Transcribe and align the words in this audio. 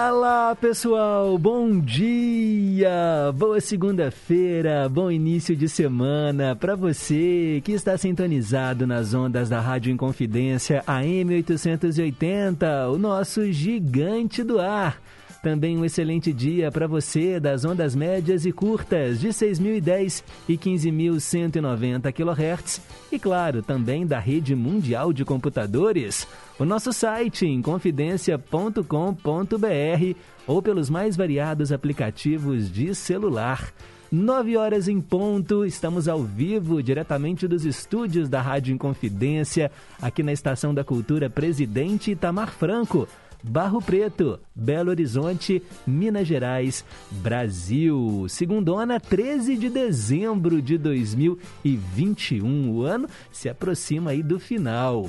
Diga 0.00 0.12
lá, 0.12 0.56
pessoal, 0.56 1.36
bom 1.36 1.78
dia, 1.78 3.30
boa 3.34 3.60
segunda-feira, 3.60 4.88
bom 4.88 5.10
início 5.10 5.54
de 5.54 5.68
semana 5.68 6.56
para 6.56 6.74
você 6.74 7.60
que 7.62 7.72
está 7.72 7.98
sintonizado 7.98 8.86
nas 8.86 9.12
ondas 9.12 9.50
da 9.50 9.60
Rádio 9.60 9.92
Inconfidência 9.92 10.82
AM 10.86 11.34
880, 11.34 12.88
o 12.88 12.96
nosso 12.96 13.52
gigante 13.52 14.42
do 14.42 14.58
ar. 14.58 15.02
Também 15.42 15.78
um 15.78 15.84
excelente 15.84 16.32
dia 16.34 16.70
para 16.70 16.86
você 16.86 17.40
das 17.40 17.64
ondas 17.64 17.94
médias 17.94 18.44
e 18.44 18.52
curtas 18.52 19.18
de 19.18 19.28
6.010 19.28 20.22
e 20.46 20.58
15.190 20.58 22.12
kHz 22.12 22.82
e, 23.10 23.18
claro, 23.18 23.62
também 23.62 24.06
da 24.06 24.18
rede 24.18 24.54
mundial 24.54 25.14
de 25.14 25.24
computadores. 25.24 26.28
O 26.58 26.66
nosso 26.66 26.92
site 26.92 27.46
inconfidencia.com.br 27.46 30.18
ou 30.46 30.60
pelos 30.60 30.90
mais 30.90 31.16
variados 31.16 31.72
aplicativos 31.72 32.70
de 32.70 32.94
celular. 32.94 33.72
Nove 34.12 34.56
horas 34.56 34.88
em 34.88 35.00
ponto, 35.00 35.64
estamos 35.64 36.08
ao 36.08 36.22
vivo, 36.22 36.82
diretamente 36.82 37.46
dos 37.46 37.64
estúdios 37.64 38.28
da 38.28 38.42
Rádio 38.42 38.74
Inconfidência, 38.74 39.70
aqui 40.02 40.22
na 40.22 40.32
Estação 40.32 40.74
da 40.74 40.82
Cultura 40.82 41.30
Presidente 41.30 42.10
Itamar 42.10 42.50
Franco. 42.50 43.06
Barro 43.42 43.80
Preto, 43.80 44.38
Belo 44.54 44.90
Horizonte, 44.90 45.62
Minas 45.86 46.26
Gerais, 46.26 46.84
Brasil. 47.10 48.26
Segundona, 48.28 49.00
13 49.00 49.56
de 49.56 49.68
dezembro 49.68 50.60
de 50.60 50.76
2021. 50.76 52.70
O 52.70 52.82
ano 52.82 53.08
se 53.32 53.48
aproxima 53.48 54.10
aí 54.10 54.22
do 54.22 54.38
final. 54.38 55.08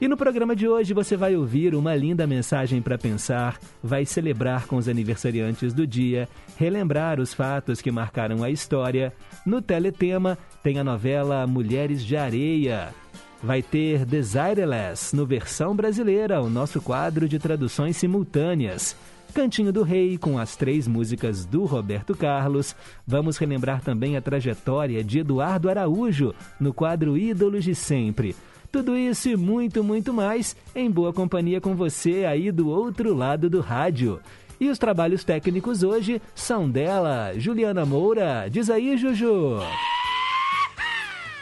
E 0.00 0.08
no 0.08 0.16
programa 0.16 0.56
de 0.56 0.66
hoje 0.66 0.94
você 0.94 1.14
vai 1.14 1.36
ouvir 1.36 1.74
uma 1.74 1.94
linda 1.94 2.26
mensagem 2.26 2.80
para 2.80 2.96
pensar, 2.96 3.58
vai 3.82 4.06
celebrar 4.06 4.66
com 4.66 4.76
os 4.76 4.88
aniversariantes 4.88 5.74
do 5.74 5.86
dia, 5.86 6.26
relembrar 6.56 7.20
os 7.20 7.34
fatos 7.34 7.82
que 7.82 7.90
marcaram 7.90 8.42
a 8.42 8.48
história. 8.48 9.12
No 9.44 9.60
Teletema 9.60 10.38
tem 10.62 10.78
a 10.78 10.84
novela 10.84 11.46
Mulheres 11.46 12.02
de 12.02 12.16
Areia 12.16 12.94
vai 13.42 13.62
ter 13.62 14.04
Desireless 14.04 15.14
no 15.14 15.26
versão 15.26 15.74
brasileira, 15.74 16.40
o 16.40 16.50
nosso 16.50 16.80
quadro 16.80 17.28
de 17.28 17.38
traduções 17.38 17.96
simultâneas. 17.96 18.96
Cantinho 19.32 19.72
do 19.72 19.82
Rei, 19.82 20.18
com 20.18 20.38
as 20.38 20.56
três 20.56 20.88
músicas 20.88 21.44
do 21.44 21.64
Roberto 21.64 22.16
Carlos. 22.16 22.74
Vamos 23.06 23.36
relembrar 23.36 23.80
também 23.80 24.16
a 24.16 24.20
trajetória 24.20 25.04
de 25.04 25.20
Eduardo 25.20 25.70
Araújo 25.70 26.34
no 26.58 26.74
quadro 26.74 27.16
Ídolos 27.16 27.64
de 27.64 27.74
Sempre. 27.74 28.34
Tudo 28.72 28.96
isso 28.96 29.28
e 29.28 29.36
muito, 29.36 29.82
muito 29.82 30.12
mais 30.12 30.56
em 30.74 30.90
boa 30.90 31.12
companhia 31.12 31.60
com 31.60 31.74
você 31.74 32.24
aí 32.24 32.52
do 32.52 32.68
outro 32.68 33.14
lado 33.14 33.48
do 33.48 33.60
rádio. 33.60 34.20
E 34.60 34.68
os 34.68 34.78
trabalhos 34.78 35.24
técnicos 35.24 35.82
hoje 35.82 36.20
são 36.34 36.68
dela, 36.68 37.32
Juliana 37.36 37.86
Moura. 37.86 38.46
Diz 38.50 38.68
aí, 38.68 38.96
Juju. 38.96 39.58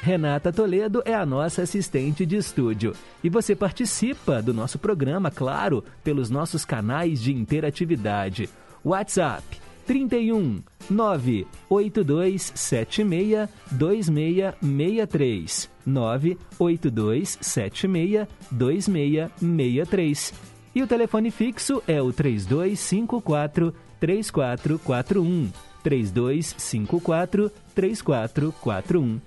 Renata 0.03 0.53
Toledo 0.53 1.03
é 1.05 1.15
a 1.15 1.25
nossa 1.27 1.63
assistente 1.63 2.25
de 2.25 2.37
estúdio. 2.37 2.93
E 3.23 3.29
você 3.29 3.55
participa 3.57 4.41
do 4.41 4.55
nosso 4.55 4.79
programa, 4.79 5.31
claro, 5.31 5.85
pelos 6.05 6.31
nossos 6.31 6.65
canais 6.65 7.21
de 7.21 7.33
interatividade. 7.33 8.49
WhatsApp 8.85 9.43
31 9.87 10.63
98276 10.89 13.49
2663 13.73 15.69
98276 15.85 18.29
2663 18.51 20.33
e 20.75 20.83
o 20.83 20.87
telefone 20.87 21.31
fixo 21.31 21.83
é 21.89 22.01
o 22.01 22.13
3254 22.13 23.75
3441 23.99 25.51
3254 25.83 27.51
3441 27.75 29.21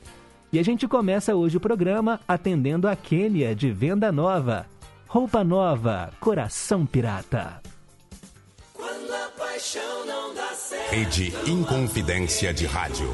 e 0.51 0.59
a 0.59 0.63
gente 0.63 0.87
começa 0.87 1.35
hoje 1.35 1.57
o 1.57 1.61
programa 1.61 2.19
atendendo 2.27 2.87
a 2.87 2.95
Quênia 2.95 3.55
de 3.55 3.71
Venda 3.71 4.11
Nova. 4.11 4.65
Roupa 5.07 5.43
nova, 5.43 6.09
coração 6.19 6.85
pirata. 6.85 7.61
Quando 8.73 9.13
a 9.13 9.29
paixão 9.37 10.05
não 10.05 10.33
dá 10.33 10.53
certo, 10.53 10.91
Rede 10.91 11.33
Inconfidência 11.45 12.53
de 12.53 12.65
Rádio. 12.65 13.13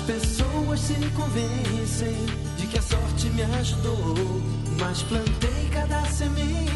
As 0.00 0.06
pessoas 0.06 0.80
se 0.80 0.94
convencem 1.10 2.16
de 2.56 2.66
que 2.68 2.78
a 2.78 2.82
sorte 2.82 3.28
me 3.28 3.42
ajudou, 3.42 4.14
mas 4.78 5.02
plantei 5.02 5.68
cada 5.70 6.02
semente 6.06 6.69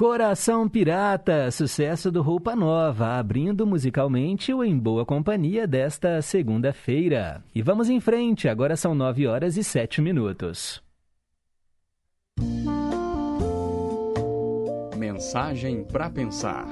Coração 0.00 0.66
Pirata, 0.66 1.50
sucesso 1.50 2.10
do 2.10 2.22
Roupa 2.22 2.56
Nova, 2.56 3.18
abrindo 3.18 3.66
musicalmente 3.66 4.50
o 4.50 4.64
Em 4.64 4.74
Boa 4.74 5.04
Companhia 5.04 5.66
desta 5.66 6.22
segunda-feira. 6.22 7.44
E 7.54 7.60
vamos 7.60 7.90
em 7.90 8.00
frente, 8.00 8.48
agora 8.48 8.76
são 8.76 8.94
9 8.94 9.26
horas 9.26 9.58
e 9.58 9.62
7 9.62 10.00
minutos. 10.00 10.82
Mensagem 14.96 15.84
para 15.84 16.08
pensar. 16.08 16.66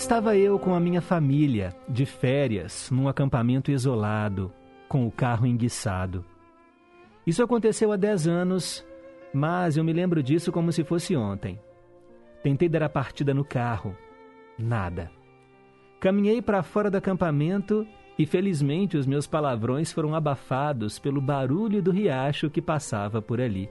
Estava 0.00 0.34
eu 0.34 0.58
com 0.58 0.74
a 0.74 0.80
minha 0.80 1.02
família, 1.02 1.76
de 1.86 2.06
férias, 2.06 2.90
num 2.90 3.06
acampamento 3.06 3.70
isolado, 3.70 4.50
com 4.88 5.06
o 5.06 5.10
carro 5.10 5.46
enguiçado. 5.46 6.24
Isso 7.26 7.42
aconteceu 7.42 7.92
há 7.92 7.96
10 7.96 8.26
anos, 8.26 8.86
mas 9.32 9.76
eu 9.76 9.84
me 9.84 9.92
lembro 9.92 10.22
disso 10.22 10.50
como 10.50 10.72
se 10.72 10.82
fosse 10.84 11.14
ontem. 11.14 11.60
Tentei 12.42 12.66
dar 12.66 12.82
a 12.82 12.88
partida 12.88 13.34
no 13.34 13.44
carro. 13.44 13.94
Nada. 14.58 15.10
Caminhei 16.00 16.40
para 16.40 16.62
fora 16.62 16.90
do 16.90 16.96
acampamento 16.96 17.86
e 18.18 18.24
felizmente 18.24 18.96
os 18.96 19.06
meus 19.06 19.26
palavrões 19.26 19.92
foram 19.92 20.14
abafados 20.14 20.98
pelo 20.98 21.20
barulho 21.20 21.82
do 21.82 21.90
riacho 21.90 22.48
que 22.48 22.62
passava 22.62 23.20
por 23.20 23.38
ali. 23.38 23.68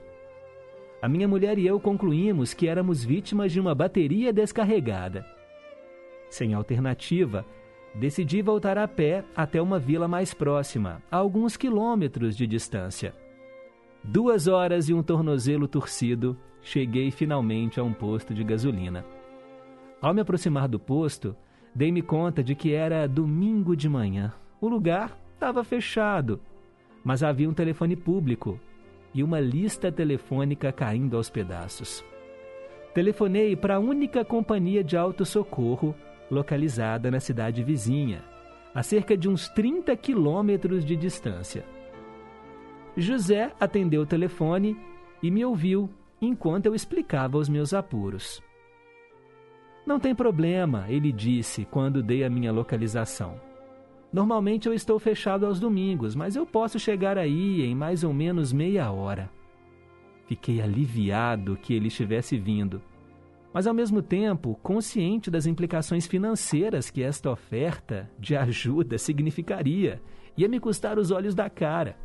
A 1.02 1.08
minha 1.08 1.26
mulher 1.26 1.58
e 1.58 1.66
eu 1.66 1.80
concluímos 1.80 2.54
que 2.54 2.68
éramos 2.68 3.04
vítimas 3.04 3.50
de 3.50 3.58
uma 3.58 3.74
bateria 3.74 4.32
descarregada. 4.32 5.39
Sem 6.30 6.54
alternativa, 6.54 7.44
decidi 7.94 8.40
voltar 8.40 8.78
a 8.78 8.86
pé 8.86 9.24
até 9.34 9.60
uma 9.60 9.80
vila 9.80 10.06
mais 10.06 10.32
próxima, 10.32 11.02
a 11.10 11.16
alguns 11.16 11.56
quilômetros 11.56 12.36
de 12.36 12.46
distância. 12.46 13.12
Duas 14.02 14.46
horas 14.46 14.88
e 14.88 14.94
um 14.94 15.02
tornozelo 15.02 15.66
torcido, 15.66 16.38
cheguei 16.62 17.10
finalmente 17.10 17.80
a 17.80 17.82
um 17.82 17.92
posto 17.92 18.32
de 18.32 18.44
gasolina. 18.44 19.04
Ao 20.00 20.14
me 20.14 20.20
aproximar 20.20 20.68
do 20.68 20.78
posto, 20.78 21.36
dei-me 21.74 22.00
conta 22.00 22.42
de 22.42 22.54
que 22.54 22.72
era 22.72 23.08
domingo 23.08 23.76
de 23.76 23.88
manhã. 23.88 24.32
O 24.60 24.68
lugar 24.68 25.18
estava 25.34 25.64
fechado, 25.64 26.40
mas 27.02 27.22
havia 27.24 27.50
um 27.50 27.54
telefone 27.54 27.96
público 27.96 28.58
e 29.12 29.22
uma 29.22 29.40
lista 29.40 29.90
telefônica 29.90 30.70
caindo 30.70 31.16
aos 31.16 31.28
pedaços. 31.28 32.04
Telefonei 32.94 33.56
para 33.56 33.76
a 33.76 33.80
única 33.80 34.24
companhia 34.24 34.82
de 34.82 34.96
autossocorro 34.96 35.94
localizada 36.30 37.10
na 37.10 37.20
cidade 37.20 37.62
vizinha, 37.62 38.22
a 38.74 38.82
cerca 38.82 39.16
de 39.16 39.28
uns 39.28 39.48
30 39.48 39.96
quilômetros 39.96 40.84
de 40.84 40.96
distância. 40.96 41.64
José 42.96 43.52
atendeu 43.58 44.02
o 44.02 44.06
telefone 44.06 44.76
e 45.22 45.30
me 45.30 45.44
ouviu 45.44 45.90
enquanto 46.20 46.66
eu 46.66 46.74
explicava 46.74 47.38
os 47.38 47.48
meus 47.48 47.72
apuros. 47.72 48.42
Não 49.86 49.98
tem 49.98 50.14
problema, 50.14 50.86
ele 50.88 51.10
disse 51.10 51.64
quando 51.64 52.02
dei 52.02 52.22
a 52.22 52.30
minha 52.30 52.52
localização. 52.52 53.40
Normalmente 54.12 54.68
eu 54.68 54.74
estou 54.74 54.98
fechado 54.98 55.46
aos 55.46 55.58
domingos, 55.58 56.14
mas 56.14 56.36
eu 56.36 56.44
posso 56.44 56.78
chegar 56.78 57.16
aí 57.16 57.62
em 57.62 57.74
mais 57.74 58.04
ou 58.04 58.12
menos 58.12 58.52
meia 58.52 58.90
hora. 58.90 59.30
Fiquei 60.26 60.60
aliviado 60.60 61.56
que 61.56 61.74
ele 61.74 61.88
estivesse 61.88 62.36
vindo, 62.36 62.82
mas 63.52 63.66
ao 63.66 63.74
mesmo 63.74 64.00
tempo 64.00 64.58
consciente 64.62 65.30
das 65.30 65.46
implicações 65.46 66.06
financeiras 66.06 66.90
que 66.90 67.02
esta 67.02 67.30
oferta 67.30 68.10
de 68.18 68.36
ajuda 68.36 68.98
significaria, 68.98 70.00
ia 70.36 70.48
me 70.48 70.60
custar 70.60 70.98
os 70.98 71.10
olhos 71.10 71.34
da 71.34 71.50
cara. 71.50 71.96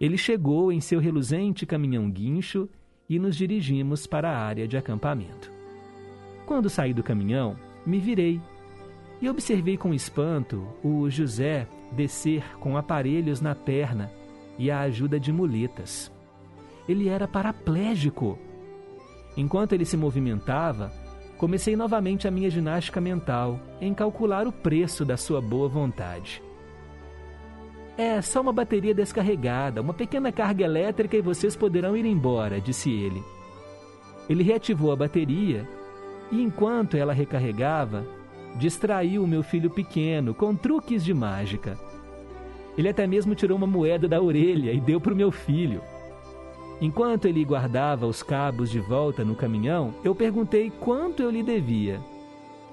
Ele 0.00 0.16
chegou 0.16 0.72
em 0.72 0.80
seu 0.80 1.00
reluzente 1.00 1.66
caminhão 1.66 2.10
guincho 2.10 2.68
e 3.08 3.18
nos 3.18 3.36
dirigimos 3.36 4.06
para 4.06 4.30
a 4.30 4.38
área 4.38 4.66
de 4.66 4.76
acampamento. 4.76 5.50
Quando 6.46 6.70
saí 6.70 6.92
do 6.92 7.02
caminhão, 7.02 7.56
me 7.86 7.98
virei 7.98 8.40
e 9.20 9.28
observei 9.28 9.76
com 9.76 9.94
espanto 9.94 10.66
o 10.82 11.08
José 11.08 11.66
descer 11.92 12.44
com 12.58 12.76
aparelhos 12.76 13.40
na 13.40 13.54
perna 13.54 14.10
e 14.58 14.70
a 14.70 14.80
ajuda 14.80 15.18
de 15.18 15.32
muletas. 15.32 16.12
Ele 16.88 17.08
era 17.08 17.26
paraplégico. 17.26 18.38
Enquanto 19.36 19.72
ele 19.72 19.84
se 19.84 19.96
movimentava, 19.96 20.92
Comecei 21.36 21.74
novamente 21.74 22.28
a 22.28 22.30
minha 22.30 22.48
ginástica 22.48 23.00
mental 23.00 23.60
em 23.80 23.92
calcular 23.92 24.46
o 24.46 24.52
preço 24.52 25.04
da 25.04 25.16
sua 25.16 25.40
boa 25.40 25.68
vontade. 25.68 26.42
É 27.98 28.20
só 28.22 28.40
uma 28.40 28.52
bateria 28.52 28.94
descarregada, 28.94 29.80
uma 29.80 29.92
pequena 29.92 30.32
carga 30.32 30.64
elétrica 30.64 31.16
e 31.16 31.22
vocês 31.22 31.56
poderão 31.56 31.96
ir 31.96 32.06
embora, 32.06 32.60
disse 32.60 32.90
ele. 32.90 33.22
Ele 34.28 34.42
reativou 34.42 34.92
a 34.92 34.96
bateria 34.96 35.68
e, 36.30 36.40
enquanto 36.40 36.96
ela 36.96 37.12
recarregava, 37.12 38.06
distraiu 38.56 39.22
o 39.22 39.28
meu 39.28 39.42
filho 39.42 39.68
pequeno 39.68 40.34
com 40.34 40.54
truques 40.54 41.04
de 41.04 41.12
mágica. 41.12 41.78
Ele 42.78 42.88
até 42.88 43.06
mesmo 43.06 43.34
tirou 43.34 43.58
uma 43.58 43.66
moeda 43.66 44.08
da 44.08 44.20
orelha 44.20 44.72
e 44.72 44.80
deu 44.80 45.00
para 45.00 45.12
o 45.12 45.16
meu 45.16 45.30
filho. 45.30 45.82
Enquanto 46.80 47.26
ele 47.26 47.44
guardava 47.44 48.06
os 48.06 48.22
cabos 48.22 48.70
de 48.70 48.80
volta 48.80 49.24
no 49.24 49.34
caminhão, 49.34 49.94
eu 50.02 50.14
perguntei 50.14 50.70
quanto 50.70 51.22
eu 51.22 51.30
lhe 51.30 51.42
devia. 51.42 52.00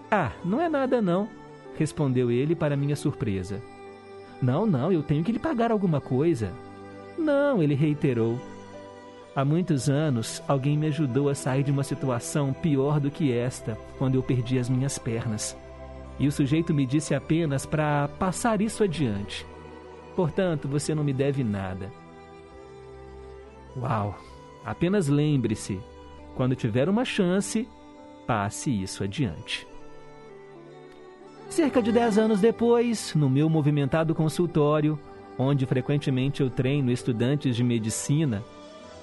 Ah, 0.09 0.31
não 0.43 0.59
é 0.59 0.67
nada 0.67 1.01
não, 1.01 1.29
respondeu 1.77 2.31
ele 2.31 2.55
para 2.55 2.75
minha 2.75 2.95
surpresa. 2.95 3.61
Não, 4.41 4.65
não, 4.65 4.91
eu 4.91 5.03
tenho 5.03 5.23
que 5.23 5.31
lhe 5.31 5.39
pagar 5.39 5.71
alguma 5.71 6.01
coisa. 6.01 6.51
Não, 7.17 7.61
ele 7.61 7.75
reiterou. 7.75 8.39
Há 9.35 9.45
muitos 9.45 9.89
anos, 9.89 10.41
alguém 10.47 10.77
me 10.77 10.87
ajudou 10.87 11.29
a 11.29 11.35
sair 11.35 11.63
de 11.63 11.71
uma 11.71 11.83
situação 11.83 12.51
pior 12.51 12.99
do 12.99 13.09
que 13.09 13.31
esta, 13.31 13.77
quando 13.97 14.15
eu 14.15 14.23
perdi 14.23 14.59
as 14.59 14.67
minhas 14.67 14.97
pernas. 14.97 15.55
E 16.19 16.27
o 16.27 16.31
sujeito 16.31 16.73
me 16.73 16.85
disse 16.85 17.15
apenas 17.15 17.65
para 17.65 18.09
passar 18.19 18.61
isso 18.61 18.83
adiante. 18.83 19.45
Portanto, 20.15 20.67
você 20.67 20.93
não 20.93 21.03
me 21.03 21.13
deve 21.13 21.43
nada. 21.43 21.91
Uau! 23.77 24.15
Apenas 24.65 25.07
lembre-se: 25.07 25.79
quando 26.35 26.55
tiver 26.55 26.87
uma 26.89 27.05
chance, 27.05 27.67
passe 28.27 28.69
isso 28.71 29.03
adiante. 29.03 29.67
Cerca 31.49 31.81
de 31.81 31.91
10 31.91 32.17
anos 32.17 32.39
depois, 32.39 33.13
no 33.13 33.29
meu 33.29 33.49
movimentado 33.49 34.15
consultório, 34.15 34.97
onde 35.37 35.65
frequentemente 35.65 36.41
eu 36.41 36.49
treino 36.49 36.91
estudantes 36.91 37.55
de 37.55 37.63
medicina, 37.63 38.43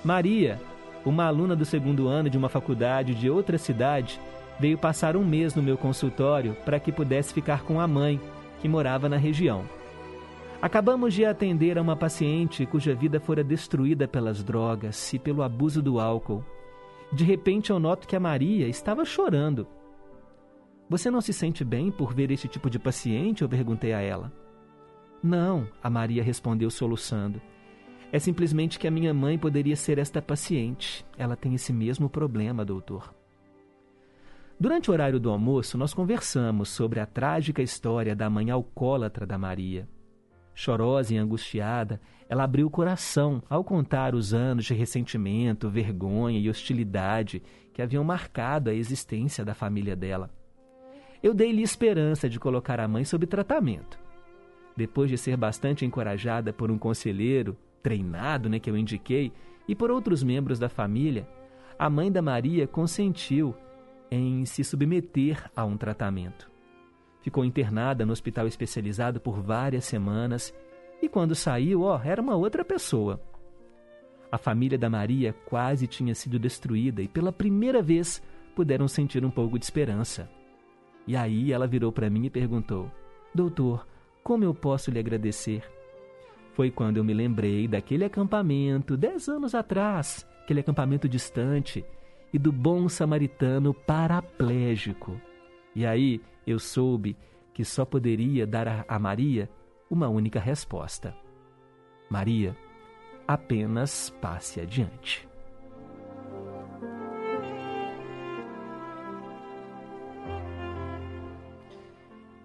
Maria, 0.03 0.61
uma 1.05 1.25
aluna 1.25 1.55
do 1.55 1.65
segundo 1.65 2.09
ano 2.09 2.31
de 2.31 2.39
uma 2.39 2.49
faculdade 2.49 3.15
de 3.15 3.29
outra 3.29 3.59
cidade, 3.59 4.21
veio 4.59 4.79
passar 4.79 5.17
um 5.17 5.25
mês 5.25 5.55
no 5.55 5.63
meu 5.63 5.77
consultório 5.77 6.57
para 6.65 6.81
que 6.81 6.93
pudesse 6.93 7.35
ficar 7.35 7.63
com 7.65 7.81
a 7.81 7.87
mãe, 7.87 8.21
que 8.61 8.69
morava 8.69 9.09
na 9.09 9.17
região. 9.17 9.65
Acabamos 10.61 11.15
de 11.15 11.25
atender 11.25 11.79
a 11.79 11.83
uma 11.83 11.95
paciente 11.95 12.67
cuja 12.67 12.93
vida 12.93 13.21
fora 13.21 13.45
destruída 13.45 14.09
pelas 14.09 14.43
drogas 14.43 15.15
e 15.15 15.19
pelo 15.19 15.43
abuso 15.45 15.81
do 15.81 16.01
álcool. 16.01 16.45
De 17.13 17.23
repente 17.23 17.71
eu 17.71 17.79
noto 17.79 18.09
que 18.09 18.17
a 18.17 18.21
Maria 18.21 18.67
estava 18.67 19.05
chorando. 19.05 19.69
Você 20.91 21.13
não 21.13 21.21
se 21.21 21.33
sente 21.33 21.63
bem 21.65 21.93
por 21.93 22.13
ver 22.13 22.33
esse 22.33 22.49
tipo 22.49 22.69
de 22.69 22.77
paciente? 22.77 23.43
Eu 23.43 23.49
perguntei 23.49 23.93
a 23.93 24.01
ela. 24.01 24.33
Não, 25.23 25.69
a 25.81 25.89
Maria 25.89 26.25
respondeu 26.25 26.71
soluçando. 26.71 27.41
É 28.11 28.19
simplesmente 28.19 28.81
que 28.81 28.89
a 28.89 28.91
minha 28.91 29.15
mãe 29.15 29.39
poderia 29.39 29.77
ser 29.77 29.97
esta 29.99 30.21
paciente. 30.21 31.07
Ela 31.17 31.37
tem 31.37 31.55
esse 31.55 31.73
mesmo 31.73 32.11
problema, 32.11 32.65
doutor. 32.65 33.15
Durante 34.59 34.91
o 34.91 34.93
horário 34.93 35.21
do 35.21 35.31
almoço, 35.31 35.79
nós 35.79 35.95
conversamos 35.95 36.69
sobre 36.71 36.99
a 36.99 37.07
trágica 37.07 37.63
história 37.63 38.17
da 38.17 38.29
mãe 38.29 38.51
alcoólatra 38.51 39.25
da 39.25 39.39
Maria. 39.39 39.89
Chorosa 40.61 41.15
e 41.15 41.17
angustiada, 41.17 42.01
ela 42.29 42.43
abriu 42.43 42.67
o 42.67 42.71
coração 42.71 43.41
ao 43.49 43.63
contar 43.63 44.13
os 44.13 44.35
anos 44.35 44.65
de 44.65 44.75
ressentimento, 44.75 45.71
vergonha 45.71 46.37
e 46.37 46.51
hostilidade 46.51 47.41
que 47.73 47.81
haviam 47.81 48.03
marcado 48.03 48.69
a 48.69 48.75
existência 48.75 49.45
da 49.45 49.55
família 49.55 49.95
dela. 49.95 50.29
Eu 51.23 51.33
dei-lhe 51.33 51.63
esperança 51.63 52.29
de 52.29 52.41
colocar 52.41 52.81
a 52.81 52.89
mãe 52.89 53.05
sob 53.05 53.25
tratamento. 53.25 54.01
Depois 54.77 55.09
de 55.09 55.17
ser 55.17 55.37
bastante 55.37 55.87
encorajada 55.87 56.53
por 56.53 56.73
um 56.73 56.79
conselheiro, 56.79 57.57
treinado, 57.81 58.49
né, 58.49 58.59
que 58.59 58.69
eu 58.69 58.77
indiquei, 58.77 59.33
e 59.69 59.77
por 59.77 59.93
outros 59.93 60.25
membros 60.25 60.59
da 60.59 60.69
família, 60.69 61.29
a 61.79 61.89
mãe 61.89 62.11
da 62.11 62.21
Maria 62.21 62.67
consentiu 62.67 63.55
em 64.11 64.45
se 64.45 64.65
submeter 64.65 65.49
a 65.55 65.65
um 65.65 65.77
tratamento. 65.77 66.48
Ficou 67.29 67.45
internada 67.45 68.07
no 68.07 68.13
hospital 68.13 68.47
especializado 68.47 69.21
por 69.21 69.43
várias 69.43 69.85
semanas 69.85 70.55
e 71.03 71.11
quando 71.11 71.35
saiu, 71.35 71.83
ó, 71.83 72.01
era 72.03 72.23
uma 72.23 72.35
outra 72.35 72.65
pessoa. 72.65 73.21
A 74.33 74.39
família 74.39 74.79
da 74.79 74.89
Maria 74.89 75.35
quase 75.45 75.87
tinha 75.87 76.15
sido 76.15 76.39
destruída 76.39 77.03
e 77.03 77.07
pela 77.07 77.31
primeira 77.31 77.83
vez 77.83 78.23
puderam 78.57 78.89
sentir 78.89 79.27
um 79.27 79.31
pouco 79.31 79.59
de 79.59 79.67
esperança. 79.67 80.27
E 81.07 81.15
aí 81.15 81.53
ela 81.53 81.67
virou 81.67 81.93
para 81.93 82.09
mim 82.09 82.25
e 82.25 82.31
perguntou: 82.31 82.91
Doutor, 83.35 83.87
como 84.23 84.43
eu 84.43 84.55
posso 84.55 84.91
lhe 84.91 84.99
agradecer? 84.99 85.63
Foi 86.55 86.71
quando 86.71 86.97
eu 86.97 87.05
me 87.05 87.13
lembrei 87.13 87.69
daquele 87.69 88.07
acampamento 88.07 88.97
dez 88.97 89.29
anos 89.29 89.55
atrás, 89.55 90.27
aquele 90.45 90.61
acampamento 90.61 91.07
distante, 91.07 91.85
e 92.33 92.39
do 92.39 92.51
bom 92.51 92.89
samaritano 92.89 93.75
paraplégico. 93.75 95.21
E 95.77 95.85
aí 95.85 96.23
eu 96.51 96.59
soube 96.59 97.17
que 97.53 97.65
só 97.65 97.85
poderia 97.85 98.47
dar 98.47 98.85
a 98.89 98.99
Maria 98.99 99.51
uma 99.91 100.09
única 100.09 100.41
resposta: 100.41 101.15
Maria, 102.11 102.57
apenas 103.27 104.11
passe 104.21 104.61
adiante. 104.61 105.29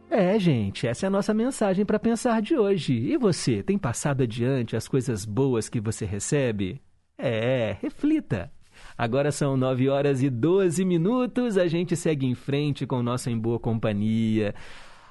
É, 0.09 0.37
gente, 0.37 0.85
essa 0.85 1.05
é 1.05 1.07
a 1.07 1.09
nossa 1.09 1.33
mensagem 1.33 1.83
para 1.83 1.97
pensar 1.97 2.39
de 2.39 2.55
hoje. 2.55 2.93
E 2.93 3.17
você, 3.17 3.63
tem 3.63 3.79
passado 3.79 4.21
adiante 4.21 4.75
as 4.75 4.87
coisas 4.87 5.25
boas 5.25 5.67
que 5.67 5.79
você 5.79 6.05
recebe? 6.05 6.79
É, 7.17 7.75
reflita. 7.81 8.51
Agora 8.97 9.31
são 9.31 9.57
9 9.57 9.89
horas 9.89 10.21
e 10.21 10.29
12 10.29 10.85
minutos, 10.85 11.57
a 11.57 11.67
gente 11.67 11.95
segue 11.95 12.25
em 12.25 12.35
frente 12.35 12.85
com 12.85 12.97
o 12.97 13.03
nosso 13.03 13.29
Em 13.29 13.37
Boa 13.37 13.59
Companhia. 13.59 14.53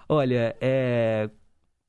Olha, 0.09 0.57
é, 0.61 1.31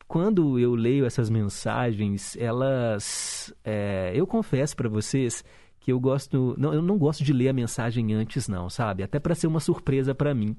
quando 0.07 0.59
eu 0.59 0.75
leio 0.75 1.05
essas 1.05 1.29
mensagens, 1.29 2.37
elas. 2.37 3.53
é, 3.63 4.11
eu 4.13 4.27
confesso 4.27 4.75
para 4.75 4.89
vocês 4.89 5.43
que 5.79 5.91
eu 5.91 5.99
gosto. 5.99 6.55
Não, 6.57 6.73
eu 6.73 6.81
não 6.81 6.97
gosto 6.97 7.23
de 7.23 7.33
ler 7.33 7.49
a 7.49 7.53
mensagem 7.53 8.13
antes, 8.13 8.47
não, 8.47 8.69
sabe? 8.69 9.03
Até 9.03 9.19
para 9.19 9.35
ser 9.35 9.47
uma 9.47 9.59
surpresa 9.59 10.13
para 10.15 10.33
mim. 10.33 10.55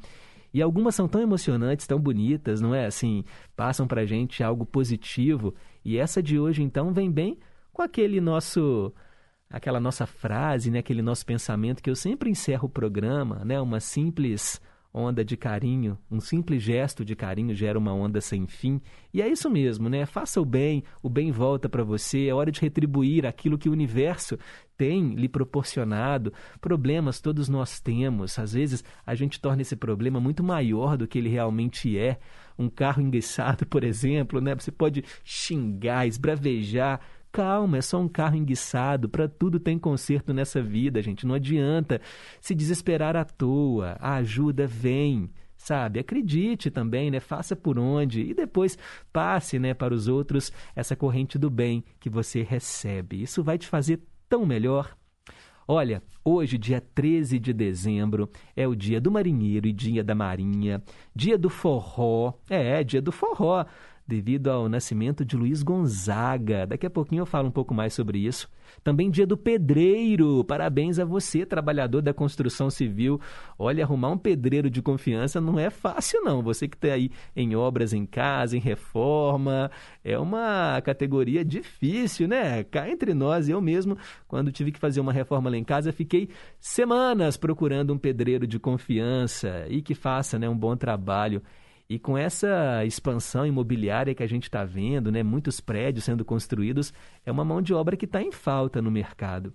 E 0.53 0.63
algumas 0.63 0.95
são 0.95 1.09
tão 1.09 1.21
emocionantes, 1.21 1.87
tão 1.87 1.99
bonitas, 1.99 2.61
não 2.61 2.75
é? 2.75 2.87
Assim, 2.87 3.25
passam 3.57 3.87
pra 3.87 4.07
gente 4.07 4.43
algo 4.43 4.65
positivo. 4.65 5.55
E 5.85 5.99
essa 5.99 6.23
de 6.23 6.39
hoje, 6.39 6.63
então, 6.63 6.93
vem 6.93 7.11
bem 7.11 7.39
com 7.73 7.83
aquele 7.83 8.21
nosso. 8.21 8.93
Aquela 9.55 9.79
nossa 9.79 10.05
frase, 10.05 10.69
né? 10.69 10.81
aquele 10.81 11.01
nosso 11.01 11.25
pensamento 11.25 11.81
que 11.81 11.89
eu 11.89 11.95
sempre 11.95 12.29
encerro 12.29 12.67
o 12.67 12.69
programa, 12.69 13.45
né? 13.45 13.61
Uma 13.61 13.79
simples 13.79 14.61
onda 14.95 15.25
de 15.25 15.37
carinho, 15.37 15.99
um 16.09 16.21
simples 16.21 16.63
gesto 16.63 17.05
de 17.05 17.17
carinho 17.17 17.53
gera 17.53 17.77
uma 17.77 17.93
onda 17.93 18.21
sem 18.21 18.47
fim. 18.47 18.81
E 19.13 19.21
é 19.21 19.29
isso 19.29 19.51
mesmo, 19.51 19.89
né? 19.89 20.07
Faça 20.07 20.41
o 20.41 20.45
bem, 20.45 20.85
o 21.03 21.09
bem 21.09 21.33
volta 21.33 21.69
para 21.69 21.83
você, 21.83 22.29
é 22.29 22.35
hora 22.35 22.53
de 22.53 22.61
retribuir 22.61 23.27
aquilo 23.27 23.59
que 23.59 23.69
o 23.69 23.73
universo 23.73 24.39
tem 24.77 25.15
lhe 25.15 25.29
proporcionado. 25.29 26.33
Problemas 26.61 27.21
todos 27.21 27.49
nós 27.49 27.81
temos, 27.81 28.39
às 28.39 28.53
vezes 28.53 28.85
a 29.05 29.17
gente 29.17 29.41
torna 29.41 29.63
esse 29.63 29.75
problema 29.75 30.21
muito 30.21 30.45
maior 30.45 30.97
do 30.97 31.09
que 31.09 31.19
ele 31.19 31.29
realmente 31.29 31.99
é. 31.99 32.19
Um 32.57 32.69
carro 32.69 33.03
enguiçado, 33.03 33.67
por 33.71 33.83
exemplo, 33.83 34.41
né? 34.41 34.55
Você 34.55 34.71
pode 34.71 35.05
xingar, 35.25 36.07
esbravejar, 36.07 37.01
Calma, 37.35 37.79
é 37.79 37.83
só 37.83 38.01
um 38.01 38.07
carro 38.07 38.37
enguiçado. 38.37 39.09
Para 39.09 39.27
tudo 39.27 39.59
tem 39.59 39.77
conserto 39.77 40.33
nessa 40.33 40.63
vida, 40.63 41.03
gente. 41.03 41.27
Não 41.27 41.35
adianta 41.35 42.01
se 42.41 42.55
desesperar 42.55 43.17
à 43.17 43.25
toa. 43.25 43.97
A 43.99 44.15
ajuda 44.15 44.69
vem, 44.69 45.29
sabe? 45.57 45.99
Acredite 45.99 46.71
também, 46.71 47.11
né? 47.11 47.19
Faça 47.19 47.57
por 47.57 47.77
onde 47.77 48.21
e 48.21 48.33
depois 48.33 48.79
passe, 49.13 49.59
né, 49.59 49.75
para 49.75 49.93
os 49.93 50.07
outros 50.07 50.53
essa 50.77 50.95
corrente 50.95 51.37
do 51.37 51.51
bem 51.51 51.83
que 51.99 52.09
você 52.09 52.41
recebe. 52.41 53.21
Isso 53.21 53.43
vai 53.43 53.59
te 53.59 53.67
fazer 53.67 54.01
tão 54.29 54.47
melhor. 54.47 54.97
Olha, 55.67 56.05
hoje, 56.25 56.57
dia 56.57 56.81
13 56.81 57.41
de 57.41 57.53
dezembro, 57.53 58.31
é 58.55 58.69
o 58.69 58.77
dia 58.77 59.01
do 59.01 59.11
marinheiro 59.11 59.67
e 59.67 59.73
dia 59.73 60.05
da 60.05 60.15
marinha, 60.15 60.81
dia 61.13 61.37
do 61.37 61.51
forró. 61.51 62.35
É, 62.49 62.85
dia 62.85 63.03
do 63.03 63.11
forró. 63.11 63.65
Devido 64.07 64.49
ao 64.49 64.69
nascimento 64.69 65.25
de 65.25 65.37
Luiz 65.37 65.63
Gonzaga. 65.63 66.67
Daqui 66.67 66.87
a 66.87 66.91
pouquinho 66.91 67.23
eu 67.23 67.27
falo 67.27 67.49
um 67.49 67.53
pouco 67.53 67.73
mais 67.73 67.95
sobre 67.95 68.19
isso. 68.19 68.49
Também 68.83 69.11
dia 69.11 69.27
do 69.27 69.37
pedreiro. 69.37 70.45
Parabéns 70.45 70.99
a 70.99 71.05
você, 71.05 71.47
trabalhador 71.47 72.03
da 72.03 72.13
construção 72.13 72.69
civil. 72.71 73.21
Olha, 73.59 73.85
arrumar 73.85 74.11
um 74.11 74.19
pedreiro 74.19 74.69
de 74.69 74.83
confiança 74.83 75.41
não 75.41 75.59
é 75.59 75.71
fácil 75.71 76.23
não. 76.23 76.43
Você 76.43 76.69
que 76.69 76.77
está 76.77 76.89
aí 76.89 77.11
em 77.35 77.57
obras 77.57 77.93
em 77.93 78.05
casa, 78.05 78.57
em 78.57 78.61
reforma, 78.61 79.71
é 80.05 80.19
uma 80.19 80.81
categoria 80.83 81.45
difícil, 81.45 82.29
né? 82.29 82.65
Cá 82.65 82.89
entre 82.89 83.15
nós, 83.15 83.49
eu 83.49 83.61
mesmo, 83.61 83.97
quando 84.29 84.53
tive 84.53 84.71
que 84.73 84.79
fazer 84.79 85.01
uma 85.01 85.13
reforma 85.13 85.49
lá 85.49 85.57
em 85.57 85.65
casa, 85.65 85.93
fiquei 85.93 86.29
semanas 86.61 87.37
procurando 87.37 87.93
um 87.93 87.99
pedreiro 87.99 88.47
de 88.47 88.59
confiança 88.59 89.67
e 89.69 89.81
que 89.81 89.95
faça 89.95 90.39
né, 90.39 90.49
um 90.49 90.57
bom 90.57 90.77
trabalho. 90.77 91.43
E 91.89 91.99
com 91.99 92.17
essa 92.17 92.85
expansão 92.85 93.47
imobiliária 93.47 94.15
que 94.15 94.23
a 94.23 94.27
gente 94.27 94.45
está 94.45 94.65
vendo, 94.65 95.13
né, 95.13 95.23
muitos 95.23 95.61
prédios 95.61 96.05
sendo 96.05 96.25
construídos, 96.25 96.93
é 97.25 97.31
uma 97.31 97.45
mão 97.45 97.61
de 97.61 97.75
obra 97.75 97.97
que 97.97 98.07
está 98.07 98.23
em 98.23 98.33
falta 98.33 98.81
no 98.81 98.91
mercado. 98.91 99.53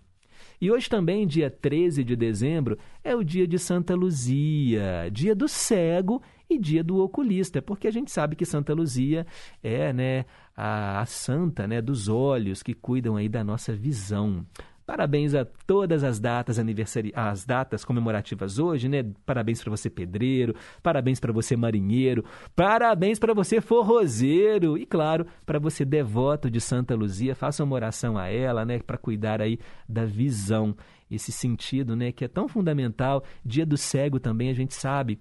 E 0.62 0.70
hoje 0.72 0.90
também, 0.90 1.26
dia 1.26 1.50
13 1.50 2.04
de 2.04 2.16
dezembro, 2.16 2.78
é 3.04 3.16
o 3.16 3.24
dia 3.24 3.48
de 3.48 3.58
Santa 3.58 3.96
Luzia, 3.96 5.10
dia 5.12 5.34
do 5.34 5.48
cego 5.48 6.22
e 6.50 6.58
dia 6.58 6.84
do 6.84 7.00
oculista, 7.02 7.62
porque 7.62 7.88
a 7.88 7.92
gente 7.92 8.12
sabe 8.12 8.36
que 8.36 8.46
Santa 8.46 8.74
Luzia 8.74 9.26
é 9.64 9.94
né, 9.94 10.26
a, 10.56 11.00
a 11.02 11.06
santa 11.06 11.68
né, 11.68 11.82
dos 11.82 12.08
olhos 12.08 12.62
que 12.62 12.74
cuidam 12.74 13.16
aí 13.16 13.30
da 13.30 13.44
nossa 13.44 13.74
visão. 13.74 14.46
Parabéns 14.90 15.36
a 15.36 15.46
todas 15.46 16.04
as 16.04 16.20
datas 16.20 16.58
aniversari... 16.58 17.14
as 17.16 17.46
datas 17.46 17.86
comemorativas 17.86 18.58
hoje, 18.58 18.90
né? 18.90 19.06
Parabéns 19.24 19.62
para 19.62 19.70
você 19.70 19.88
pedreiro, 19.88 20.56
parabéns 20.82 21.20
para 21.20 21.32
você 21.32 21.56
marinheiro, 21.56 22.26
parabéns 22.56 23.20
para 23.20 23.32
você 23.32 23.62
forrozeiro. 23.62 24.80
E 24.80 24.88
claro, 24.88 25.28
para 25.46 25.60
você 25.60 25.86
devoto 25.86 26.50
de 26.50 26.60
Santa 26.60 26.96
Luzia, 26.96 27.36
faça 27.36 27.64
uma 27.64 27.76
oração 27.76 28.18
a 28.18 28.30
ela, 28.30 28.66
né, 28.66 28.80
para 28.80 28.98
cuidar 28.98 29.44
aí 29.44 29.60
da 29.88 30.06
visão, 30.06 30.76
esse 31.08 31.32
sentido, 31.32 31.96
né, 31.96 32.12
que 32.12 32.26
é 32.26 32.28
tão 32.28 32.48
fundamental. 32.48 33.24
Dia 33.46 33.68
do 33.68 33.78
cego 33.78 34.20
também 34.20 34.50
a 34.50 34.56
gente 34.56 34.74
sabe 34.74 35.20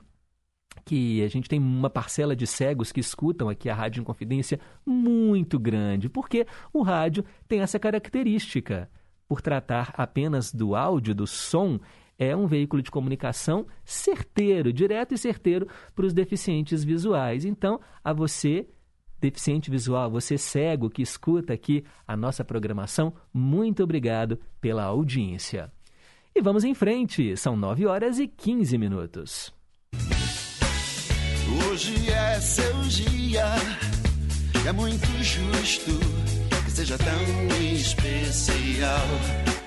que 0.82 1.22
a 1.22 1.28
gente 1.28 1.46
tem 1.46 1.58
uma 1.58 1.90
parcela 1.90 2.34
de 2.34 2.46
cegos 2.46 2.90
que 2.90 3.00
escutam 3.00 3.50
aqui 3.50 3.68
a 3.68 3.74
Rádio 3.74 4.00
Inconfidência 4.00 4.58
muito 4.86 5.58
grande, 5.58 6.08
porque 6.08 6.46
o 6.72 6.80
rádio 6.80 7.22
tem 7.46 7.60
essa 7.60 7.78
característica 7.78 8.88
por 9.28 9.42
tratar 9.42 9.92
apenas 9.96 10.52
do 10.52 10.74
áudio, 10.74 11.14
do 11.14 11.26
som, 11.26 11.78
é 12.18 12.34
um 12.34 12.46
veículo 12.46 12.82
de 12.82 12.90
comunicação 12.90 13.66
certeiro, 13.84 14.72
direto 14.72 15.14
e 15.14 15.18
certeiro 15.18 15.68
para 15.94 16.06
os 16.06 16.12
deficientes 16.12 16.82
visuais. 16.82 17.44
Então, 17.44 17.78
a 18.02 18.12
você, 18.12 18.66
deficiente 19.20 19.70
visual, 19.70 20.10
você 20.10 20.36
cego 20.36 20.90
que 20.90 21.02
escuta 21.02 21.52
aqui 21.52 21.84
a 22.06 22.16
nossa 22.16 22.44
programação, 22.44 23.12
muito 23.32 23.84
obrigado 23.84 24.40
pela 24.60 24.84
audiência. 24.84 25.70
E 26.34 26.40
vamos 26.40 26.64
em 26.64 26.74
frente, 26.74 27.36
são 27.36 27.56
9 27.56 27.86
horas 27.86 28.18
e 28.18 28.26
15 28.26 28.78
minutos. 28.78 29.54
Hoje 31.70 32.10
é 32.10 32.40
seu 32.40 32.82
dia, 32.82 33.44
é 34.66 34.72
muito 34.72 35.06
justo 35.22 36.37
seja 36.78 36.96
tão 36.96 37.60
especial. 37.60 39.00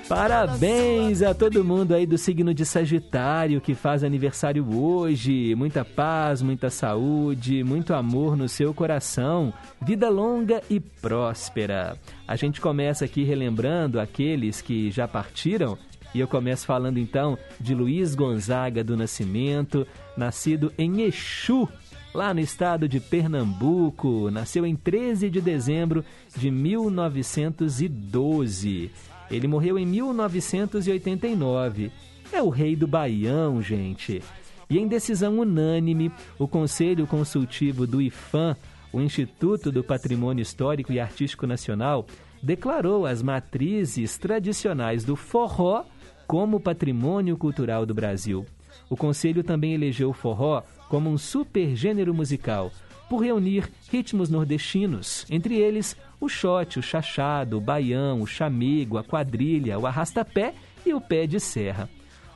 Parabéns 0.07 1.21
a 1.21 1.33
todo 1.33 1.61
mundo 1.61 1.93
aí 1.93 2.05
do 2.05 2.17
signo 2.17 2.53
de 2.53 2.65
Sagitário 2.65 3.59
que 3.59 3.75
faz 3.75 4.01
aniversário 4.01 4.65
hoje. 4.73 5.53
Muita 5.55 5.83
paz, 5.83 6.41
muita 6.41 6.69
saúde, 6.69 7.65
muito 7.65 7.93
amor 7.93 8.37
no 8.37 8.47
seu 8.47 8.73
coração. 8.73 9.53
Vida 9.81 10.07
longa 10.07 10.61
e 10.69 10.79
próspera. 10.79 11.97
A 12.25 12.37
gente 12.37 12.61
começa 12.61 13.03
aqui 13.03 13.25
relembrando 13.25 13.99
aqueles 13.99 14.61
que 14.61 14.89
já 14.89 15.05
partiram. 15.05 15.77
E 16.15 16.19
eu 16.21 16.29
começo 16.29 16.65
falando 16.65 16.97
então 16.97 17.37
de 17.59 17.75
Luiz 17.75 18.15
Gonzaga 18.15 18.85
do 18.85 18.95
Nascimento, 18.95 19.85
nascido 20.15 20.71
em 20.77 21.01
Exu, 21.01 21.67
lá 22.13 22.33
no 22.33 22.39
estado 22.39 22.87
de 22.87 22.99
Pernambuco. 22.99 24.31
Nasceu 24.31 24.65
em 24.65 24.75
13 24.75 25.29
de 25.29 25.39
dezembro 25.41 26.03
de 26.35 26.49
1912. 26.51 28.91
Ele 29.29 29.47
morreu 29.47 29.79
em 29.79 29.85
1989. 29.85 31.91
É 32.31 32.41
o 32.41 32.49
rei 32.49 32.75
do 32.75 32.87
Baião, 32.87 33.61
gente. 33.61 34.23
E 34.69 34.79
em 34.79 34.87
decisão 34.87 35.39
unânime, 35.39 36.11
o 36.39 36.47
Conselho 36.47 37.05
Consultivo 37.05 37.85
do 37.85 38.01
IFAM, 38.01 38.55
o 38.93 39.01
Instituto 39.01 39.69
do 39.71 39.83
Patrimônio 39.83 40.41
Histórico 40.41 40.93
e 40.93 40.99
Artístico 40.99 41.45
Nacional, 41.45 42.07
declarou 42.41 43.05
as 43.05 43.21
matrizes 43.21 44.17
tradicionais 44.17 45.03
do 45.03 45.15
forró 45.15 45.83
como 46.25 46.59
patrimônio 46.59 47.37
cultural 47.37 47.85
do 47.85 47.93
Brasil. 47.93 48.45
O 48.89 48.95
Conselho 48.95 49.43
também 49.43 49.73
elegeu 49.73 50.09
o 50.09 50.13
forró 50.13 50.63
como 50.91 51.09
um 51.09 51.17
supergênero 51.17 52.13
musical, 52.13 52.69
por 53.09 53.19
reunir 53.19 53.71
ritmos 53.89 54.29
nordestinos, 54.29 55.25
entre 55.29 55.55
eles 55.55 55.95
o 56.19 56.27
xote, 56.27 56.79
o 56.79 56.83
chachado, 56.83 57.57
o 57.57 57.61
baião, 57.61 58.21
o 58.21 58.27
chamego, 58.27 58.97
a 58.97 59.03
quadrilha, 59.03 59.79
o 59.79 59.87
arrastapé 59.87 60.53
e 60.85 60.93
o 60.93 60.99
pé 60.99 61.25
de 61.25 61.39
serra. 61.39 61.89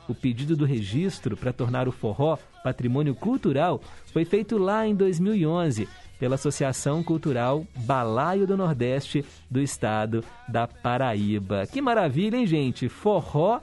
O 0.08 0.14
pedido 0.14 0.56
do 0.56 0.64
registro 0.64 1.36
para 1.36 1.52
tornar 1.52 1.86
o 1.86 1.92
forró 1.92 2.38
patrimônio 2.64 3.14
cultural 3.14 3.78
foi 4.10 4.24
feito 4.24 4.56
lá 4.56 4.86
em 4.86 4.94
2011 4.94 5.86
pela 6.18 6.36
Associação 6.36 7.02
Cultural 7.02 7.66
Balaio 7.80 8.46
do 8.46 8.56
Nordeste 8.56 9.22
do 9.50 9.60
estado 9.60 10.24
da 10.48 10.66
Paraíba. 10.66 11.66
Que 11.66 11.82
maravilha, 11.82 12.38
hein, 12.38 12.46
gente? 12.46 12.88
Forró 12.88 13.60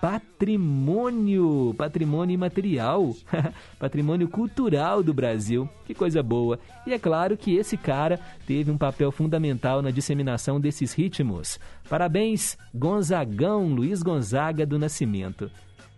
patrimônio, 0.00 1.74
patrimônio 1.76 2.34
imaterial, 2.34 3.14
patrimônio 3.78 4.28
cultural 4.28 5.02
do 5.02 5.14
Brasil. 5.14 5.68
Que 5.84 5.94
coisa 5.94 6.22
boa. 6.22 6.58
E 6.86 6.92
é 6.92 6.98
claro 6.98 7.36
que 7.36 7.56
esse 7.56 7.76
cara 7.76 8.20
teve 8.46 8.70
um 8.70 8.78
papel 8.78 9.10
fundamental 9.10 9.82
na 9.82 9.90
disseminação 9.90 10.60
desses 10.60 10.92
ritmos. 10.92 11.58
Parabéns, 11.88 12.56
Gonzagão 12.74 13.68
Luiz 13.68 14.02
Gonzaga 14.02 14.66
do 14.66 14.78
Nascimento. 14.78 15.50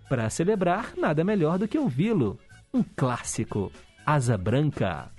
Para 0.08 0.30
celebrar, 0.30 0.92
nada 0.96 1.22
melhor 1.22 1.58
do 1.58 1.68
que 1.68 1.78
ouvi-lo. 1.78 2.38
Um 2.72 2.82
clássico, 2.82 3.70
Asa 4.06 4.38
Branca. 4.38 5.10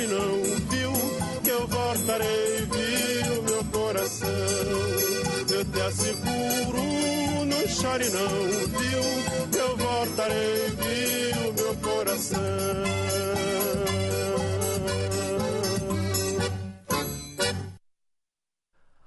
Não 0.00 0.42
viu? 0.70 0.92
Que 1.42 1.50
eu 1.50 1.66
voltarei, 1.66 2.66
viu, 2.70 3.42
meu 3.42 3.64
coração. 3.64 4.28
Eu 5.54 5.64
te 5.66 5.80
asseguro, 5.82 6.82
não 7.44 7.68
chore 7.68 8.08
não, 8.08 8.28
viu? 8.78 9.50
Que 9.50 9.58
eu 9.58 9.76
voltarei, 9.76 10.68
viu, 10.78 11.52
meu 11.52 11.76
coração. 11.76 12.40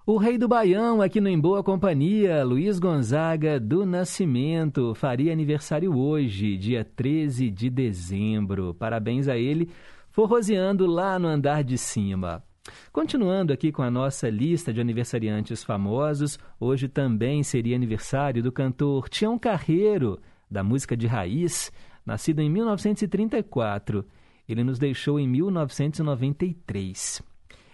O 0.08 0.18
rei 0.18 0.38
do 0.38 0.48
Baião, 0.48 1.02
aqui 1.02 1.20
no 1.20 1.28
Em 1.28 1.40
Boa 1.40 1.64
Companhia, 1.64 2.44
Luiz 2.44 2.78
Gonzaga 2.78 3.60
do 3.60 3.88
Nascimento, 3.88 4.94
faria 4.94 5.34
aniversário 5.34 5.98
hoje, 5.98 6.56
dia 6.58 6.86
13 6.86 7.50
de 7.50 7.72
dezembro. 7.72 8.76
Parabéns 8.76 9.28
a 9.28 9.36
ele, 9.36 9.68
forroseando 10.16 10.88
lá 10.88 11.20
no 11.20 11.28
andar 11.28 11.62
de 11.62 11.78
cima. 11.78 12.42
Continuando 12.90 13.52
aqui 13.52 13.70
com 13.70 13.82
a 13.82 13.92
nossa 13.92 14.30
lista 14.30 14.72
de 14.72 14.80
aniversariantes 14.80 15.62
famosos, 15.62 16.40
hoje 16.58 16.88
também 16.88 17.44
seria 17.44 17.76
aniversário 17.76 18.42
do 18.42 18.50
cantor 18.50 19.10
Tião 19.10 19.38
Carreiro, 19.38 20.18
da 20.50 20.64
música 20.64 20.96
de 20.96 21.06
raiz, 21.06 21.70
nascido 22.06 22.40
em 22.40 22.50
1934. 22.50 24.06
Ele 24.48 24.64
nos 24.64 24.80
deixou 24.80 25.20
em 25.20 25.28
1993. 25.28 27.22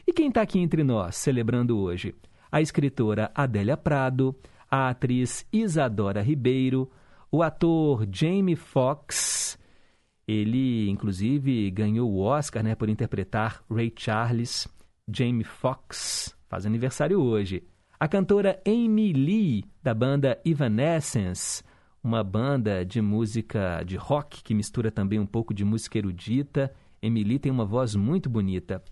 E 0.07 0.11
quem 0.11 0.29
está 0.29 0.41
aqui 0.41 0.57
entre 0.57 0.83
nós 0.83 1.17
celebrando 1.17 1.77
hoje? 1.77 2.15
A 2.51 2.59
escritora 2.59 3.29
Adélia 3.35 3.77
Prado, 3.77 4.35
a 4.67 4.89
atriz 4.89 5.45
Isadora 5.53 6.23
Ribeiro, 6.23 6.89
o 7.31 7.43
ator 7.43 8.07
Jamie 8.11 8.55
Foxx. 8.55 9.60
Ele, 10.27 10.89
inclusive, 10.89 11.69
ganhou 11.71 12.11
o 12.11 12.21
Oscar 12.21 12.63
né, 12.63 12.75
por 12.75 12.89
interpretar 12.89 13.63
Ray 13.69 13.93
Charles. 13.95 14.67
Jamie 15.11 15.43
Foxx 15.43 16.35
faz 16.47 16.65
aniversário 16.65 17.19
hoje. 17.19 17.63
A 17.99 18.07
cantora 18.07 18.59
Amy 18.65 19.13
Lee, 19.13 19.63
da 19.83 19.93
banda 19.93 20.39
Evanescence, 20.43 21.63
uma 22.03 22.23
banda 22.23 22.85
de 22.85 23.01
música 23.01 23.83
de 23.85 23.95
rock 23.95 24.43
que 24.43 24.55
mistura 24.55 24.89
também 24.89 25.19
um 25.19 25.25
pouco 25.25 25.53
de 25.53 25.63
música 25.63 25.97
erudita. 25.97 26.73
Lee 27.03 27.39
tem 27.39 27.51
uma 27.51 27.65
voz 27.65 27.95
muito 27.95 28.29
bonita. 28.29 28.83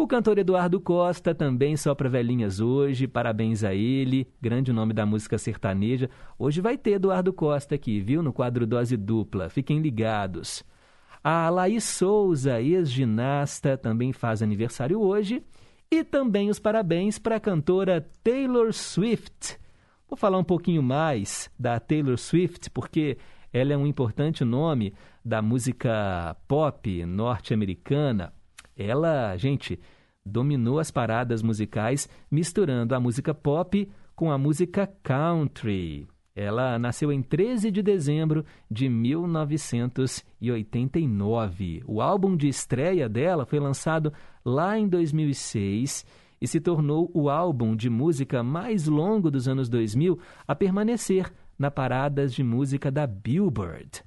O 0.00 0.06
cantor 0.06 0.38
Eduardo 0.38 0.80
Costa 0.80 1.34
também 1.34 1.76
sopra 1.76 2.08
velhinhas 2.08 2.60
hoje, 2.60 3.08
parabéns 3.08 3.64
a 3.64 3.74
ele, 3.74 4.28
grande 4.40 4.72
nome 4.72 4.94
da 4.94 5.04
música 5.04 5.36
sertaneja. 5.36 6.08
Hoje 6.38 6.60
vai 6.60 6.78
ter 6.78 6.92
Eduardo 6.92 7.32
Costa 7.32 7.74
aqui, 7.74 7.98
viu, 7.98 8.22
no 8.22 8.32
quadro 8.32 8.64
Dose 8.64 8.96
Dupla, 8.96 9.50
fiquem 9.50 9.80
ligados. 9.80 10.62
A 11.22 11.50
Laís 11.50 11.82
Souza, 11.82 12.60
ex-ginasta, 12.60 13.76
também 13.76 14.12
faz 14.12 14.40
aniversário 14.40 15.00
hoje. 15.00 15.42
E 15.90 16.04
também 16.04 16.48
os 16.48 16.60
parabéns 16.60 17.18
para 17.18 17.34
a 17.34 17.40
cantora 17.40 18.08
Taylor 18.22 18.72
Swift. 18.72 19.58
Vou 20.08 20.16
falar 20.16 20.38
um 20.38 20.44
pouquinho 20.44 20.80
mais 20.80 21.50
da 21.58 21.80
Taylor 21.80 22.16
Swift, 22.16 22.70
porque 22.70 23.18
ela 23.52 23.72
é 23.72 23.76
um 23.76 23.86
importante 23.86 24.44
nome 24.44 24.94
da 25.24 25.42
música 25.42 26.36
pop 26.46 27.04
norte-americana. 27.04 28.32
Ela, 28.78 29.36
gente, 29.36 29.78
dominou 30.24 30.78
as 30.78 30.90
paradas 30.90 31.42
musicais 31.42 32.08
misturando 32.30 32.94
a 32.94 33.00
música 33.00 33.34
pop 33.34 33.86
com 34.14 34.30
a 34.30 34.38
música 34.38 34.86
country. 35.02 36.06
Ela 36.34 36.78
nasceu 36.78 37.10
em 37.10 37.20
13 37.20 37.70
de 37.72 37.82
dezembro 37.82 38.44
de 38.70 38.88
1989. 38.88 41.82
O 41.84 42.00
álbum 42.00 42.36
de 42.36 42.46
estreia 42.46 43.08
dela 43.08 43.44
foi 43.44 43.58
lançado 43.58 44.12
lá 44.44 44.78
em 44.78 44.88
2006 44.88 46.06
e 46.40 46.46
se 46.46 46.60
tornou 46.60 47.10
o 47.12 47.28
álbum 47.28 47.74
de 47.74 47.90
música 47.90 48.40
mais 48.44 48.86
longo 48.86 49.32
dos 49.32 49.48
anos 49.48 49.68
2000 49.68 50.16
a 50.46 50.54
permanecer 50.54 51.32
na 51.58 51.72
paradas 51.72 52.32
de 52.32 52.44
música 52.44 52.88
da 52.88 53.04
Billboard. 53.04 54.06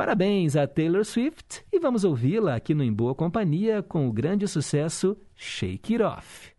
Parabéns 0.00 0.56
a 0.56 0.66
Taylor 0.66 1.04
Swift 1.04 1.62
e 1.70 1.78
vamos 1.78 2.04
ouvi-la 2.04 2.54
aqui 2.54 2.72
no 2.72 2.82
Em 2.82 2.90
Boa 2.90 3.14
Companhia 3.14 3.82
com 3.82 4.08
o 4.08 4.12
grande 4.12 4.48
sucesso 4.48 5.14
Shake 5.36 5.92
It 5.92 6.02
Off. 6.02 6.49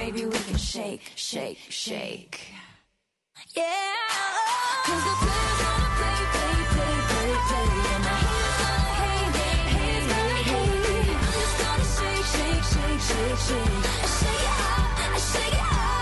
Baby? 0.00 0.24
We 0.24 0.38
can 0.48 0.56
shake, 0.56 1.12
shake, 1.14 1.58
shake. 1.68 2.40
Yeah. 3.54 3.64
Cause 4.86 5.02
the 5.08 5.14
players 5.22 5.58
gonna 5.62 5.90
play, 5.98 6.20
play, 6.34 6.56
play, 6.72 6.96
play, 7.10 7.32
play. 7.48 7.68
And 7.92 8.04
the 8.08 8.14
haters 8.24 8.56
gonna 8.62 8.92
hate, 9.00 9.32
hate, 9.76 10.06
hate, 10.16 10.46
hate. 10.52 11.16
I'm 11.20 11.32
just 11.36 11.56
gonna 11.60 11.86
shake, 11.96 12.26
shake, 12.34 12.64
shake, 12.72 13.02
shake, 13.08 13.40
shake. 13.46 13.76
I 13.92 14.08
shake 14.18 14.44
it 14.48 14.60
off, 14.70 15.00
I 15.04 15.18
shake 15.32 15.54
it 15.54 15.72
off. 15.72 15.99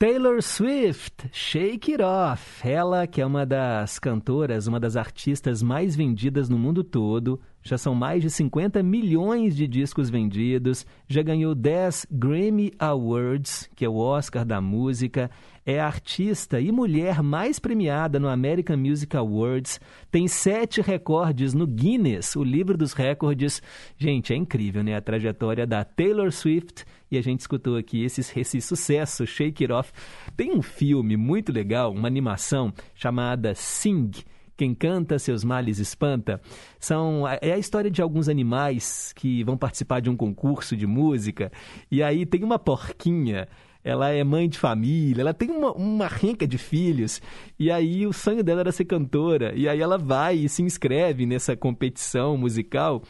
Taylor 0.00 0.40
Swift, 0.40 1.28
Shake 1.32 1.90
It 1.90 2.00
Off. 2.04 2.62
Ela, 2.62 3.04
que 3.04 3.20
é 3.20 3.26
uma 3.26 3.44
das 3.44 3.98
cantoras, 3.98 4.68
uma 4.68 4.78
das 4.78 4.96
artistas 4.96 5.60
mais 5.60 5.96
vendidas 5.96 6.48
no 6.48 6.56
mundo 6.56 6.84
todo, 6.84 7.40
já 7.64 7.76
são 7.76 7.96
mais 7.96 8.22
de 8.22 8.30
50 8.30 8.80
milhões 8.80 9.56
de 9.56 9.66
discos 9.66 10.08
vendidos, 10.08 10.86
já 11.08 11.20
ganhou 11.20 11.52
10 11.52 12.06
Grammy 12.12 12.72
Awards, 12.78 13.68
que 13.74 13.84
é 13.84 13.88
o 13.88 13.96
Oscar 13.96 14.44
da 14.44 14.60
música, 14.60 15.28
é 15.66 15.80
a 15.80 15.86
artista 15.86 16.60
e 16.60 16.70
mulher 16.70 17.20
mais 17.20 17.58
premiada 17.58 18.20
no 18.20 18.28
American 18.28 18.76
Music 18.76 19.16
Awards, 19.16 19.80
tem 20.12 20.28
sete 20.28 20.80
recordes 20.80 21.54
no 21.54 21.66
Guinness, 21.66 22.36
o 22.36 22.44
livro 22.44 22.78
dos 22.78 22.92
recordes. 22.92 23.60
Gente, 23.96 24.32
é 24.32 24.36
incrível, 24.36 24.84
né? 24.84 24.94
A 24.94 25.02
trajetória 25.02 25.66
da 25.66 25.84
Taylor 25.84 26.30
Swift 26.30 26.86
e 27.10 27.18
a 27.18 27.22
gente 27.22 27.40
escutou 27.40 27.76
aqui 27.76 28.04
esse, 28.04 28.20
esse 28.38 28.60
sucesso, 28.60 29.26
Shake 29.26 29.64
It 29.64 29.72
Off. 29.72 29.92
Tem 30.36 30.52
um 30.52 30.62
filme 30.62 31.16
muito 31.16 31.52
legal, 31.52 31.92
uma 31.92 32.08
animação 32.08 32.72
chamada 32.94 33.54
Sing. 33.54 34.10
Quem 34.56 34.74
canta, 34.74 35.18
seus 35.18 35.44
males 35.44 35.78
espanta. 35.78 36.40
São, 36.80 37.24
é 37.40 37.52
a 37.52 37.58
história 37.58 37.90
de 37.90 38.02
alguns 38.02 38.28
animais 38.28 39.12
que 39.14 39.44
vão 39.44 39.56
participar 39.56 40.00
de 40.00 40.10
um 40.10 40.16
concurso 40.16 40.76
de 40.76 40.86
música. 40.86 41.52
E 41.90 42.02
aí 42.02 42.26
tem 42.26 42.42
uma 42.42 42.58
porquinha 42.58 43.46
ela 43.88 44.10
é 44.10 44.22
mãe 44.22 44.48
de 44.48 44.58
família, 44.58 45.22
ela 45.22 45.32
tem 45.32 45.50
uma, 45.50 45.72
uma 45.72 46.06
renca 46.06 46.46
de 46.46 46.58
filhos, 46.58 47.22
e 47.58 47.70
aí 47.70 48.06
o 48.06 48.12
sonho 48.12 48.42
dela 48.42 48.60
era 48.60 48.72
ser 48.72 48.84
cantora, 48.84 49.54
e 49.54 49.68
aí 49.68 49.80
ela 49.80 49.96
vai 49.96 50.36
e 50.36 50.48
se 50.48 50.62
inscreve 50.62 51.24
nessa 51.24 51.56
competição 51.56 52.36
musical, 52.36 53.02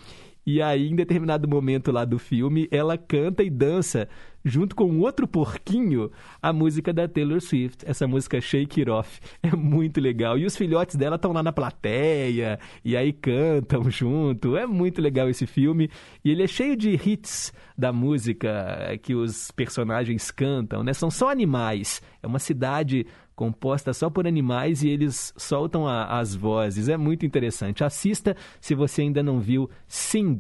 e 0.49 0.63
aí 0.63 0.89
em 0.89 0.97
determinado 0.97 1.47
momento 1.47 1.93
lá 1.93 2.07
do 2.07 2.19
filme, 2.19 2.67
ela 2.71 2.97
canta 2.97 3.43
e 3.43 3.51
dança 3.51 4.09
junto 4.43 4.75
com 4.75 4.99
outro 5.01 5.29
porquinho 5.29 6.11
a 6.41 6.55
música 6.55 6.91
da 6.91 7.07
Taylor 7.07 7.39
Swift, 7.39 7.85
essa 7.87 8.09
música 8.09 8.41
Shake 8.41 8.81
It 8.81 8.91
Off. 8.91 9.21
É 9.43 9.55
muito 9.55 10.01
legal. 10.01 10.39
E 10.39 10.47
os 10.47 10.57
filhotes 10.57 10.97
dela 10.97 11.17
estão 11.17 11.33
lá 11.33 11.43
na 11.43 11.53
plateia 11.53 12.59
e 12.83 12.97
aí 12.97 13.13
cantam 13.13 13.91
junto. 13.91 14.57
É 14.57 14.67
muito 14.67 15.03
legal 15.03 15.29
esse 15.29 15.47
filme. 15.47 15.91
E 16.25 16.31
ele 16.31 16.45
é 16.45 16.47
cheio 16.47 16.75
de 16.75 16.95
hits 16.95 17.53
da 17.77 17.93
música 17.93 18.99
que 19.03 19.15
os 19.15 19.51
personagens 19.51 20.31
cantam, 20.31 20.83
né? 20.83 20.95
São 20.95 21.11
só 21.11 21.29
animais. 21.29 22.01
É 22.23 22.27
uma 22.27 22.39
cidade 22.39 23.07
composta 23.39 23.95
só 23.95 24.11
por 24.11 24.27
animais 24.27 24.83
e 24.83 24.89
eles 24.89 25.33
soltam 25.37 25.87
a- 25.87 26.19
as 26.19 26.35
vozes. 26.35 26.89
É 26.89 26.97
muito 26.97 27.25
interessante. 27.25 27.85
Assista 27.85 28.37
se 28.61 28.75
você 28.75 29.03
ainda 29.03 29.23
não 29.23 29.39
viu 29.39 29.71
Sing. 29.87 30.39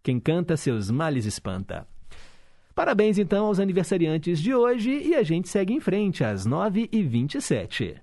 Quem 0.00 0.20
canta 0.20 0.56
seus 0.56 0.88
males 0.88 1.26
espanta. 1.26 1.84
Parabéns 2.72 3.18
então 3.18 3.46
aos 3.46 3.58
aniversariantes 3.58 4.38
de 4.40 4.54
hoje 4.54 4.90
e 4.92 5.16
a 5.16 5.24
gente 5.24 5.48
segue 5.48 5.72
em 5.74 5.80
frente 5.80 6.22
às 6.22 6.46
9h27. 6.46 8.00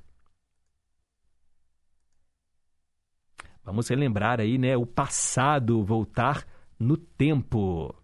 Vamos 3.64 3.88
relembrar 3.88 4.42
aí, 4.42 4.58
né, 4.58 4.76
o 4.76 4.86
passado, 4.86 5.82
voltar 5.86 6.46
no 6.78 6.98
tempo. 6.98 7.96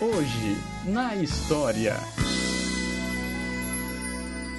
Hoje, 0.00 0.56
na 0.92 1.16
história. 1.16 1.94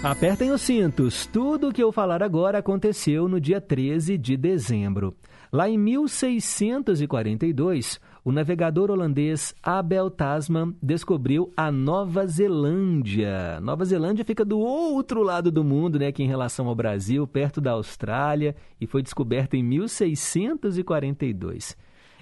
Apertem 0.01 0.51
os 0.51 0.61
cintos. 0.61 1.25
Tudo 1.25 1.67
o 1.67 1.73
que 1.73 1.83
eu 1.83 1.91
falar 1.91 2.23
agora 2.23 2.59
aconteceu 2.59 3.27
no 3.27 3.37
dia 3.37 3.59
13 3.59 4.17
de 4.17 4.37
dezembro. 4.37 5.13
Lá 5.51 5.69
em 5.69 5.77
1642, 5.77 7.99
o 8.23 8.31
navegador 8.31 8.89
holandês 8.89 9.53
Abel 9.61 10.09
Tasman 10.09 10.73
descobriu 10.81 11.51
a 11.57 11.69
Nova 11.69 12.25
Zelândia. 12.25 13.59
Nova 13.59 13.83
Zelândia 13.83 14.23
fica 14.23 14.45
do 14.45 14.57
outro 14.57 15.21
lado 15.21 15.51
do 15.51 15.65
mundo, 15.65 15.99
né, 15.99 16.13
que 16.13 16.23
em 16.23 16.27
relação 16.27 16.69
ao 16.69 16.75
Brasil, 16.75 17.27
perto 17.27 17.59
da 17.59 17.71
Austrália, 17.71 18.55
e 18.79 18.87
foi 18.87 19.03
descoberta 19.03 19.57
em 19.57 19.63
1642. 19.63 21.75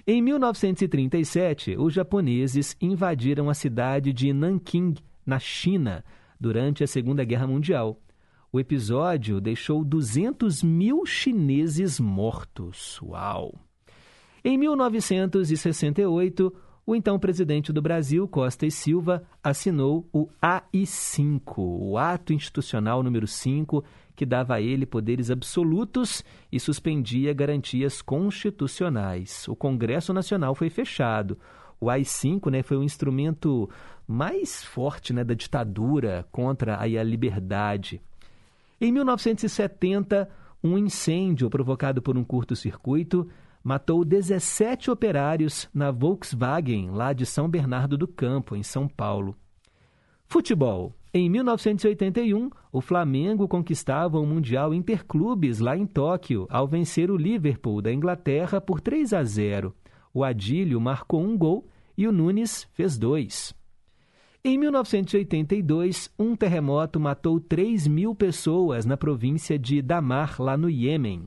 Em 0.04 0.20
1937, 0.20 1.76
os 1.78 1.94
japoneses 1.94 2.76
invadiram 2.80 3.48
a 3.48 3.54
cidade 3.54 4.12
de 4.12 4.32
Nanking, 4.32 4.96
na 5.24 5.38
China, 5.38 6.02
durante 6.38 6.84
a 6.84 6.86
Segunda 6.86 7.24
Guerra 7.24 7.46
Mundial. 7.46 8.00
O 8.52 8.58
episódio 8.58 9.40
deixou 9.40 9.84
200 9.84 10.62
mil 10.62 11.04
chineses 11.04 12.00
mortos. 12.00 12.98
Uau! 13.02 13.54
Em 14.42 14.56
1968, 14.56 16.54
o 16.86 16.96
então 16.96 17.18
presidente 17.18 17.70
do 17.70 17.82
Brasil, 17.82 18.26
Costa 18.26 18.64
e 18.64 18.70
Silva, 18.70 19.22
assinou 19.44 20.08
o 20.10 20.26
AI-5, 20.40 21.58
o 21.58 21.98
Ato 21.98 22.32
Institucional 22.32 23.02
número 23.02 23.26
5, 23.26 23.84
que 24.16 24.24
dava 24.24 24.54
a 24.54 24.60
ele 24.62 24.86
poderes 24.86 25.30
absolutos 25.30 26.24
e 26.50 26.58
suspendia 26.58 27.34
garantias 27.34 28.00
constitucionais. 28.00 29.46
O 29.48 29.54
Congresso 29.54 30.14
Nacional 30.14 30.54
foi 30.54 30.70
fechado. 30.70 31.38
O 31.80 31.88
AI-5 31.90 32.50
né, 32.50 32.62
foi 32.62 32.76
o 32.76 32.82
instrumento 32.82 33.68
mais 34.06 34.64
forte 34.64 35.12
né, 35.12 35.22
da 35.22 35.34
ditadura 35.34 36.26
contra 36.32 36.80
aí, 36.80 36.98
a 36.98 37.02
liberdade. 37.02 38.00
Em 38.80 38.90
1970, 38.92 40.28
um 40.62 40.78
incêndio 40.78 41.50
provocado 41.50 42.00
por 42.02 42.16
um 42.16 42.24
curto-circuito 42.24 43.28
matou 43.62 44.04
17 44.04 44.90
operários 44.90 45.68
na 45.74 45.90
Volkswagen, 45.90 46.90
lá 46.90 47.12
de 47.12 47.26
São 47.26 47.48
Bernardo 47.48 47.98
do 47.98 48.08
Campo, 48.08 48.56
em 48.56 48.62
São 48.62 48.88
Paulo. 48.88 49.36
Futebol. 50.26 50.94
Em 51.12 51.28
1981, 51.30 52.50
o 52.70 52.80
Flamengo 52.80 53.48
conquistava 53.48 54.18
o 54.18 54.26
Mundial 54.26 54.74
Interclubes 54.74 55.58
lá 55.58 55.76
em 55.76 55.86
Tóquio, 55.86 56.46
ao 56.50 56.68
vencer 56.68 57.10
o 57.10 57.16
Liverpool 57.16 57.80
da 57.80 57.92
Inglaterra 57.92 58.60
por 58.60 58.80
3 58.80 59.12
a 59.12 59.24
0. 59.24 59.74
O 60.12 60.24
Adílio 60.24 60.80
marcou 60.80 61.22
um 61.22 61.36
gol 61.36 61.66
e 61.96 62.06
o 62.06 62.12
Nunes 62.12 62.68
fez 62.72 62.98
dois. 62.98 63.54
Em 64.44 64.56
1982, 64.56 66.10
um 66.18 66.36
terremoto 66.36 67.00
matou 67.00 67.40
3 67.40 67.86
mil 67.88 68.14
pessoas 68.14 68.86
na 68.86 68.96
província 68.96 69.58
de 69.58 69.82
Damar, 69.82 70.40
lá 70.40 70.56
no 70.56 70.70
Iêmen. 70.70 71.26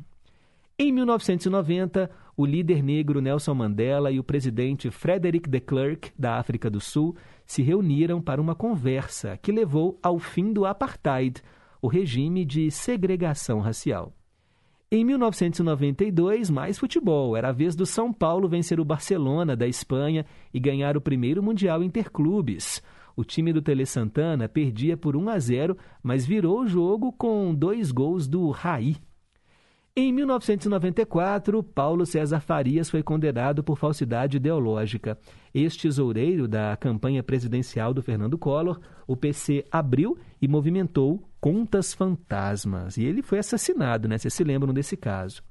Em 0.80 0.92
1990, 0.92 2.10
o 2.36 2.46
líder 2.46 2.82
negro 2.82 3.22
Nelson 3.22 3.54
Mandela 3.54 4.12
e 4.12 4.18
o 4.18 4.24
presidente 4.24 4.90
Frederick 4.90 5.48
de 5.48 5.60
Klerk, 5.60 6.12
da 6.18 6.40
África 6.40 6.70
do 6.70 6.80
Sul, 6.80 7.16
se 7.46 7.62
reuniram 7.62 8.22
para 8.22 8.42
uma 8.42 8.56
conversa 8.56 9.38
que 9.38 9.52
levou 9.52 10.00
ao 10.02 10.18
fim 10.18 10.52
do 10.52 10.66
apartheid, 10.66 11.44
o 11.82 11.88
regime 11.88 12.46
de 12.46 12.72
segregação 12.72 13.60
racial. 13.60 14.14
Em 14.94 15.06
1992, 15.06 16.50
mais 16.50 16.78
futebol. 16.78 17.38
Era 17.38 17.48
a 17.48 17.54
vez 17.54 17.78
do 17.78 17.86
São 17.86 18.12
Paulo 18.12 18.50
vencer 18.50 18.78
o 18.78 18.84
Barcelona 18.84 19.56
da 19.56 19.66
Espanha 19.66 20.26
e 20.54 20.60
ganhar 20.60 20.98
o 20.98 21.02
primeiro 21.02 21.42
Mundial 21.42 21.82
Interclubes. 21.82 22.84
O 23.16 23.24
time 23.24 23.54
do 23.54 23.62
Tele 23.62 23.86
Santana 23.86 24.50
perdia 24.50 24.98
por 24.98 25.16
1 25.16 25.30
a 25.30 25.40
0, 25.40 25.78
mas 26.04 26.26
virou 26.26 26.60
o 26.60 26.68
jogo 26.68 27.14
com 27.14 27.56
dois 27.56 27.90
gols 27.90 28.28
do 28.28 28.50
Raí. 28.50 28.98
Em 29.96 30.12
1994, 30.12 31.64
Paulo 31.64 32.06
César 32.06 32.42
Farias 32.42 32.90
foi 32.90 33.02
condenado 33.02 33.64
por 33.64 33.78
falsidade 33.78 34.36
ideológica. 34.36 35.18
Ex-tesoureiro 35.54 36.50
da 36.50 36.76
campanha 36.76 37.24
presidencial 37.24 37.94
do 37.94 38.04
Fernando 38.04 38.38
Collor, 38.38 38.82
o 39.08 39.16
PC 39.16 39.64
abriu 39.72 40.18
e 40.42 40.50
movimentou 40.50 41.31
contas 41.42 41.94
fantasmas. 41.94 42.96
E 42.96 43.04
ele 43.04 43.24
foi 43.24 43.40
assassinado, 43.40 44.08
né? 44.08 44.18
Vocês 44.18 44.34
se 44.34 44.44
lembram 44.44 44.74
desse 44.74 44.96
caso. 44.96 45.44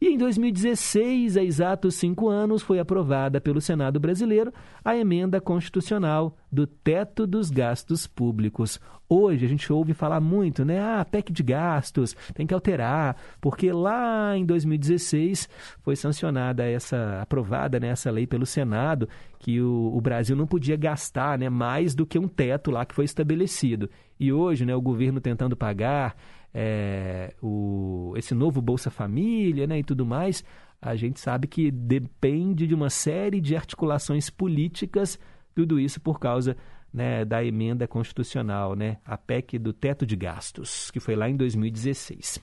E 0.00 0.08
em 0.08 0.18
2016, 0.18 1.36
há 1.36 1.42
exatos 1.42 1.94
cinco 1.94 2.28
anos, 2.28 2.62
foi 2.62 2.78
aprovada 2.78 3.40
pelo 3.40 3.60
Senado 3.60 4.00
brasileiro 4.00 4.52
a 4.84 4.96
emenda 4.96 5.40
constitucional 5.40 6.36
do 6.50 6.66
teto 6.66 7.26
dos 7.26 7.50
gastos 7.50 8.06
públicos. 8.06 8.80
Hoje 9.08 9.44
a 9.44 9.48
gente 9.48 9.72
ouve 9.72 9.92
falar 9.92 10.20
muito, 10.20 10.64
né? 10.64 10.80
Ah, 10.80 11.04
PEC 11.04 11.32
de 11.32 11.42
gastos, 11.42 12.16
tem 12.34 12.46
que 12.46 12.54
alterar, 12.54 13.16
porque 13.40 13.70
lá 13.70 14.36
em 14.36 14.44
2016 14.44 15.48
foi 15.82 15.94
sancionada 15.94 16.64
essa, 16.64 17.20
aprovada 17.20 17.78
né, 17.78 17.88
essa 17.88 18.10
lei 18.10 18.26
pelo 18.26 18.46
Senado, 18.46 19.08
que 19.38 19.60
o, 19.60 19.92
o 19.94 20.00
Brasil 20.00 20.34
não 20.34 20.46
podia 20.46 20.76
gastar 20.76 21.38
né, 21.38 21.50
mais 21.50 21.94
do 21.94 22.06
que 22.06 22.18
um 22.18 22.26
teto 22.26 22.70
lá 22.70 22.84
que 22.84 22.94
foi 22.94 23.04
estabelecido. 23.04 23.90
E 24.18 24.32
hoje, 24.32 24.64
né, 24.64 24.74
o 24.74 24.80
governo 24.80 25.20
tentando 25.20 25.54
pagar 25.54 26.16
é, 26.54 27.34
o, 27.42 28.14
esse 28.16 28.32
novo 28.32 28.62
Bolsa 28.62 28.90
Família 28.90 29.66
né, 29.66 29.80
e 29.80 29.84
tudo 29.84 30.06
mais, 30.06 30.44
a 30.80 30.94
gente 30.94 31.18
sabe 31.18 31.48
que 31.48 31.70
depende 31.70 32.66
de 32.66 32.74
uma 32.74 32.88
série 32.88 33.40
de 33.40 33.56
articulações 33.56 34.30
políticas, 34.30 35.18
tudo 35.54 35.80
isso 35.80 36.00
por 36.00 36.20
causa 36.20 36.56
né, 36.92 37.24
da 37.24 37.44
emenda 37.44 37.88
constitucional, 37.88 38.76
né, 38.76 38.98
a 39.04 39.18
PEC 39.18 39.58
do 39.58 39.72
teto 39.72 40.06
de 40.06 40.14
gastos, 40.14 40.92
que 40.92 41.00
foi 41.00 41.16
lá 41.16 41.28
em 41.28 41.36
2016. 41.36 42.38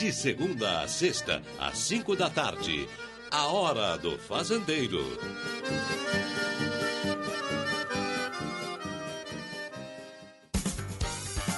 De 0.00 0.12
segunda 0.12 0.80
a 0.80 0.88
sexta, 0.88 1.40
às 1.60 1.78
cinco 1.78 2.16
da 2.16 2.28
tarde. 2.28 2.88
A 3.30 3.46
Hora 3.46 3.96
do 3.96 4.18
Fazendeiro. 4.18 5.00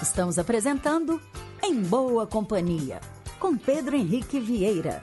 Estamos 0.03 0.39
apresentando 0.39 1.23
Em 1.63 1.75
Boa 1.81 2.27
Companhia, 2.27 3.01
com 3.41 3.57
Pedro 3.57 3.97
Henrique 3.97 4.39
Vieira. 4.39 5.03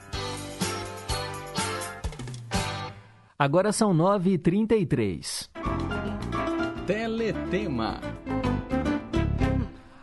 Agora 3.38 3.70
são 3.70 3.94
9h33. 3.94 5.50
Teletema. 6.86 8.00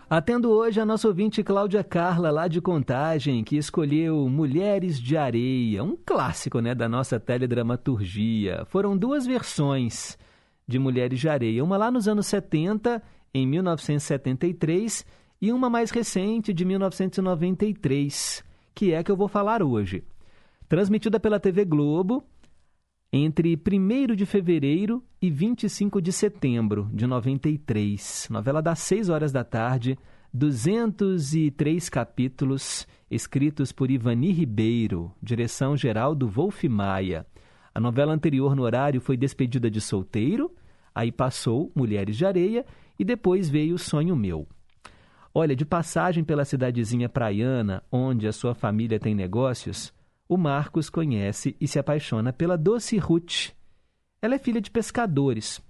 Atendo 0.08 0.52
hoje 0.52 0.80
a 0.80 0.86
nossa 0.86 1.08
ouvinte 1.08 1.42
Cláudia 1.42 1.84
Carla, 1.84 2.30
lá 2.30 2.48
de 2.48 2.62
Contagem, 2.62 3.44
que 3.44 3.58
escolheu 3.58 4.30
Mulheres 4.30 5.02
de 5.02 5.18
Areia, 5.18 5.84
um 5.84 5.98
clássico 6.06 6.60
né, 6.60 6.76
da 6.76 6.88
nossa 6.88 7.20
teledramaturgia. 7.20 8.66
Foram 8.68 8.96
duas 8.96 9.26
versões 9.26 10.16
de 10.68 10.78
Mulheres 10.78 11.20
de 11.20 11.28
Areia, 11.28 11.64
uma 11.64 11.76
lá 11.76 11.90
nos 11.90 12.08
anos 12.08 12.28
70, 12.28 13.02
em 13.34 13.48
1973, 13.48 15.04
e 15.42 15.52
uma 15.52 15.72
mais 15.72 15.90
recente, 15.90 16.54
de 16.54 16.64
1993, 16.64 18.44
que 18.76 18.94
é 18.94 19.00
a 19.00 19.04
que 19.04 19.10
eu 19.10 19.18
vou 19.18 19.28
falar 19.28 19.64
hoje. 19.64 20.04
Transmitida 20.70 21.20
pela 21.20 21.40
TV 21.40 21.66
Globo, 21.66 22.24
entre 23.16 23.56
1 23.56 24.16
de 24.16 24.26
fevereiro 24.26 25.04
e 25.22 25.30
25 25.30 26.02
de 26.02 26.12
setembro 26.12 26.90
de 26.92 27.06
93. 27.06 28.28
Novela 28.32 28.60
das 28.60 28.80
6 28.80 29.08
horas 29.10 29.32
da 29.32 29.44
tarde, 29.44 30.00
203 30.34 31.90
capítulos, 31.90 32.88
escritos 33.12 33.72
por 33.72 33.92
Ivani 33.92 34.32
Ribeiro, 34.32 35.12
direção 35.22 35.78
geral 35.78 36.16
do 36.16 36.28
Wolf 36.28 36.64
Maia. 36.64 37.24
A 37.72 37.80
novela 37.80 38.14
anterior 38.14 38.56
no 38.56 38.64
horário 38.64 39.00
foi 39.00 39.16
Despedida 39.16 39.70
de 39.70 39.80
Solteiro, 39.80 40.52
aí 40.96 41.12
passou 41.12 41.72
Mulheres 41.76 42.18
de 42.18 42.26
Areia 42.26 42.66
e 42.98 43.06
depois 43.06 43.48
veio 43.48 43.78
Sonho 43.78 44.16
Meu. 44.16 44.48
Olha, 45.32 45.56
de 45.56 45.66
passagem 45.66 46.24
pela 46.24 46.46
cidadezinha 46.46 47.08
praiana, 47.08 47.84
onde 47.92 48.28
a 48.28 48.34
sua 48.34 48.56
família 48.56 49.00
tem 49.00 49.14
negócios, 49.14 49.94
o 50.28 50.38
Marcos 50.38 50.90
conhece 50.90 51.56
e 51.60 51.68
se 51.68 51.78
apaixona 51.78 52.32
pela 52.32 52.58
Doce 52.58 52.98
Ruth. 52.98 53.52
Ela 54.22 54.36
é 54.36 54.40
filha 54.40 54.62
de 54.62 54.72
pescadores. 54.72 55.62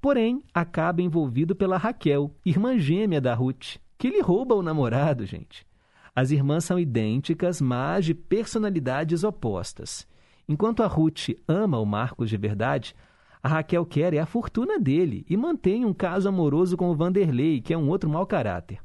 Porém, 0.00 0.42
acaba 0.52 1.00
envolvido 1.00 1.56
pela 1.56 1.78
Raquel, 1.78 2.34
irmã 2.44 2.78
gêmea 2.78 3.20
da 3.20 3.34
Ruth, 3.34 3.78
que 3.98 4.10
lhe 4.10 4.20
rouba 4.20 4.54
o 4.54 4.62
namorado, 4.62 5.24
gente. 5.24 5.66
As 6.14 6.30
irmãs 6.30 6.64
são 6.64 6.78
idênticas, 6.78 7.60
mas 7.60 8.04
de 8.04 8.14
personalidades 8.14 9.24
opostas. 9.24 10.06
Enquanto 10.48 10.82
a 10.82 10.86
Ruth 10.86 11.30
ama 11.48 11.78
o 11.78 11.86
Marcos 11.86 12.30
de 12.30 12.36
verdade, 12.36 12.94
a 13.42 13.48
Raquel 13.48 13.84
quer 13.84 14.14
é 14.14 14.18
a 14.18 14.26
fortuna 14.26 14.78
dele 14.78 15.24
e 15.28 15.36
mantém 15.36 15.84
um 15.84 15.92
caso 15.92 16.28
amoroso 16.28 16.76
com 16.76 16.90
o 16.90 16.94
Vanderlei, 16.94 17.60
que 17.60 17.72
é 17.72 17.78
um 17.78 17.88
outro 17.88 18.08
mau 18.08 18.26
caráter. 18.26 18.78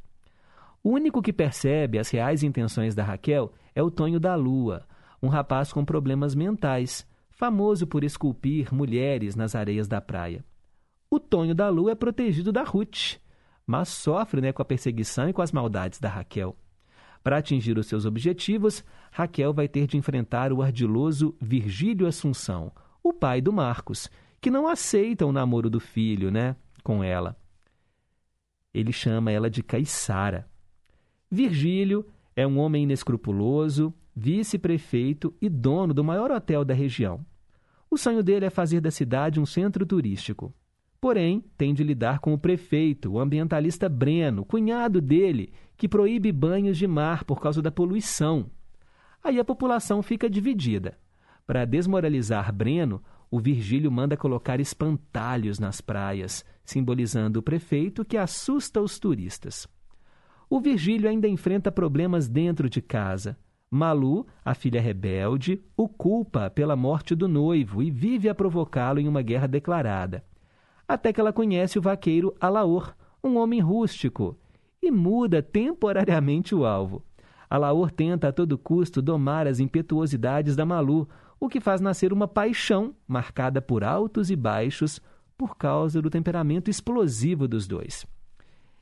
O 0.84 0.89
único 0.91 1.22
que 1.22 1.34
percebe 1.34 1.99
as 1.99 2.09
reais 2.09 2.43
intenções 2.43 2.95
da 2.95 3.03
Raquel 3.03 3.51
é 3.76 3.84
o 3.84 3.91
Tonho 3.91 4.20
da 4.20 4.36
Lua, 4.36 4.86
um 5.22 5.28
rapaz 5.28 5.72
com 5.72 5.86
problemas 5.86 6.34
mentais, 6.34 7.07
famoso 7.30 7.86
por 7.86 8.03
esculpir 8.03 8.74
mulheres 8.74 9.36
nas 9.36 9.55
areias 9.55 9.88
da 9.88 10.01
praia. 10.01 10.43
O 11.09 11.19
Tonho 11.19 11.53
da 11.53 11.69
Lua 11.69 11.91
é 11.91 11.95
protegido 11.95 12.51
da 12.51 12.63
Ruth, 12.63 13.17
mas 13.65 13.89
sofre 13.89 14.41
né, 14.41 14.51
com 14.51 14.61
a 14.61 14.65
perseguição 14.65 15.30
e 15.30 15.34
com 15.34 15.41
as 15.41 15.51
maldades 15.51 15.99
da 15.99 16.09
Raquel. 16.09 16.55
Para 17.24 17.38
atingir 17.38 17.78
os 17.78 17.88
seus 17.88 18.05
objetivos, 18.05 18.84
Raquel 19.11 19.53
vai 19.53 19.67
ter 19.67 19.86
de 19.88 19.97
enfrentar 19.97 20.51
o 20.51 20.61
ardiloso 20.61 21.36
Virgílio 21.39 22.07
Assunção, 22.07 22.72
o 23.03 23.13
pai 23.13 23.41
do 23.41 23.53
Marcos, 23.53 24.09
que 24.39 24.49
não 24.49 24.67
aceita 24.67 25.26
o 25.26 25.32
namoro 25.32 25.69
do 25.69 25.80
filho, 25.80 26.32
né, 26.32 26.55
com 26.84 27.03
ela. 27.03 27.38
Ele 28.74 28.91
chama 28.91 29.32
ela 29.32 29.49
de 29.49 29.61
Caiçara. 29.61 30.47
Virgílio 31.30 32.05
é 32.36 32.47
um 32.47 32.57
homem 32.57 32.84
inescrupuloso, 32.84 33.93
vice-prefeito 34.22 35.34
e 35.41 35.49
dono 35.49 35.95
do 35.95 36.03
maior 36.03 36.30
hotel 36.30 36.63
da 36.63 36.76
região. 36.76 37.26
O 37.89 37.97
sonho 37.97 38.22
dele 38.22 38.45
é 38.45 38.49
fazer 38.51 38.80
da 38.80 38.91
cidade 38.91 39.39
um 39.39 39.45
centro 39.47 39.84
turístico. 39.84 40.53
Porém, 40.99 41.43
tem 41.57 41.74
de 41.74 41.84
lidar 41.84 42.19
com 42.19 42.32
o 42.32 42.38
prefeito, 42.38 43.13
o 43.13 43.19
ambientalista 43.19 43.89
Breno, 43.89 44.45
cunhado 44.45 45.01
dele, 45.01 45.51
que 45.76 45.89
proíbe 45.89 46.32
banhos 46.32 46.78
de 46.78 46.86
mar 46.86 47.24
por 47.24 47.41
causa 47.41 47.63
da 47.63 47.72
poluição. 47.72 48.45
Aí 49.24 49.39
a 49.39 49.43
população 49.43 50.03
fica 50.03 50.30
dividida. 50.30 50.99
Para 51.47 51.65
desmoralizar 51.65 52.53
Breno, 52.53 53.01
o 53.32 53.39
Virgílio 53.39 53.91
manda 53.91 54.15
colocar 54.15 54.59
espantalhos 54.59 55.57
nas 55.57 55.82
praias, 55.82 56.45
simbolizando 56.63 57.39
o 57.39 57.43
prefeito 57.43 58.05
que 58.05 58.17
assusta 58.17 58.80
os 58.80 58.99
turistas. 58.99 59.67
O 60.47 60.61
Virgílio 60.61 61.09
ainda 61.09 61.28
enfrenta 61.28 61.72
problemas 61.72 62.28
dentro 62.28 62.69
de 62.69 62.82
casa. 62.82 63.36
Malu, 63.74 64.28
a 64.43 64.53
filha 64.53 64.82
rebelde, 64.82 65.63
o 65.78 65.88
culpa 65.88 66.49
pela 66.49 66.76
morte 66.76 67.15
do 67.15 67.26
noivo 67.26 67.82
e 67.82 67.89
vive 67.89 68.28
a 68.28 68.36
provocá-lo 68.36 68.99
em 68.99 69.07
uma 69.07 69.22
guerra 69.22 69.47
declarada. 69.47 70.26
Até 70.86 71.13
que 71.13 71.22
ela 71.22 71.32
conhece 71.32 71.80
o 71.80 71.82
vaqueiro 71.82 72.36
Alaor, 72.38 72.93
um 73.24 73.38
homem 73.38 73.61
rústico, 73.61 74.38
e 74.84 74.91
muda 74.91 75.41
temporariamente 75.41 76.53
o 76.53 76.65
alvo. 76.65 77.01
Alaor 77.49 77.91
tenta 77.91 78.28
a 78.28 78.32
todo 78.34 78.57
custo 78.57 79.01
domar 79.01 79.47
as 79.47 79.61
impetuosidades 79.61 80.53
da 80.53 80.65
Malu, 80.65 81.07
o 81.39 81.47
que 81.47 81.61
faz 81.61 81.80
nascer 81.80 82.11
uma 82.11 82.28
paixão 82.28 82.93
marcada 83.07 83.61
por 83.61 83.86
altos 83.86 84.30
e 84.30 84.36
baixos 84.36 84.99
por 85.38 85.55
causa 85.55 86.01
do 86.01 86.09
temperamento 86.09 86.69
explosivo 86.69 87.47
dos 87.47 87.67
dois. 87.67 88.05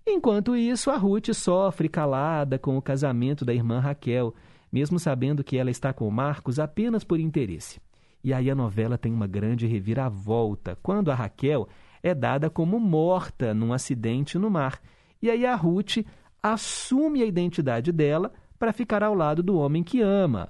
Enquanto 0.05 0.55
isso, 0.55 0.89
a 0.89 0.97
Ruth 0.97 1.31
sofre 1.33 1.87
calada 1.87 2.57
com 2.57 2.75
o 2.75 2.81
casamento 2.81 3.45
da 3.45 3.53
irmã 3.53 3.79
Raquel, 3.79 4.33
mesmo 4.71 4.99
sabendo 4.99 5.43
que 5.43 5.57
ela 5.57 5.71
está 5.71 5.93
com 5.93 6.09
Marcos 6.09 6.59
apenas 6.59 7.03
por 7.03 7.19
interesse. 7.19 7.79
E 8.23 8.33
aí 8.33 8.49
a 8.49 8.55
novela 8.55 8.97
tem 8.97 9.13
uma 9.13 9.27
grande 9.27 9.65
reviravolta, 9.65 10.77
quando 10.81 11.09
a 11.09 11.15
Raquel 11.15 11.67
é 12.03 12.13
dada 12.13 12.49
como 12.49 12.79
morta 12.79 13.53
num 13.53 13.73
acidente 13.73 14.37
no 14.37 14.49
mar. 14.49 14.79
E 15.21 15.29
aí 15.29 15.45
a 15.45 15.55
Ruth 15.55 15.97
assume 16.41 17.21
a 17.21 17.25
identidade 17.25 17.91
dela 17.91 18.31
para 18.57 18.73
ficar 18.73 19.03
ao 19.03 19.13
lado 19.13 19.41
do 19.41 19.57
homem 19.57 19.83
que 19.83 20.01
ama. 20.01 20.49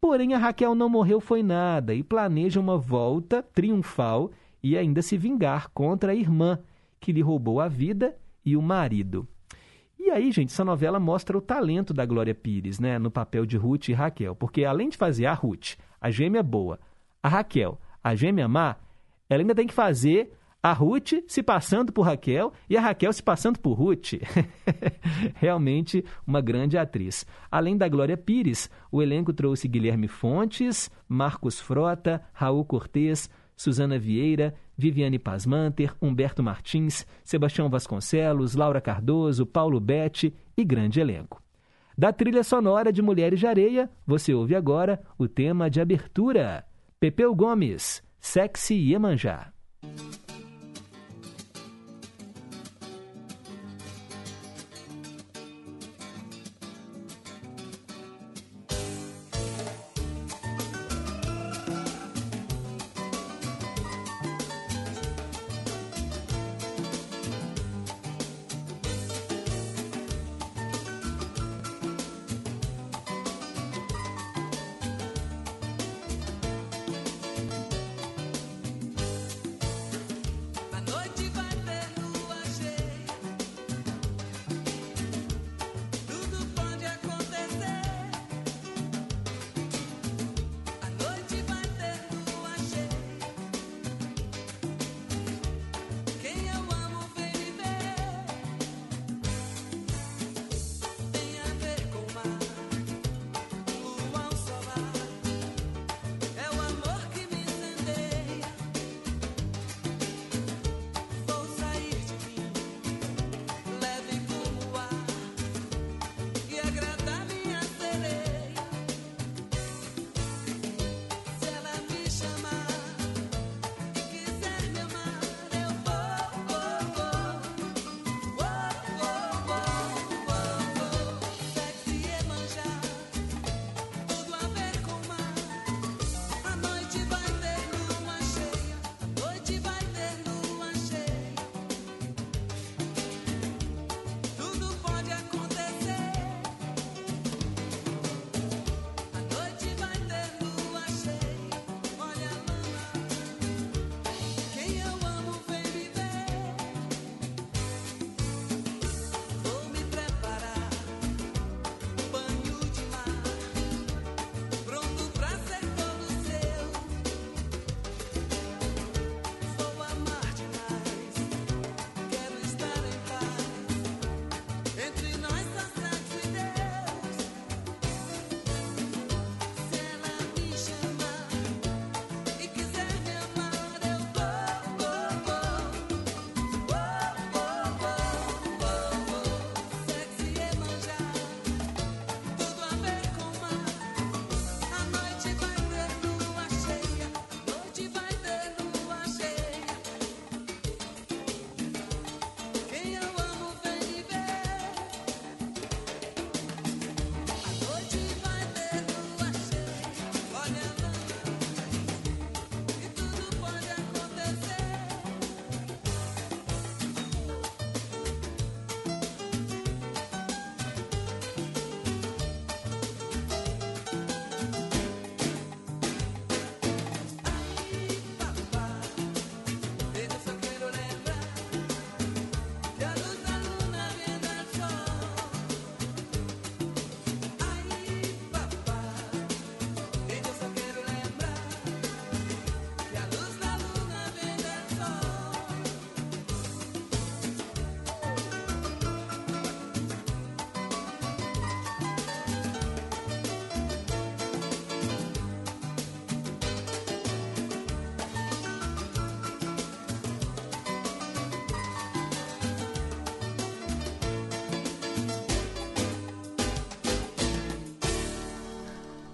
Porém, 0.00 0.34
a 0.34 0.38
Raquel 0.38 0.74
não 0.74 0.88
morreu 0.88 1.20
foi 1.20 1.42
nada 1.42 1.94
e 1.94 2.02
planeja 2.02 2.60
uma 2.60 2.78
volta 2.78 3.42
triunfal 3.42 4.30
e 4.62 4.76
ainda 4.76 5.02
se 5.02 5.16
vingar 5.16 5.70
contra 5.70 6.12
a 6.12 6.14
irmã, 6.14 6.58
que 7.00 7.12
lhe 7.12 7.20
roubou 7.20 7.60
a 7.60 7.68
vida 7.68 8.16
e 8.44 8.56
o 8.56 8.62
marido. 8.62 9.26
E 9.98 10.10
aí, 10.10 10.30
gente, 10.30 10.50
essa 10.50 10.64
novela 10.64 11.00
mostra 11.00 11.36
o 11.36 11.40
talento 11.40 11.92
da 11.92 12.06
Glória 12.06 12.34
Pires, 12.34 12.78
né, 12.78 12.98
no 12.98 13.10
papel 13.10 13.44
de 13.44 13.56
Ruth 13.56 13.88
e 13.88 13.92
Raquel, 13.92 14.34
porque 14.34 14.64
além 14.64 14.88
de 14.88 14.96
fazer 14.96 15.26
a 15.26 15.34
Ruth, 15.34 15.76
a 16.00 16.10
gêmea 16.10 16.42
boa, 16.42 16.78
a 17.22 17.28
Raquel, 17.28 17.80
a 18.02 18.14
gêmea 18.14 18.46
má, 18.46 18.76
ela 19.28 19.42
ainda 19.42 19.54
tem 19.54 19.66
que 19.66 19.74
fazer 19.74 20.32
a 20.62 20.72
Ruth 20.72 21.12
se 21.26 21.42
passando 21.42 21.92
por 21.92 22.02
Raquel 22.02 22.52
e 22.68 22.76
a 22.76 22.80
Raquel 22.80 23.12
se 23.12 23.22
passando 23.22 23.58
por 23.58 23.74
Ruth. 23.74 24.14
Realmente 25.36 26.04
uma 26.26 26.40
grande 26.40 26.76
atriz. 26.76 27.26
Além 27.50 27.76
da 27.76 27.88
Glória 27.88 28.16
Pires, 28.16 28.70
o 28.90 29.00
elenco 29.02 29.32
trouxe 29.32 29.68
Guilherme 29.68 30.08
Fontes, 30.08 30.90
Marcos 31.08 31.60
Frota, 31.60 32.22
Raul 32.32 32.64
Cortez, 32.64 33.30
Suzana 33.58 33.98
Vieira, 33.98 34.54
Viviane 34.76 35.18
Pasmanter, 35.18 35.92
Humberto 36.00 36.44
Martins, 36.44 37.04
Sebastião 37.24 37.68
Vasconcelos, 37.68 38.54
Laura 38.54 38.80
Cardoso, 38.80 39.44
Paulo 39.44 39.80
Betti 39.80 40.32
e 40.56 40.64
grande 40.64 41.00
elenco. 41.00 41.42
Da 41.96 42.12
trilha 42.12 42.44
sonora 42.44 42.92
de 42.92 43.02
Mulheres 43.02 43.40
de 43.40 43.46
Areia, 43.48 43.90
você 44.06 44.32
ouve 44.32 44.54
agora 44.54 45.02
o 45.18 45.26
tema 45.26 45.68
de 45.68 45.80
abertura. 45.80 46.64
Pepeu 47.00 47.34
Gomes, 47.34 48.00
Sexy 48.20 48.74
Iemanjá. 48.74 49.52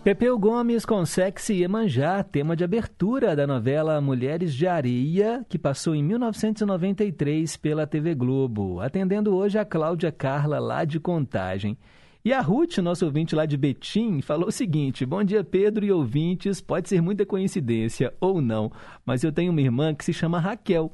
Pepeu 0.05 0.39
Gomes 0.39 0.85
com 0.85 1.07
Sexy 1.07 1.63
Iemanjá, 1.63 2.23
tema 2.23 2.55
de 2.55 2.63
abertura 2.63 3.35
da 3.35 3.47
novela 3.47 3.99
Mulheres 4.03 4.55
de 4.55 4.67
Areia, 4.67 5.47
que 5.49 5.59
passou 5.59 5.95
em 5.95 6.05
1993 6.05 7.57
pela 7.57 7.87
TV 7.87 8.15
Globo, 8.15 8.81
atendendo 8.81 9.35
hoje 9.35 9.59
a 9.59 9.65
Cláudia 9.65 10.13
Carla 10.13 10.59
lá 10.59 10.85
de 10.85 11.01
Contagem. 11.01 11.79
E 12.23 12.35
a 12.35 12.43
Ruth, 12.43 12.77
nosso 12.79 13.07
ouvinte 13.07 13.35
lá 13.35 13.47
de 13.47 13.57
Betim, 13.57 14.21
falou 14.21 14.49
o 14.49 14.53
seguinte: 14.53 15.07
Bom 15.07 15.25
dia, 15.25 15.43
Pedro 15.43 15.87
e 15.87 15.93
ouvintes. 15.93 16.61
Pode 16.61 16.91
ser 16.91 17.01
muita 17.01 17.25
coincidência 17.25 18.13
ou 18.21 18.43
não, 18.43 18.71
mas 19.07 19.25
eu 19.25 19.33
tenho 19.33 19.53
uma 19.53 19.61
irmã 19.63 19.95
que 19.95 20.05
se 20.05 20.13
chama 20.13 20.39
Raquel. 20.39 20.93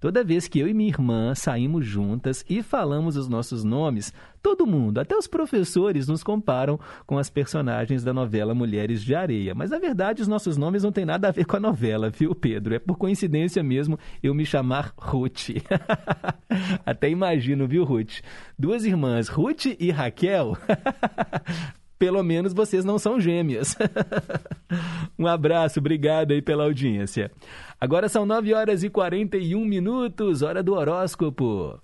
Toda 0.00 0.24
vez 0.24 0.48
que 0.48 0.58
eu 0.58 0.66
e 0.66 0.72
minha 0.72 0.88
irmã 0.88 1.34
saímos 1.34 1.86
juntas 1.86 2.42
e 2.48 2.62
falamos 2.62 3.16
os 3.16 3.28
nossos 3.28 3.62
nomes, 3.62 4.14
todo 4.42 4.66
mundo, 4.66 4.98
até 4.98 5.14
os 5.14 5.26
professores, 5.26 6.08
nos 6.08 6.22
comparam 6.22 6.80
com 7.06 7.18
as 7.18 7.28
personagens 7.28 8.02
da 8.02 8.12
novela 8.12 8.54
Mulheres 8.54 9.02
de 9.02 9.14
Areia. 9.14 9.54
Mas 9.54 9.70
na 9.70 9.78
verdade, 9.78 10.22
os 10.22 10.28
nossos 10.28 10.56
nomes 10.56 10.82
não 10.82 10.90
têm 10.90 11.04
nada 11.04 11.28
a 11.28 11.30
ver 11.30 11.44
com 11.44 11.56
a 11.56 11.60
novela, 11.60 12.08
viu, 12.08 12.34
Pedro? 12.34 12.74
É 12.74 12.78
por 12.78 12.96
coincidência 12.96 13.62
mesmo 13.62 13.98
eu 14.22 14.34
me 14.34 14.46
chamar 14.46 14.94
Ruth. 14.96 15.50
até 16.86 17.10
imagino, 17.10 17.68
viu, 17.68 17.84
Ruth? 17.84 18.20
Duas 18.58 18.86
irmãs, 18.86 19.28
Ruth 19.28 19.66
e 19.78 19.90
Raquel. 19.90 20.56
Pelo 22.00 22.22
menos 22.22 22.54
vocês 22.54 22.82
não 22.82 22.98
são 22.98 23.20
gêmeas. 23.20 23.76
um 25.18 25.26
abraço, 25.26 25.80
obrigado 25.80 26.32
aí 26.32 26.40
pela 26.40 26.64
audiência. 26.64 27.30
Agora 27.80 28.10
são 28.10 28.26
9 28.26 28.52
horas 28.52 28.82
e 28.82 28.90
41 28.90 29.64
minutos, 29.64 30.42
hora 30.42 30.62
do 30.62 30.74
horóscopo. 30.74 31.80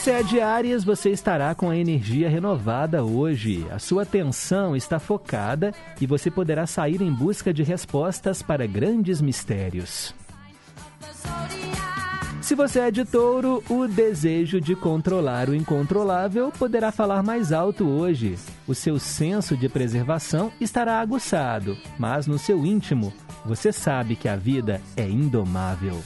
Você 0.00 0.12
é 0.12 0.22
de 0.22 0.40
Áries, 0.40 0.82
você 0.82 1.10
estará 1.10 1.54
com 1.54 1.68
a 1.68 1.76
energia 1.76 2.26
renovada 2.26 3.04
hoje. 3.04 3.66
A 3.70 3.78
sua 3.78 4.04
atenção 4.04 4.74
está 4.74 4.98
focada 4.98 5.74
e 6.00 6.06
você 6.06 6.30
poderá 6.30 6.66
sair 6.66 7.02
em 7.02 7.12
busca 7.12 7.52
de 7.52 7.62
respostas 7.62 8.40
para 8.40 8.66
grandes 8.66 9.20
mistérios. 9.20 10.14
Se 12.40 12.54
você 12.54 12.80
é 12.80 12.90
de 12.90 13.04
touro, 13.04 13.62
o 13.68 13.86
desejo 13.86 14.58
de 14.58 14.74
controlar 14.74 15.50
o 15.50 15.54
incontrolável 15.54 16.50
poderá 16.50 16.90
falar 16.90 17.22
mais 17.22 17.52
alto 17.52 17.86
hoje. 17.86 18.38
O 18.66 18.74
seu 18.74 18.98
senso 18.98 19.54
de 19.54 19.68
preservação 19.68 20.50
estará 20.58 20.98
aguçado, 20.98 21.76
mas 21.98 22.26
no 22.26 22.38
seu 22.38 22.64
íntimo, 22.64 23.12
você 23.44 23.70
sabe 23.70 24.16
que 24.16 24.30
a 24.30 24.36
vida 24.36 24.80
é 24.96 25.06
indomável. 25.06 26.00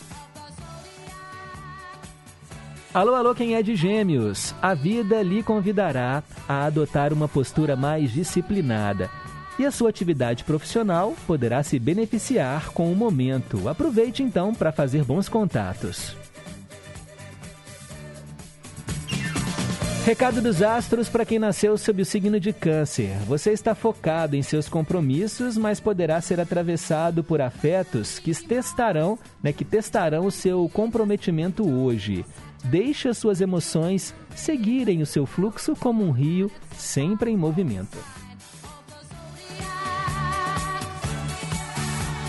Alô, 2.94 3.16
alô, 3.16 3.34
quem 3.34 3.56
é 3.56 3.62
de 3.62 3.74
Gêmeos? 3.74 4.54
A 4.62 4.72
vida 4.72 5.20
lhe 5.20 5.42
convidará 5.42 6.22
a 6.48 6.64
adotar 6.64 7.12
uma 7.12 7.26
postura 7.26 7.74
mais 7.74 8.12
disciplinada. 8.12 9.10
E 9.58 9.66
a 9.66 9.72
sua 9.72 9.90
atividade 9.90 10.44
profissional 10.44 11.12
poderá 11.26 11.60
se 11.64 11.76
beneficiar 11.80 12.70
com 12.70 12.92
o 12.92 12.94
momento. 12.94 13.68
Aproveite 13.68 14.22
então 14.22 14.54
para 14.54 14.70
fazer 14.70 15.02
bons 15.02 15.28
contatos. 15.28 16.16
Recado 20.06 20.40
dos 20.40 20.62
astros 20.62 21.08
para 21.08 21.24
quem 21.24 21.40
nasceu 21.40 21.76
sob 21.76 22.02
o 22.02 22.04
signo 22.04 22.38
de 22.38 22.52
Câncer. 22.52 23.16
Você 23.26 23.50
está 23.50 23.74
focado 23.74 24.36
em 24.36 24.42
seus 24.42 24.68
compromissos, 24.68 25.56
mas 25.56 25.80
poderá 25.80 26.20
ser 26.20 26.38
atravessado 26.38 27.24
por 27.24 27.40
afetos 27.40 28.20
que 28.20 28.32
testarão, 28.34 29.18
né, 29.42 29.52
que 29.52 29.64
testarão 29.64 30.26
o 30.26 30.30
seu 30.30 30.70
comprometimento 30.72 31.68
hoje. 31.68 32.24
Deixe 32.64 33.08
as 33.08 33.18
suas 33.18 33.40
emoções 33.40 34.14
seguirem 34.34 35.02
o 35.02 35.06
seu 35.06 35.26
fluxo 35.26 35.76
como 35.76 36.02
um 36.02 36.10
rio, 36.10 36.50
sempre 36.76 37.30
em 37.30 37.36
movimento. 37.36 37.98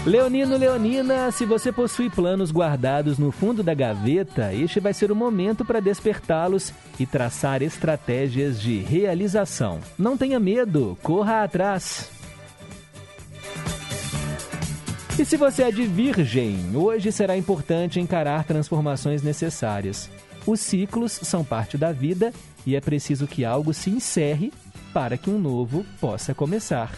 Leonino, 0.06 0.56
Leonina, 0.56 1.32
se 1.32 1.46
você 1.46 1.72
possui 1.72 2.12
planos 2.12 2.52
guardados 2.52 3.18
no 3.18 3.32
fundo 3.32 3.64
da 3.64 3.74
gaveta, 3.74 4.54
este 4.54 4.80
vai 4.80 4.94
ser 4.94 5.12
o 5.12 5.16
momento 5.16 5.66
para 5.66 5.80
despertá-los 5.80 6.72
e 7.00 7.08
traçar 7.08 7.64
estratégias 7.64 8.62
de 8.62 8.78
realização. 8.78 9.80
Não 9.98 10.16
tenha 10.16 10.40
medo, 10.40 10.96
corra 11.02 11.44
atrás. 11.44 12.12
E 15.18 15.26
se 15.26 15.38
você 15.38 15.64
é 15.64 15.72
de 15.72 15.88
Virgem, 15.88 16.60
hoje 16.76 17.12
será 17.12 17.36
importante 17.36 18.00
encarar 18.00 18.44
transformações 18.44 19.24
necessárias. 19.24 20.08
Os 20.46 20.60
ciclos 20.60 21.12
são 21.12 21.44
parte 21.44 21.78
da 21.78 21.92
vida 21.92 22.32
e 22.66 22.76
é 22.76 22.82
preciso 22.82 23.28
que 23.28 23.44
algo 23.44 23.74
se 23.74 23.90
encerre 23.90 24.54
para 24.94 25.18
que 25.18 25.30
um 25.30 25.40
novo 25.40 25.86
possa 26.00 26.34
começar. 26.34 26.92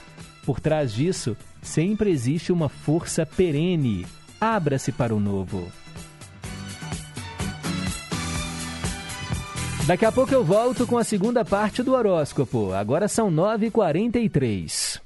Por 0.46 0.60
trás 0.60 0.94
disso, 0.94 1.36
sempre 1.62 2.10
existe 2.10 2.52
uma 2.52 2.70
força 2.70 3.26
perene. 3.26 4.06
Abra-se 4.40 4.92
para 4.92 5.16
o 5.16 5.20
novo. 5.20 5.72
Daqui 9.88 10.06
a 10.06 10.12
pouco 10.12 10.34
eu 10.34 10.44
volto 10.44 10.86
com 10.86 10.98
a 10.98 11.04
segunda 11.04 11.46
parte 11.46 11.82
do 11.82 11.94
horóscopo. 11.94 12.74
Agora 12.74 13.08
são 13.08 13.32
9h43. 13.32 15.00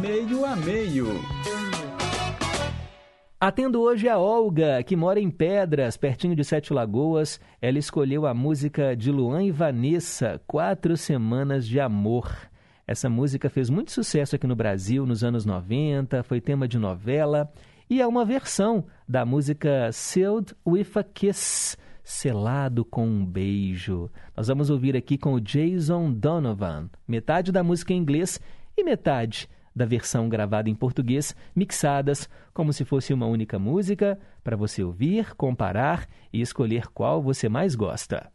Meio 0.00 0.44
a 0.44 0.56
meio. 0.56 1.06
Atendo 3.38 3.82
hoje 3.82 4.08
a 4.08 4.18
Olga, 4.18 4.82
que 4.82 4.96
mora 4.96 5.20
em 5.20 5.28
Pedras, 5.30 5.98
pertinho 5.98 6.34
de 6.34 6.42
Sete 6.42 6.72
Lagoas. 6.72 7.38
Ela 7.60 7.78
escolheu 7.78 8.24
a 8.24 8.32
música 8.32 8.96
de 8.96 9.12
Luan 9.12 9.42
e 9.44 9.50
Vanessa, 9.50 10.40
Quatro 10.46 10.96
Semanas 10.96 11.68
de 11.68 11.78
Amor. 11.78 12.34
Essa 12.86 13.10
música 13.10 13.50
fez 13.50 13.68
muito 13.68 13.92
sucesso 13.92 14.36
aqui 14.36 14.46
no 14.46 14.56
Brasil 14.56 15.04
nos 15.04 15.22
anos 15.22 15.44
90, 15.44 16.22
foi 16.22 16.40
tema 16.40 16.66
de 16.66 16.78
novela 16.78 17.52
e 17.90 18.00
é 18.00 18.06
uma 18.06 18.24
versão 18.24 18.86
da 19.06 19.26
música 19.26 19.92
Sealed 19.92 20.54
with 20.66 20.92
a 20.94 21.02
Kiss, 21.02 21.76
selado 22.02 22.86
com 22.86 23.06
um 23.06 23.22
beijo. 23.22 24.10
Nós 24.34 24.48
vamos 24.48 24.70
ouvir 24.70 24.96
aqui 24.96 25.18
com 25.18 25.34
o 25.34 25.40
Jason 25.42 26.10
Donovan, 26.10 26.88
metade 27.06 27.52
da 27.52 27.62
música 27.62 27.92
em 27.92 27.98
inglês 27.98 28.40
e 28.78 28.82
metade 28.82 29.46
da 29.76 29.84
versão 29.84 30.28
gravada 30.28 30.70
em 30.70 30.74
português, 30.74 31.36
mixadas 31.54 32.28
como 32.54 32.72
se 32.72 32.86
fosse 32.86 33.12
uma 33.12 33.26
única 33.26 33.58
música, 33.58 34.18
para 34.42 34.56
você 34.56 34.82
ouvir, 34.82 35.34
comparar 35.34 36.08
e 36.32 36.40
escolher 36.40 36.86
qual 36.88 37.22
você 37.22 37.50
mais 37.50 37.74
gosta. 37.74 38.32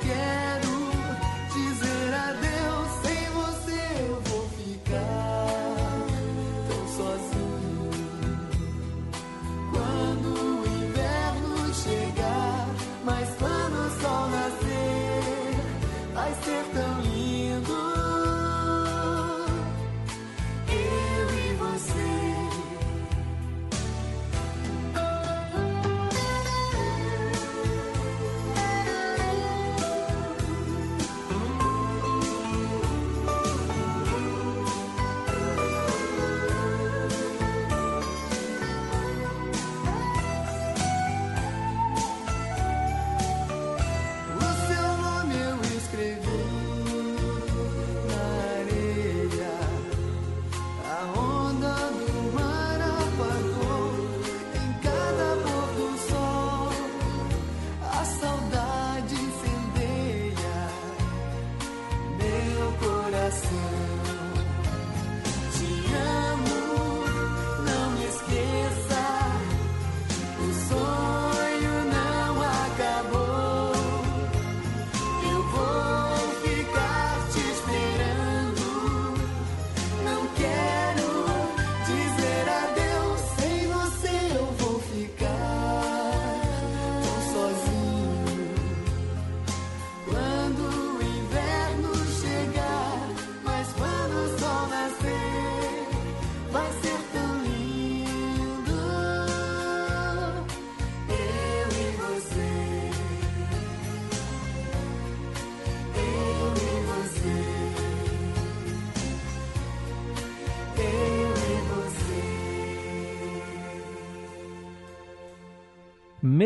piel. 0.00 0.25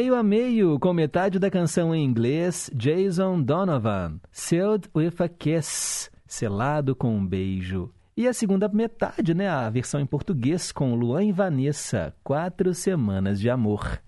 Meio 0.00 0.14
a 0.14 0.22
meio, 0.22 0.78
com 0.78 0.94
metade 0.94 1.38
da 1.38 1.50
canção 1.50 1.94
em 1.94 2.02
inglês, 2.02 2.70
Jason 2.74 3.42
Donovan, 3.42 4.18
Sealed 4.32 4.88
with 4.96 5.12
a 5.18 5.28
Kiss, 5.28 6.10
selado 6.26 6.96
com 6.96 7.14
um 7.14 7.26
beijo. 7.26 7.92
E 8.16 8.26
a 8.26 8.32
segunda 8.32 8.66
metade, 8.66 9.34
né, 9.34 9.46
a 9.46 9.68
versão 9.68 10.00
em 10.00 10.06
português, 10.06 10.72
com 10.72 10.94
Luan 10.94 11.24
e 11.24 11.32
Vanessa, 11.32 12.14
Quatro 12.24 12.72
Semanas 12.72 13.38
de 13.38 13.50
Amor. 13.50 14.00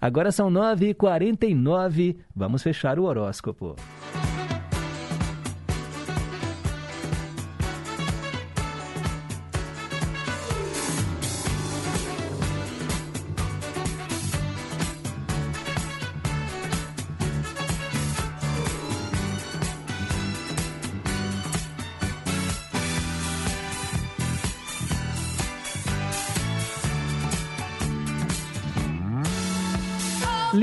Agora 0.00 0.30
são 0.30 0.48
9h49, 0.52 2.18
vamos 2.32 2.62
fechar 2.62 3.00
o 3.00 3.06
horóscopo. 3.06 3.74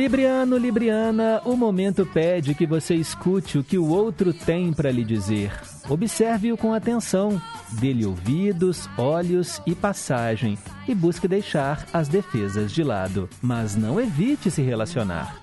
Libriano, 0.08 0.58
Libriana, 0.58 1.42
o 1.44 1.58
momento 1.58 2.06
pede 2.06 2.56
que 2.56 2.66
você 2.66 2.96
escute 2.96 3.58
o 3.58 3.64
que 3.64 3.78
o 3.78 3.90
outro 3.90 4.34
tem 4.34 4.72
para 4.72 4.90
lhe 4.90 5.04
dizer. 5.04 5.52
Observe-o 5.90 6.56
com 6.56 6.74
atenção, 6.74 7.42
dê-lhe 7.74 8.06
ouvidos, 8.06 8.90
olhos 8.98 9.62
e 9.68 9.76
passagem 9.76 10.58
e 10.88 10.96
busque 10.96 11.28
deixar 11.28 11.86
as 11.92 12.08
defesas 12.08 12.72
de 12.72 12.86
lado, 12.86 13.28
mas 13.42 13.76
não 13.76 14.00
evite 14.00 14.50
se 14.50 14.62
relacionar. 14.62 15.42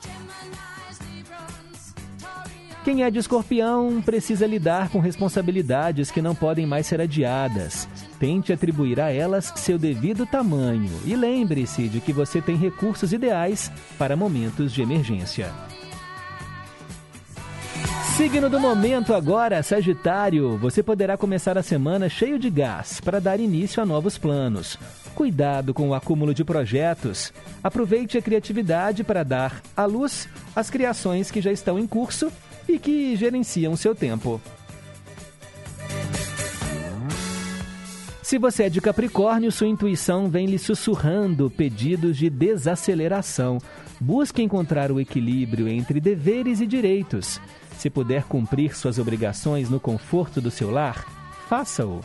Quem 2.87 3.03
é 3.03 3.11
de 3.11 3.19
escorpião 3.19 4.01
precisa 4.01 4.47
lidar 4.47 4.89
com 4.89 4.99
responsabilidades 4.99 6.11
que 6.11 6.23
não 6.23 6.35
podem 6.35 6.65
mais 6.65 6.87
ser 6.87 7.03
adiadas. 7.03 7.87
Tente 8.19 8.53
atribuir 8.53 9.01
a 9.01 9.11
elas 9.11 9.53
seu 9.57 9.79
devido 9.79 10.25
tamanho 10.25 10.93
e 11.05 11.17
lembre-se 11.17 11.89
de 11.89 12.01
que 12.01 12.13
você 12.13 12.41
tem 12.41 12.57
recursos 12.57 13.13
ideais 13.13 13.71
para 13.99 14.17
momentos 14.17 14.73
de 14.73 14.83
emergência. 14.83 15.53
Signo 18.17 18.49
do 18.49 18.61
momento 18.61 19.13
agora, 19.13 19.61
Sagitário. 19.61 20.57
Você 20.59 20.85
poderá 20.85 21.17
começar 21.17 21.59
a 21.59 21.65
semana 21.65 22.09
cheio 22.09 22.39
de 22.39 22.49
gás 22.49 23.01
para 23.01 23.21
dar 23.21 23.41
início 23.41 23.83
a 23.83 23.87
novos 23.87 24.17
planos. 24.17 24.79
Cuidado 25.17 25.75
com 25.75 25.89
o 25.89 25.95
acúmulo 25.95 26.33
de 26.33 26.45
projetos. 26.45 27.33
Aproveite 27.63 28.17
a 28.17 28.23
criatividade 28.23 29.03
para 29.03 29.25
dar 29.25 29.61
à 29.77 29.85
luz 29.85 30.29
as 30.55 30.71
criações 30.71 31.33
que 31.33 31.41
já 31.41 31.51
estão 31.51 31.77
em 31.77 31.89
curso 31.89 32.31
e 32.69 32.79
que 32.79 33.17
gerenciam 33.17 33.75
seu 33.75 33.97
tempo. 33.97 34.41
Se 38.35 38.39
você 38.41 38.65
é 38.65 38.69
de 38.69 38.81
Capricórnio, 38.81 39.53
sua 39.53 39.69
intuição 39.69 40.29
vem 40.29 40.47
lhe 40.47 40.59
sussurrando 40.59 41.49
pedidos 41.49 42.17
de 42.17 42.29
desaceleração. 42.29 43.59
Busque 44.01 44.43
encontrar 44.43 44.91
o 44.91 44.99
equilíbrio 44.99 45.69
entre 45.69 46.01
deveres 46.01 46.61
e 46.61 46.67
direitos. 46.67 47.41
Se 47.79 47.89
puder 47.89 48.25
cumprir 48.25 48.77
suas 48.77 48.99
obrigações 48.99 49.71
no 49.71 49.79
conforto 49.79 50.41
do 50.41 50.51
seu 50.51 50.69
lar, 50.73 51.07
faça-o. 51.49 52.01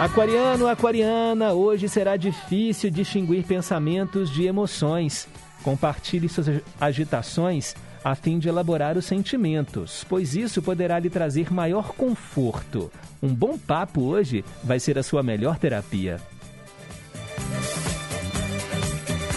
Aquariano, 0.00 0.66
aquariana, 0.66 1.52
hoje 1.52 1.88
será 1.88 2.16
difícil 2.16 2.90
distinguir 2.90 3.44
pensamentos 3.44 4.28
de 4.28 4.44
emoções. 4.44 5.28
Compartilhe 5.62 6.28
suas 6.28 6.48
agitações 6.80 7.76
a 8.06 8.14
fim 8.14 8.38
de 8.38 8.48
elaborar 8.48 8.96
os 8.96 9.04
sentimentos, 9.04 10.06
pois 10.08 10.36
isso 10.36 10.62
poderá 10.62 10.96
lhe 10.96 11.10
trazer 11.10 11.52
maior 11.52 11.88
conforto. 11.88 12.88
Um 13.20 13.34
bom 13.34 13.58
papo 13.58 14.00
hoje 14.00 14.44
vai 14.62 14.78
ser 14.78 14.96
a 14.96 15.02
sua 15.02 15.24
melhor 15.24 15.58
terapia. 15.58 16.20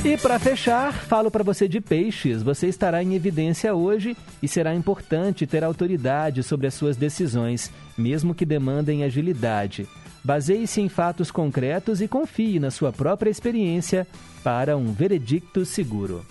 E 0.05 0.15
para 0.17 0.37
fechar, 0.37 0.93
falo 0.93 1.31
para 1.31 1.43
você 1.43 1.67
de 1.67 1.81
peixes. 1.81 2.43
Você 2.43 2.67
estará 2.67 3.01
em 3.01 3.15
evidência 3.15 3.73
hoje 3.73 4.15
e 4.39 4.47
será 4.47 4.75
importante 4.75 5.47
ter 5.47 5.63
autoridade 5.63 6.43
sobre 6.43 6.67
as 6.67 6.75
suas 6.75 6.95
decisões, 6.95 7.71
mesmo 7.97 8.35
que 8.35 8.45
demandem 8.45 9.03
agilidade. 9.03 9.87
Baseie-se 10.23 10.79
em 10.79 10.87
fatos 10.87 11.31
concretos 11.31 12.01
e 12.01 12.07
confie 12.07 12.59
na 12.59 12.69
sua 12.69 12.93
própria 12.93 13.31
experiência 13.31 14.05
para 14.43 14.77
um 14.77 14.93
veredicto 14.93 15.65
seguro. 15.65 16.23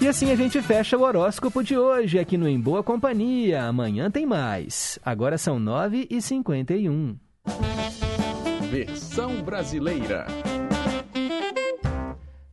E 0.00 0.06
assim 0.06 0.30
a 0.30 0.36
gente 0.36 0.62
fecha 0.62 0.96
o 0.96 1.02
horóscopo 1.02 1.60
de 1.60 1.76
hoje 1.76 2.20
aqui 2.20 2.38
no 2.38 2.48
Em 2.48 2.60
Boa 2.60 2.84
Companhia. 2.84 3.64
Amanhã 3.64 4.08
tem 4.08 4.24
mais. 4.24 4.96
Agora 5.04 5.36
são 5.36 5.58
9h51. 5.58 7.16
Versão 8.70 9.42
brasileira. 9.42 10.24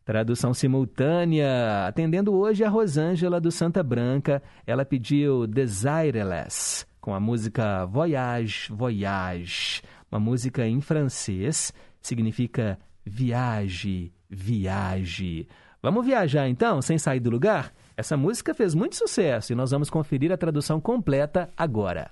Tradução 0.04 0.52
simultânea. 0.52 1.86
Atendendo 1.86 2.34
hoje 2.34 2.64
a 2.64 2.68
Rosângela 2.68 3.40
do 3.40 3.52
Santa 3.52 3.80
Branca, 3.80 4.42
ela 4.66 4.84
pediu 4.84 5.46
Desireless, 5.46 6.84
com 7.00 7.14
a 7.14 7.20
música 7.20 7.86
Voyage, 7.86 8.72
Voyage. 8.72 9.82
Uma 10.10 10.18
música 10.18 10.66
em 10.66 10.80
francês, 10.80 11.72
significa 12.00 12.76
viaje, 13.04 14.12
viaje. 14.28 15.46
Vamos 15.82 16.04
viajar 16.04 16.48
então, 16.48 16.80
sem 16.80 16.98
sair 16.98 17.20
do 17.20 17.30
lugar? 17.30 17.72
Essa 17.96 18.16
música 18.16 18.54
fez 18.54 18.74
muito 18.74 18.96
sucesso 18.96 19.52
e 19.52 19.56
nós 19.56 19.70
vamos 19.70 19.88
conferir 19.88 20.32
a 20.32 20.36
tradução 20.36 20.80
completa 20.80 21.48
agora. 21.56 22.10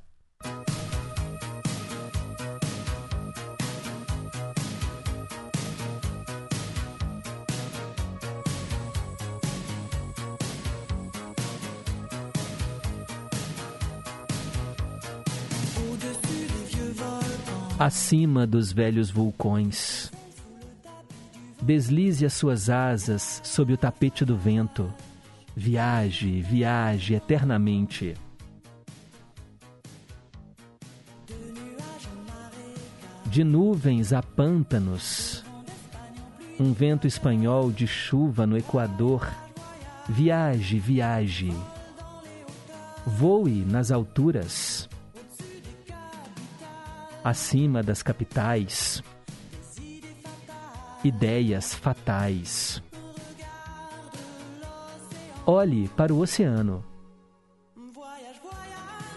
Acima 17.78 18.46
dos 18.46 18.72
velhos 18.72 19.10
vulcões, 19.10 20.10
Deslize 21.64 22.26
as 22.26 22.34
suas 22.34 22.68
asas 22.68 23.40
sob 23.42 23.72
o 23.72 23.76
tapete 23.78 24.22
do 24.22 24.36
vento. 24.36 24.92
Viaje, 25.56 26.42
viaje 26.42 27.14
eternamente. 27.14 28.12
De 33.24 33.42
nuvens 33.42 34.12
a 34.12 34.22
pântanos, 34.22 35.42
um 36.60 36.74
vento 36.74 37.06
espanhol 37.06 37.72
de 37.72 37.86
chuva 37.86 38.46
no 38.46 38.58
Equador. 38.58 39.26
Viaje, 40.06 40.78
viaje. 40.78 41.50
Voe 43.06 43.64
nas 43.64 43.90
alturas, 43.90 44.86
acima 47.24 47.82
das 47.82 48.02
capitais 48.02 49.02
ideias 51.04 51.74
fatais. 51.74 52.82
Olhe 55.46 55.88
para 55.88 56.12
o 56.12 56.20
oceano. 56.20 56.82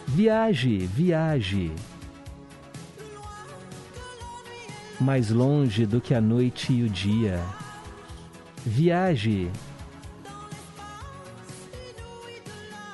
Viaje, 0.05 0.79
viaje. 0.79 1.71
Mais 4.99 5.29
longe 5.29 5.85
do 5.85 6.01
que 6.01 6.13
a 6.13 6.19
noite 6.19 6.73
e 6.73 6.83
o 6.83 6.89
dia. 6.89 7.41
Viaje. 8.65 9.49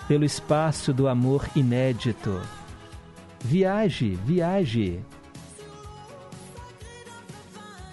Pelo 0.08 0.26
espaço 0.26 0.94
do 0.94 1.08
amor 1.08 1.50
inédito. 1.56 2.40
Viaje, 3.44 4.16
viaje 4.24 5.04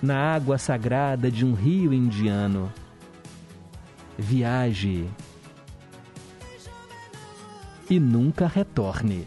na 0.03 0.35
água 0.35 0.59
sagrada 0.59 1.31
de 1.31 1.45
um 1.45 1.55
rio 1.55 1.93
indiano. 1.93 2.73
Viaje 4.19 5.09
e 7.89 7.99
nunca 7.99 8.47
retorne. 8.47 9.27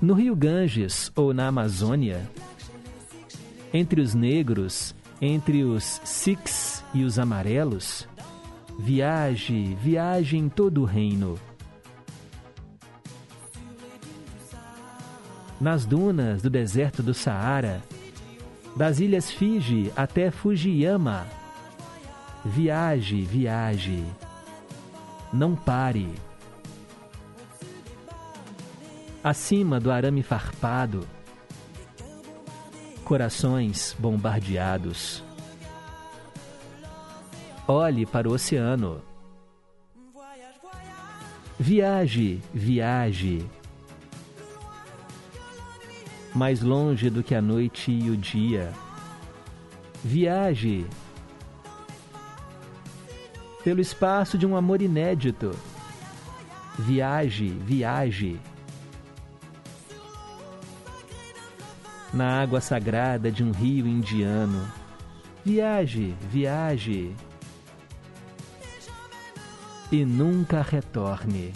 No 0.00 0.14
rio 0.14 0.36
Ganges 0.36 1.10
ou 1.16 1.34
na 1.34 1.48
Amazônia, 1.48 2.30
entre 3.74 4.00
os 4.00 4.14
negros, 4.14 4.94
entre 5.20 5.64
os 5.64 6.00
Sikhs 6.04 6.84
e 6.94 7.04
os 7.04 7.18
amarelos, 7.18 8.08
viaje, 8.78 9.74
viaje 9.74 10.36
em 10.36 10.48
todo 10.48 10.82
o 10.82 10.84
reino. 10.84 11.38
Nas 15.60 15.84
dunas 15.84 16.40
do 16.40 16.48
deserto 16.48 17.02
do 17.02 17.12
Saara, 17.12 17.82
das 18.76 19.00
ilhas 19.00 19.28
Fiji 19.28 19.92
até 19.96 20.30
Fujiyama, 20.30 21.26
viaje, 22.44 23.22
viaje, 23.22 24.04
não 25.32 25.56
pare. 25.56 26.08
Acima 29.22 29.80
do 29.80 29.90
arame 29.90 30.22
farpado, 30.22 31.04
corações 33.08 33.96
bombardeados. 33.98 35.24
Olhe 37.66 38.04
para 38.04 38.28
o 38.28 38.34
oceano. 38.34 39.00
Viaje, 41.58 42.42
viaje. 42.52 43.46
Mais 46.34 46.60
longe 46.60 47.08
do 47.08 47.22
que 47.22 47.34
a 47.34 47.40
noite 47.40 47.90
e 47.90 48.10
o 48.10 48.16
dia. 48.16 48.74
Viaje. 50.04 50.84
Pelo 53.64 53.80
espaço 53.80 54.36
de 54.36 54.44
um 54.44 54.54
amor 54.54 54.82
inédito. 54.82 55.56
Viaje, 56.78 57.48
viaje. 57.48 58.38
Na 62.18 62.42
água 62.42 62.60
sagrada 62.60 63.30
de 63.30 63.44
um 63.44 63.52
rio 63.52 63.86
indiano. 63.86 64.66
Viaje, 65.44 66.16
viaje 66.28 67.14
e 69.92 70.04
nunca 70.04 70.60
retorne. 70.60 71.52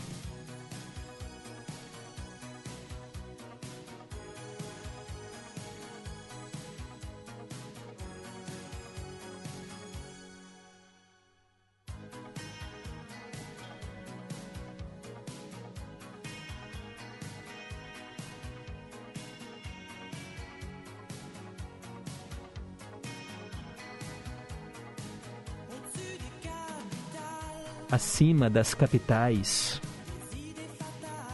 Acima 28.02 28.50
das 28.50 28.74
capitais, 28.74 29.80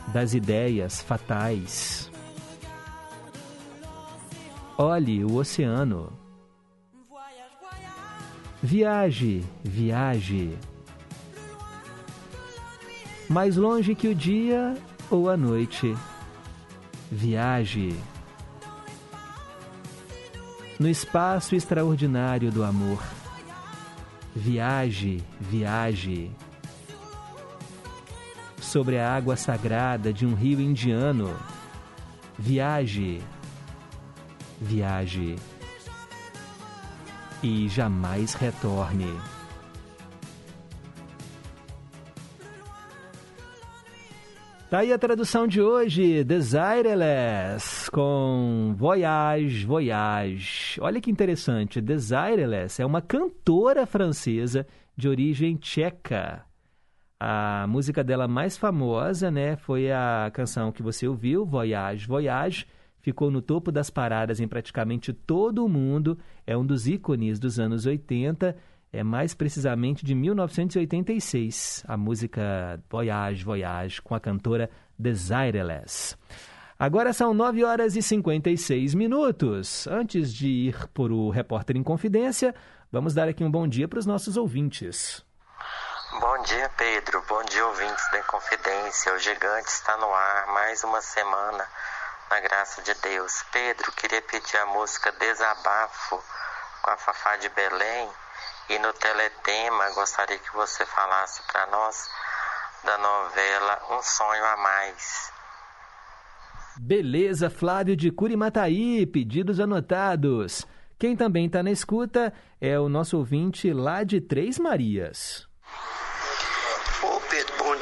das 0.09 0.35
ideias 0.35 1.01
fatais. 1.01 2.11
Olhe 4.77 5.25
o 5.25 5.37
oceano. 5.37 6.13
Viaje, 8.63 9.43
viaje. 9.65 10.59
Mais 13.31 13.57
longe 13.57 13.95
que 13.95 14.09
o 14.09 14.15
dia 14.15 14.77
ou 15.11 15.31
a 15.31 15.39
noite. 15.39 15.97
Viaje. 17.11 17.99
No 20.79 20.87
espaço 20.87 21.55
extraordinário 21.55 22.53
do 22.53 22.63
amor. 22.63 23.03
Viaje, 24.37 25.25
viaje 25.41 26.31
sobre 28.69 28.99
a 28.99 29.11
água 29.11 29.35
sagrada 29.35 30.13
de 30.13 30.27
um 30.27 30.35
rio 30.35 30.61
indiano. 30.61 31.35
Viaje, 32.39 33.21
viaje 34.61 35.37
e 37.43 37.67
jamais 37.69 38.35
retorne. 38.35 39.19
Tá 44.69 44.81
aí 44.81 44.93
a 44.93 44.99
tradução 44.99 45.47
de 45.47 45.63
hoje, 45.63 46.23
Desireless, 46.23 47.91
com 47.91 48.75
Voyage, 48.77 49.65
Voyage. 49.65 50.79
Olha 50.79 51.01
que 51.01 51.11
interessante, 51.11 51.81
Desireless 51.81 52.83
é 52.83 52.85
uma 52.85 53.01
cantora 53.01 53.87
francesa 53.87 54.67
de 54.95 55.09
origem 55.09 55.57
tcheca. 55.57 56.48
A 57.21 57.67
música 57.69 58.05
dela 58.05 58.29
mais 58.29 58.57
famosa, 58.57 59.31
né, 59.31 59.57
foi 59.57 59.91
a 59.91 60.31
canção 60.33 60.71
que 60.71 60.83
você 60.83 61.09
ouviu, 61.09 61.45
Voyage, 61.45 62.07
Voyage. 62.07 62.67
Ficou 63.01 63.31
no 63.31 63.43
topo 63.43 63.73
das 63.73 63.91
paradas 63.91 64.39
em 64.39 64.47
praticamente 64.47 65.13
todo 65.13 65.65
o 65.65 65.69
mundo. 65.69 66.17
É 66.47 66.57
um 66.57 66.65
dos 66.65 66.87
ícones 66.87 67.39
dos 67.39 67.59
anos 67.59 67.87
80, 67.87 68.55
é 68.93 69.03
mais 69.03 69.35
precisamente 69.35 70.05
de 70.05 70.15
1986. 70.15 71.85
A 71.89 71.97
música 71.97 72.81
Voyage, 72.89 73.45
Voyage, 73.45 74.01
com 74.01 74.15
a 74.15 74.21
cantora 74.21 74.71
Desireless. 74.99 76.17
Agora 76.79 77.13
são 77.13 77.35
9 77.35 77.65
horas 77.65 77.97
e 77.97 78.03
56 78.03 78.95
minutos. 78.95 79.89
Antes 79.89 80.33
de 80.33 80.49
ir 80.49 80.89
por 80.95 81.11
o 81.11 81.31
Repórter 81.31 81.77
em 81.77 81.83
Confidência, 81.83 82.55
vamos 82.93 83.15
dar 83.15 83.29
aqui 83.29 83.43
um 83.43 83.51
bom 83.51 83.67
dia 83.67 83.89
para 83.89 83.99
os 83.99 84.07
nossos 84.07 84.37
ouvintes. 84.37 85.27
Bom 86.11 86.43
dia, 86.43 86.71
Pedro. 86.71 87.23
Bom 87.29 87.45
dia, 87.45 87.67
ouvintes 87.67 88.11
da 88.11 88.23
Confidência. 88.23 89.13
O 89.13 89.19
Gigante 89.19 89.69
está 89.69 89.95
no 89.99 90.13
ar 90.13 90.47
mais 90.55 90.83
uma 90.83 91.03
semana, 91.03 91.63
na 92.31 92.41
graça 92.41 92.81
de 92.81 92.95
Deus. 92.95 93.45
Pedro, 93.53 93.93
queria 93.93 94.23
pedir 94.23 94.57
a 94.57 94.67
música 94.67 95.13
Desabafo 95.13 96.19
com 96.83 96.91
a 96.91 96.97
Fafá 96.97 97.37
de 97.37 97.51
Belém. 97.51 98.09
E 98.71 98.79
no 98.79 98.91
teletema, 98.95 99.91
gostaria 99.91 100.39
que 100.39 100.51
você 100.55 100.87
falasse 100.87 101.43
para 101.53 101.67
nós 101.67 102.09
da 102.85 102.97
novela 102.97 103.79
Um 103.91 104.03
Sonho 104.03 104.45
a 104.47 104.57
Mais. 104.57 105.31
Beleza, 106.79 107.51
Flávio 107.51 107.95
de 107.95 108.11
Curimataí, 108.11 109.07
pedidos 109.07 109.61
anotados. 109.61 110.67
Quem 110.99 111.15
também 111.15 111.47
está 111.47 111.63
na 111.63 111.71
escuta 111.71 112.33
é 112.59 112.79
o 112.81 112.89
nosso 112.89 113.19
ouvinte 113.19 113.71
lá 113.75 114.03
de 114.05 114.23
Três 114.23 114.59
Marias. 114.59 115.48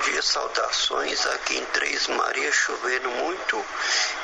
Dia, 0.06 0.22
saudações 0.22 1.26
aqui 1.26 1.58
em 1.58 1.64
Três 1.66 2.06
Marias, 2.06 2.54
chovendo 2.54 3.10
muito. 3.10 3.66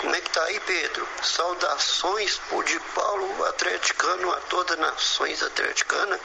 Como 0.01 0.14
é 0.14 0.20
que 0.20 0.30
tá 0.30 0.45
aí, 0.45 0.61
Pedro? 0.61 1.09
Saudações 1.24 2.39
por 2.49 2.62
de 2.62 2.78
Paulo 2.95 3.45
atleticano 3.47 4.30
a 4.30 4.37
todas 4.43 4.78
as 4.78 4.78
nações 4.78 5.43
atleticanas. 5.43 6.20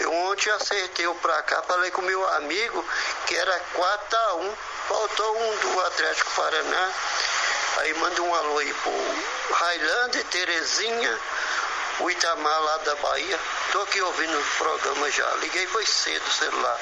Eu 0.00 0.12
ontem 0.12 0.50
acertei 0.50 1.06
o 1.06 1.14
pra 1.14 1.40
cá, 1.44 1.62
falei 1.62 1.92
com 1.92 2.02
meu 2.02 2.28
amigo 2.34 2.84
que 3.26 3.36
era 3.36 3.60
4 3.74 4.18
a 4.18 4.34
1 4.34 4.56
faltou 4.88 5.38
um 5.40 5.56
do 5.58 5.80
Atlético 5.82 6.30
Paraná. 6.32 6.92
Aí 7.76 7.94
manda 7.94 8.22
um 8.22 8.34
alô 8.34 8.58
aí 8.58 8.74
pro 8.74 9.54
Highlander, 9.54 10.24
Terezinha, 10.24 11.20
o 12.00 12.10
Itamar 12.10 12.60
lá 12.60 12.76
da 12.78 12.96
Bahia. 12.96 13.38
Tô 13.70 13.82
aqui 13.82 14.02
ouvindo 14.02 14.36
o 14.36 14.44
programa 14.58 15.08
já. 15.12 15.30
Liguei 15.36 15.66
foi 15.68 15.86
cedo 15.86 16.26
o 16.26 16.32
celular. 16.32 16.80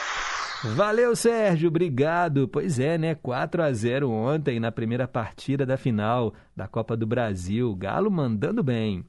Valeu, 0.73 1.15
Sérgio, 1.15 1.69
obrigado. 1.69 2.49
Pois 2.49 2.79
é, 2.79 2.97
né? 2.97 3.15
4 3.15 3.62
a 3.62 3.71
0 3.71 4.11
ontem 4.11 4.59
na 4.59 4.73
primeira 4.73 5.07
partida 5.07 5.67
da 5.67 5.77
final 5.77 6.33
da 6.57 6.67
Copa 6.67 6.97
do 6.97 7.07
Brasil. 7.07 7.75
Galo 7.75 8.11
mandando 8.11 8.62
bem. 8.62 9.05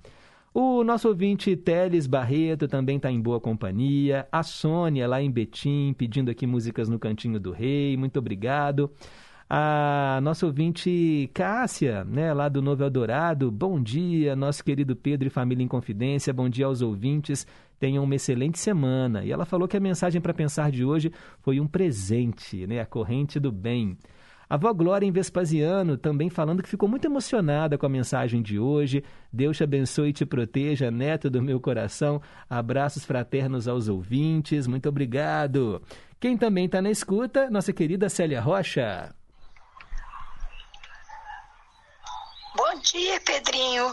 O 0.54 0.84
nosso 0.84 1.08
ouvinte 1.08 1.56
Teles 1.56 2.08
Barreto 2.08 2.68
também 2.68 2.98
está 2.98 3.10
em 3.10 3.22
boa 3.22 3.40
companhia. 3.40 4.28
A 4.30 4.44
Sônia 4.44 5.08
lá 5.08 5.22
em 5.22 5.32
Betim 5.32 5.96
pedindo 5.98 6.30
aqui 6.30 6.46
músicas 6.46 6.90
no 6.90 7.00
Cantinho 7.00 7.40
do 7.40 7.52
Rei. 7.52 7.96
Muito 7.96 8.20
obrigado. 8.20 8.92
A 9.50 10.20
nossa 10.24 10.46
ouvinte 10.46 11.30
Cássia, 11.34 12.04
né, 12.04 12.34
lá 12.34 12.50
do 12.50 12.64
Novo 12.64 12.84
Eldorado, 12.84 13.52
bom 13.52 13.80
dia, 13.80 14.36
nosso 14.36 14.64
querido 14.64 14.96
Pedro 14.96 15.28
e 15.28 15.30
família 15.30 15.64
em 15.64 15.68
confidência, 15.68 16.34
bom 16.34 16.50
dia 16.50 16.66
aos 16.66 16.82
ouvintes, 16.82 17.46
tenham 17.80 18.04
uma 18.04 18.16
excelente 18.16 18.60
semana. 18.60 19.24
E 19.24 19.32
ela 19.32 19.46
falou 19.46 19.68
que 19.68 19.78
a 19.78 19.80
mensagem 19.80 20.22
para 20.22 20.34
pensar 20.34 20.72
de 20.72 20.84
hoje 20.84 21.12
foi 21.42 21.60
um 21.60 21.68
presente, 21.68 22.66
né, 22.68 22.80
a 22.80 22.86
corrente 22.86 23.40
do 23.40 23.52
bem. 23.52 23.98
A 24.48 24.56
avó 24.56 24.72
Glória 24.74 25.06
em 25.06 25.12
Vespasiano 25.12 25.98
também 25.98 26.30
falando 26.30 26.62
que 26.62 26.70
ficou 26.70 26.88
muito 26.88 27.06
emocionada 27.06 27.78
com 27.78 27.86
a 27.86 27.90
mensagem 27.90 28.42
de 28.42 28.60
hoje. 28.60 29.04
Deus 29.34 29.58
te 29.58 29.64
abençoe 29.64 30.10
e 30.10 30.14
te 30.14 30.26
proteja, 30.26 30.92
neto 30.92 31.30
do 31.30 31.42
meu 31.42 31.60
coração. 31.60 32.22
Abraços 32.48 33.04
fraternos 33.04 33.68
aos 33.68 33.88
ouvintes, 33.88 34.68
muito 34.68 34.88
obrigado. 34.88 35.82
Quem 36.20 36.38
também 36.38 36.66
está 36.66 36.82
na 36.82 36.92
escuta, 36.92 37.50
nossa 37.50 37.74
querida 37.74 38.08
Célia 38.08 38.40
Rocha. 38.40 39.14
Bom 42.56 42.80
dia, 42.82 43.20
Pedrinho. 43.22 43.92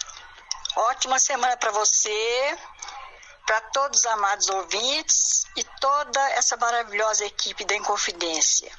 Ótima 0.76 1.18
semana 1.18 1.56
para 1.56 1.72
você. 1.72 2.56
Para 3.46 3.60
todos 3.72 4.00
os 4.00 4.06
amados 4.06 4.48
ouvintes 4.48 5.44
e 5.56 5.64
toda 5.80 6.20
essa 6.30 6.56
maravilhosa 6.56 7.24
equipe 7.24 7.64
da 7.64 7.74
Inconfidência. 7.74 8.70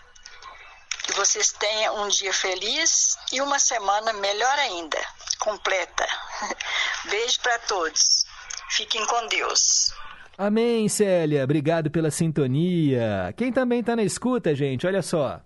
Que 1.03 1.13
vocês 1.13 1.51
tenham 1.51 2.03
um 2.03 2.07
dia 2.07 2.33
feliz 2.33 3.17
e 3.31 3.41
uma 3.41 3.59
semana 3.59 4.13
melhor 4.13 4.59
ainda, 4.59 4.97
completa. 5.39 6.07
Beijo 7.09 7.39
para 7.41 7.59
todos. 7.59 8.25
Fiquem 8.69 9.05
com 9.05 9.27
Deus. 9.27 9.93
Amém, 10.37 10.89
Célia. 10.89 11.43
Obrigado 11.43 11.91
pela 11.91 12.09
sintonia. 12.09 13.33
Quem 13.37 13.51
também 13.51 13.81
está 13.81 13.95
na 13.95 14.03
escuta, 14.03 14.55
gente, 14.55 14.87
olha 14.87 15.01
só. 15.01 15.39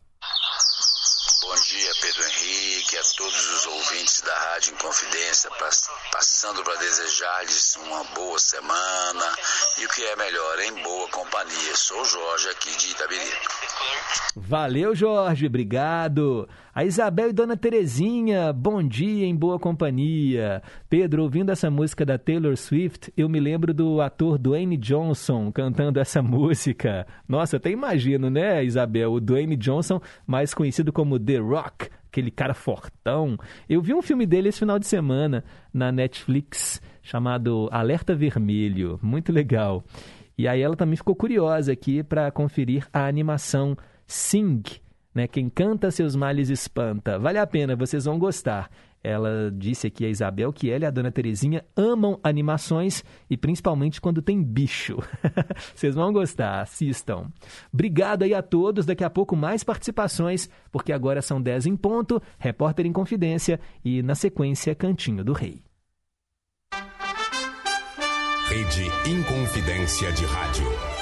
Bom 1.42 1.56
dia, 1.56 1.92
Pedro 2.02 2.24
Henrique, 2.24 2.98
a 2.98 3.04
todos 3.18 3.50
os 3.52 3.66
ouvintes 3.66 4.22
da 4.22 4.47
Rádio 4.58 4.74
Inconfidência, 4.74 5.52
pass- 5.60 5.88
passando 6.12 6.64
para 6.64 6.74
desejar-lhes 6.78 7.76
uma 7.76 8.04
boa 8.06 8.40
semana 8.40 9.36
e 9.78 9.86
o 9.86 9.90
que 9.90 10.04
é 10.04 10.16
melhor, 10.16 10.60
em 10.62 10.74
boa 10.82 11.08
companhia. 11.10 11.76
Sou 11.76 12.04
Jorge 12.04 12.50
aqui 12.50 12.76
de 12.76 12.90
Itabirito. 12.90 13.50
Valeu, 14.36 14.96
Jorge, 14.96 15.46
obrigado. 15.46 16.50
A 16.78 16.86
Isabel 16.86 17.32
e 17.32 17.34
Dona 17.34 17.58
Terezinha, 17.58 18.54
bom 18.54 18.84
dia 18.84 19.26
em 19.26 19.36
boa 19.36 19.58
companhia. 19.58 20.62
Pedro, 20.88 21.24
ouvindo 21.24 21.52
essa 21.52 21.72
música 21.72 22.06
da 22.06 22.20
Taylor 22.20 22.56
Swift, 22.56 23.12
eu 23.18 23.28
me 23.28 23.40
lembro 23.40 23.74
do 23.74 24.00
ator 24.00 24.38
Dwayne 24.38 24.78
Johnson 24.78 25.52
cantando 25.52 26.00
essa 26.00 26.22
música. 26.22 27.08
Nossa, 27.28 27.58
até 27.58 27.72
imagino, 27.72 28.30
né, 28.30 28.64
Isabel? 28.64 29.12
O 29.12 29.20
Dwayne 29.20 29.56
Johnson, 29.56 30.00
mais 30.28 30.54
conhecido 30.54 30.94
como 30.94 31.20
The 31.20 31.40
Rock, 31.40 31.90
aquele 32.12 32.30
cara 32.30 32.54
fortão. 32.54 33.40
Eu 33.68 33.82
vi 33.82 33.96
um 33.96 34.02
filme 34.04 34.28
dele 34.28 34.50
esse 34.50 34.60
final 34.60 34.78
de 34.78 34.86
semana 34.86 35.44
na 35.74 35.92
Netflix, 35.92 36.80
chamado 37.02 37.68
Alerta 37.72 38.14
Vermelho. 38.14 39.00
Muito 39.02 39.32
legal. 39.32 39.84
E 40.38 40.48
aí 40.48 40.62
ela 40.62 40.76
também 40.76 40.96
ficou 40.96 41.16
curiosa 41.16 41.72
aqui 41.72 42.04
para 42.04 42.30
conferir 42.30 42.88
a 42.94 43.08
animação 43.08 43.76
Sing, 44.06 44.62
né? 45.18 45.28
Quem 45.28 45.50
canta 45.50 45.90
seus 45.90 46.16
males 46.16 46.50
espanta. 46.50 47.18
Vale 47.18 47.40
a 47.40 47.48
pena, 47.48 47.76
vocês 47.76 48.06
vão 48.06 48.20
gostar. 48.20 48.70
Ela 49.04 49.52
disse 49.52 49.88
aqui 49.88 50.06
a 50.06 50.10
Isabel 50.10 50.54
que 50.54 50.70
ela 50.70 50.84
e 50.84 50.88
a 50.88 50.92
dona 50.92 51.12
Terezinha 51.12 51.66
amam 51.76 52.20
animações 52.24 53.04
e 53.30 53.36
principalmente 53.36 54.00
quando 54.00 54.22
tem 54.22 54.44
bicho. 54.44 54.98
Vocês 55.74 55.96
vão 55.96 56.12
gostar, 56.12 56.62
assistam. 56.62 57.32
Obrigado 57.74 58.24
aí 58.24 58.34
a 58.34 58.42
todos. 58.42 58.86
Daqui 58.86 59.04
a 59.04 59.10
pouco 59.10 59.36
mais 59.36 59.64
participações, 59.64 60.50
porque 60.72 60.92
agora 60.92 61.22
são 61.22 61.42
10 61.42 61.68
em 61.68 61.76
ponto, 61.76 62.22
repórter 62.38 62.86
em 62.86 62.92
confidência 62.92 63.60
e 63.86 64.04
na 64.04 64.16
sequência 64.16 64.76
Cantinho 64.76 65.24
do 65.24 65.32
Rei. 65.32 65.64
Rede 68.50 68.86
Inconfidência 69.10 70.12
de 70.12 70.26
Rádio. 70.26 70.97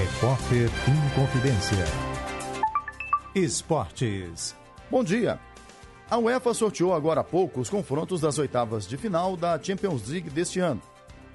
Repórter 0.00 0.70
Inconfidência. 0.88 1.84
Esportes. 3.34 4.56
Bom 4.90 5.04
dia. 5.04 5.38
A 6.10 6.16
UEFA 6.16 6.54
sorteou 6.54 6.94
agora 6.94 7.20
há 7.20 7.24
pouco 7.24 7.60
os 7.60 7.68
confrontos 7.68 8.18
das 8.18 8.38
oitavas 8.38 8.88
de 8.88 8.96
final 8.96 9.36
da 9.36 9.62
Champions 9.62 10.08
League 10.08 10.30
deste 10.30 10.58
ano. 10.58 10.80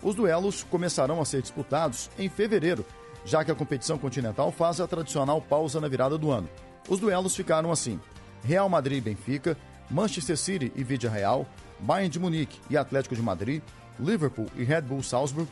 Os 0.02 0.16
duelos 0.16 0.64
começarão 0.64 1.22
a 1.22 1.26
ser 1.26 1.44
disputados 1.44 2.10
em 2.18 2.28
fevereiro, 2.28 2.84
já 3.24 3.46
que 3.46 3.52
a 3.52 3.56
competição 3.56 4.00
continental 4.00 4.52
faz 4.52 4.82
a 4.82 4.88
tradicional 4.88 5.40
pausa 5.40 5.80
na 5.80 5.88
virada 5.88 6.18
do 6.18 6.32
ano. 6.32 6.50
Os 6.90 7.00
duelos 7.00 7.36
ficaram 7.36 7.72
assim: 7.72 8.00
Real 8.44 8.68
Madrid 8.68 8.98
e 8.98 9.02
Benfica, 9.02 9.56
Manchester 9.92 10.38
City 10.38 10.72
e 10.76 10.84
Vidia 10.84 11.12
Real, 11.12 11.46
Bayern 11.82 12.10
de 12.10 12.20
Munique 12.20 12.60
e 12.68 12.76
Atlético 12.76 13.14
de 13.14 13.22
Madrid, 13.22 13.62
Liverpool 14.00 14.48
e 14.56 14.64
Red 14.64 14.82
Bull 14.82 15.04
Salzburg, 15.04 15.48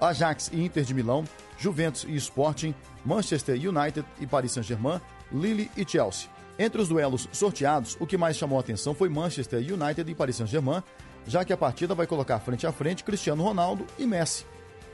Ajax 0.00 0.52
e 0.52 0.64
Inter 0.64 0.84
de 0.84 0.94
Milão, 0.94 1.24
Juventus 1.58 2.04
e 2.08 2.14
Sporting, 2.16 2.74
Manchester 3.04 3.54
United 3.54 4.06
e 4.20 4.26
Paris 4.26 4.52
Saint-Germain, 4.52 5.00
Lille 5.32 5.70
e 5.76 5.84
Chelsea. 5.88 6.28
Entre 6.58 6.80
os 6.80 6.88
duelos 6.88 7.28
sorteados, 7.32 7.96
o 7.98 8.06
que 8.06 8.16
mais 8.16 8.36
chamou 8.36 8.58
a 8.58 8.60
atenção 8.60 8.94
foi 8.94 9.08
Manchester 9.08 9.58
United 9.58 10.08
e 10.08 10.14
Paris 10.14 10.36
Saint-Germain, 10.36 10.82
já 11.26 11.44
que 11.44 11.52
a 11.52 11.56
partida 11.56 11.94
vai 11.94 12.06
colocar 12.06 12.38
frente 12.38 12.66
a 12.66 12.72
frente 12.72 13.02
Cristiano 13.02 13.42
Ronaldo 13.42 13.86
e 13.98 14.06
Messi. 14.06 14.44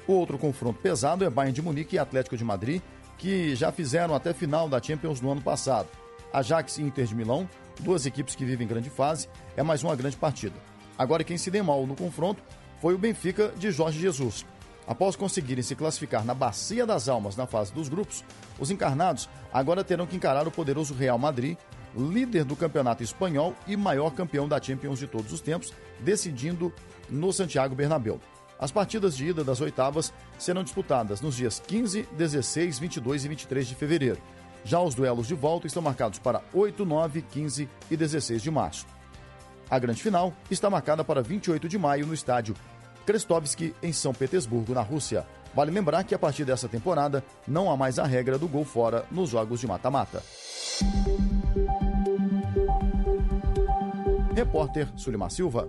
O 0.07 0.13
outro 0.13 0.39
confronto 0.39 0.81
pesado 0.81 1.25
é 1.25 1.31
Bayern 1.31 1.55
de 1.55 1.63
Munique 1.63 1.97
e 1.97 1.99
Atlético 1.99 2.37
de 2.37 2.45
Madrid, 2.45 2.81
que 3.19 3.55
já 3.55 3.71
fizeram 3.71 4.15
até 4.15 4.33
final 4.33 4.69
da 4.69 4.83
Champions 4.83 5.21
no 5.21 5.31
ano 5.31 5.43
passado. 5.43 5.89
Ajax 6.33 6.79
e 6.79 6.83
Inter 6.83 7.05
de 7.05 7.15
Milão, 7.15 7.49
duas 7.81 8.07
equipes 8.07 8.35
que 8.35 8.45
vivem 8.45 8.67
grande 8.67 8.89
fase, 8.89 9.29
é 9.57 9.63
mais 9.63 9.83
uma 9.83 9.95
grande 9.95 10.17
partida. 10.17 10.55
Agora 10.97 11.25
quem 11.25 11.37
se 11.37 11.51
deu 11.51 11.63
mal 11.63 11.87
no 11.87 11.95
confronto 11.95 12.43
foi 12.81 12.95
o 12.95 12.99
Benfica 12.99 13.53
de 13.57 13.71
Jorge 13.71 14.01
Jesus. 14.01 14.47
Após 14.91 15.15
conseguirem 15.15 15.63
se 15.63 15.77
classificar 15.77 16.25
na 16.25 16.35
Bacia 16.35 16.85
das 16.85 17.09
Almas 17.09 17.37
na 17.37 17.47
fase 17.47 17.73
dos 17.73 17.89
grupos, 17.89 18.25
os 18.59 18.73
encarnados 18.73 19.29
agora 19.53 19.85
terão 19.85 20.05
que 20.05 20.17
encarar 20.17 20.49
o 20.49 20.51
poderoso 20.51 20.95
Real 20.95 21.17
Madrid, 21.17 21.57
líder 21.97 22.43
do 22.43 22.57
campeonato 22.57 23.01
espanhol 23.01 23.55
e 23.69 23.77
maior 23.77 24.11
campeão 24.11 24.49
da 24.49 24.61
Champions 24.61 24.99
de 24.99 25.07
todos 25.07 25.33
os 25.33 25.41
tempos, 25.41 25.73
decidindo 26.01 26.75
no 27.09 27.33
Santiago 27.33 27.73
Bernabéu. 27.73 28.21
As 28.59 28.73
partidas 28.73 29.17
de 29.17 29.29
ida 29.29 29.45
das 29.45 29.61
oitavas 29.61 30.13
serão 30.41 30.65
disputadas 30.65 31.21
nos 31.21 31.37
dias 31.37 31.63
15, 31.65 32.09
16, 32.11 32.81
22 32.81 33.25
e 33.25 33.29
23 33.29 33.69
de 33.69 33.75
fevereiro. 33.77 34.19
Já 34.65 34.81
os 34.81 34.97
duelos 34.97 35.29
de 35.29 35.35
volta 35.37 35.69
estão 35.69 35.81
marcados 35.81 36.19
para 36.19 36.43
8, 36.53 36.85
9, 36.85 37.23
15 37.23 37.69
e 37.89 37.97
16 37.97 38.43
de 38.43 38.51
março. 38.51 38.87
A 39.71 39.79
grande 39.79 40.03
final 40.03 40.35
está 40.51 40.69
marcada 40.69 41.05
para 41.05 41.23
28 41.23 41.69
de 41.69 41.79
maio 41.79 42.09
no 42.09 42.13
estádio 42.13 42.57
Krestovsky, 43.11 43.75
em 43.83 43.93
São 43.93 44.15
Petersburgo, 44.15 44.73
na 44.73 44.83
Rússia. 44.83 45.27
Vale 45.53 45.73
lembrar 45.73 46.05
que 46.05 46.15
a 46.15 46.19
partir 46.19 46.45
dessa 46.45 46.69
temporada 46.69 47.25
não 47.45 47.69
há 47.69 47.77
mais 47.77 47.99
a 47.99 48.05
regra 48.05 48.39
do 48.39 48.47
gol 48.47 48.65
fora 48.65 49.05
nos 49.11 49.31
jogos 49.31 49.59
de 49.59 49.67
mata-mata. 49.67 50.23
Repórter 54.33 54.87
Sulimar 54.97 55.33
Silva. 55.33 55.69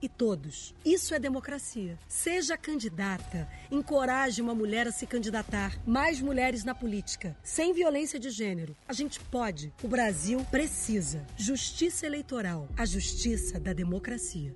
e 0.00 0.08
todos. 0.08 0.74
Isso 0.84 1.14
é 1.14 1.18
democracia. 1.18 1.98
Seja 2.08 2.56
candidata, 2.56 3.48
encoraje 3.70 4.40
uma 4.40 4.54
mulher 4.54 4.86
a 4.86 4.92
se 4.92 5.06
candidatar. 5.06 5.76
Mais 5.86 6.20
mulheres 6.20 6.64
na 6.64 6.74
política, 6.74 7.36
sem 7.42 7.72
violência 7.72 8.18
de 8.18 8.30
gênero. 8.30 8.76
A 8.86 8.92
gente 8.92 9.18
pode. 9.20 9.72
O 9.82 9.88
Brasil 9.88 10.44
precisa. 10.50 11.26
Justiça 11.36 12.06
eleitoral, 12.06 12.68
a 12.76 12.84
justiça 12.84 13.58
da 13.58 13.72
democracia. 13.72 14.54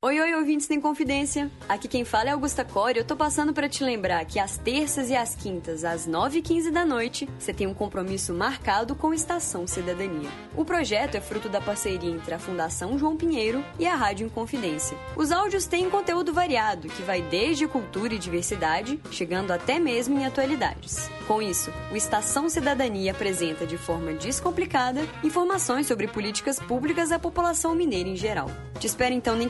Oi, 0.00 0.20
oi, 0.20 0.32
ouvintes 0.36 0.68
da 0.68 0.76
Inconfidência. 0.76 1.50
Aqui 1.68 1.88
quem 1.88 2.04
fala 2.04 2.28
é 2.28 2.32
Augusta 2.32 2.64
Core. 2.64 2.98
Eu 2.98 3.04
tô 3.04 3.16
passando 3.16 3.52
para 3.52 3.68
te 3.68 3.82
lembrar 3.82 4.24
que 4.26 4.38
às 4.38 4.56
terças 4.56 5.10
e 5.10 5.16
às 5.16 5.34
quintas, 5.34 5.82
às 5.82 6.06
9h15 6.06 6.70
da 6.70 6.86
noite, 6.86 7.28
você 7.36 7.52
tem 7.52 7.66
um 7.66 7.74
compromisso 7.74 8.32
marcado 8.32 8.94
com 8.94 9.12
Estação 9.12 9.66
Cidadania. 9.66 10.30
O 10.56 10.64
projeto 10.64 11.16
é 11.16 11.20
fruto 11.20 11.48
da 11.48 11.60
parceria 11.60 12.12
entre 12.12 12.32
a 12.32 12.38
Fundação 12.38 12.96
João 12.96 13.16
Pinheiro 13.16 13.64
e 13.76 13.88
a 13.88 13.96
Rádio 13.96 14.26
Inconfidência. 14.26 14.96
Os 15.16 15.32
áudios 15.32 15.66
têm 15.66 15.90
conteúdo 15.90 16.32
variado, 16.32 16.86
que 16.86 17.02
vai 17.02 17.20
desde 17.20 17.66
cultura 17.66 18.14
e 18.14 18.20
diversidade, 18.20 19.00
chegando 19.10 19.50
até 19.50 19.80
mesmo 19.80 20.16
em 20.16 20.24
atualidades. 20.24 21.10
Com 21.26 21.42
isso, 21.42 21.72
o 21.90 21.96
Estação 21.96 22.48
Cidadania 22.48 23.10
apresenta 23.10 23.66
de 23.66 23.76
forma 23.76 24.12
descomplicada 24.12 25.00
informações 25.24 25.88
sobre 25.88 26.06
políticas 26.06 26.60
públicas 26.60 27.10
à 27.10 27.18
população 27.18 27.74
mineira 27.74 28.08
em 28.08 28.16
geral. 28.16 28.48
Te 28.78 28.86
espero 28.86 29.12
então 29.12 29.34
na 29.34 29.42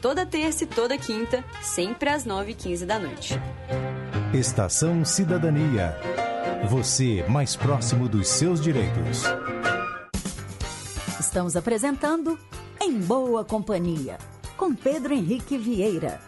toda 0.00 0.26
terça 0.26 0.64
e 0.64 0.66
toda 0.66 0.98
quinta, 0.98 1.42
sempre 1.62 2.10
às 2.10 2.26
9h15 2.26 2.84
da 2.84 2.98
noite. 2.98 3.34
Estação 4.32 5.04
Cidadania. 5.04 5.96
Você 6.68 7.24
mais 7.28 7.56
próximo 7.56 8.08
dos 8.08 8.28
seus 8.28 8.60
direitos. 8.60 9.22
Estamos 11.18 11.56
apresentando 11.56 12.38
Em 12.80 13.00
Boa 13.00 13.44
Companhia, 13.44 14.18
com 14.56 14.74
Pedro 14.74 15.14
Henrique 15.14 15.56
Vieira. 15.56 16.20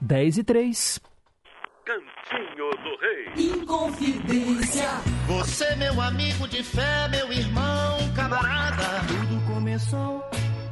10 0.00 0.38
e 0.38 0.44
3. 0.44 1.00
Cantinho 1.84 2.70
do 2.70 2.96
Rei. 3.00 3.50
Inconfidência. 3.52 4.88
Você, 5.26 5.74
meu 5.76 6.00
amigo 6.00 6.46
de 6.46 6.62
fé, 6.62 7.08
meu 7.08 7.32
irmão, 7.32 7.98
camarada 8.14 9.29
começou 9.70 10.20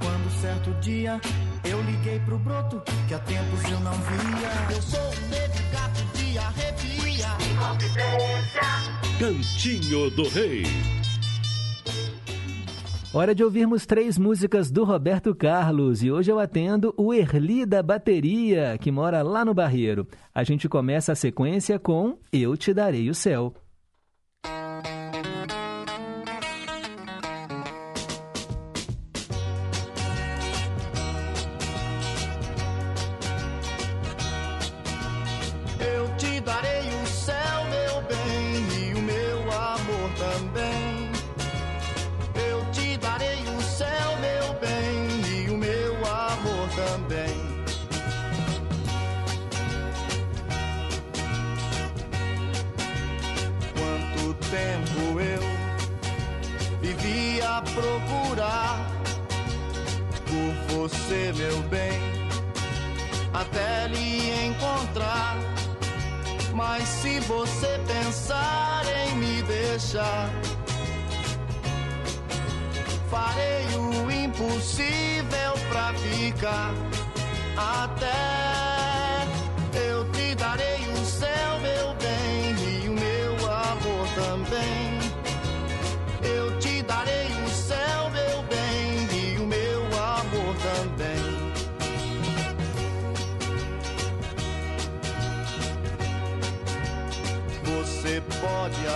quando 0.00 0.40
certo 0.40 0.72
dia 0.80 1.20
eu 1.62 1.80
liguei 1.82 2.18
pro 2.18 2.36
broto 2.36 2.82
que 3.06 3.14
há 3.14 3.18
tempos 3.20 3.62
eu 3.62 3.78
não 3.78 3.92
via. 3.92 4.74
Eu 4.74 4.82
sou 4.82 5.00
um 5.00 5.28
negro 5.28 5.62
gato 5.72 6.18
de 6.18 6.36
arrepia. 6.36 7.28
Cantinho 9.20 10.10
do 10.10 10.28
Rei. 10.28 10.64
Hora 13.14 13.32
de 13.36 13.44
ouvirmos 13.44 13.86
três 13.86 14.18
músicas 14.18 14.68
do 14.68 14.82
Roberto 14.82 15.32
Carlos 15.32 16.02
e 16.02 16.10
hoje 16.10 16.32
eu 16.32 16.40
atendo 16.40 16.92
o 16.96 17.14
Erli 17.14 17.64
da 17.64 17.80
Bateria, 17.84 18.76
que 18.78 18.90
mora 18.90 19.22
lá 19.22 19.44
no 19.44 19.54
Barreiro. 19.54 20.08
A 20.34 20.42
gente 20.42 20.68
começa 20.68 21.12
a 21.12 21.16
sequência 21.16 21.78
com 21.78 22.18
Eu 22.32 22.56
Te 22.56 22.74
Darei 22.74 23.08
o 23.08 23.14
Céu. 23.14 23.54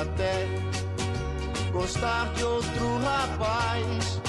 até 0.03 0.49
gostar 1.73 2.33
de 2.35 2.43
outro 2.43 2.99
rapaz 2.99 4.21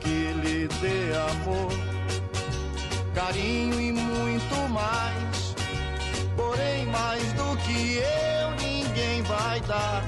que 0.00 0.32
lhe 0.42 0.68
dê 0.68 1.16
amor, 1.32 1.72
carinho 3.14 3.80
e 3.80 3.92
muito 3.92 4.68
mais. 4.70 5.54
Porém, 6.36 6.86
mais 6.86 7.32
do 7.32 7.56
que 7.58 7.96
eu, 7.96 8.50
ninguém 8.60 9.22
vai 9.22 9.60
dar. 9.62 10.04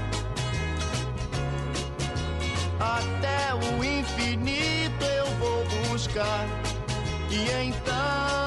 Até 2.79 3.55
o 3.55 3.83
infinito 3.83 5.03
eu 5.03 5.25
vou 5.39 5.65
buscar, 5.89 6.45
e 7.31 7.67
então. 7.67 8.46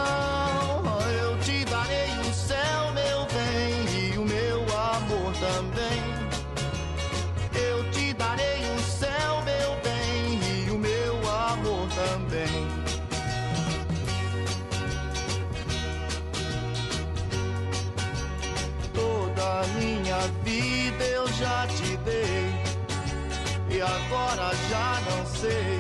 já 21.41 21.67
te 21.69 21.97
dei 22.05 22.53
e 23.71 23.81
agora 23.81 24.51
já 24.69 25.01
não 25.09 25.27
sei. 25.27 25.80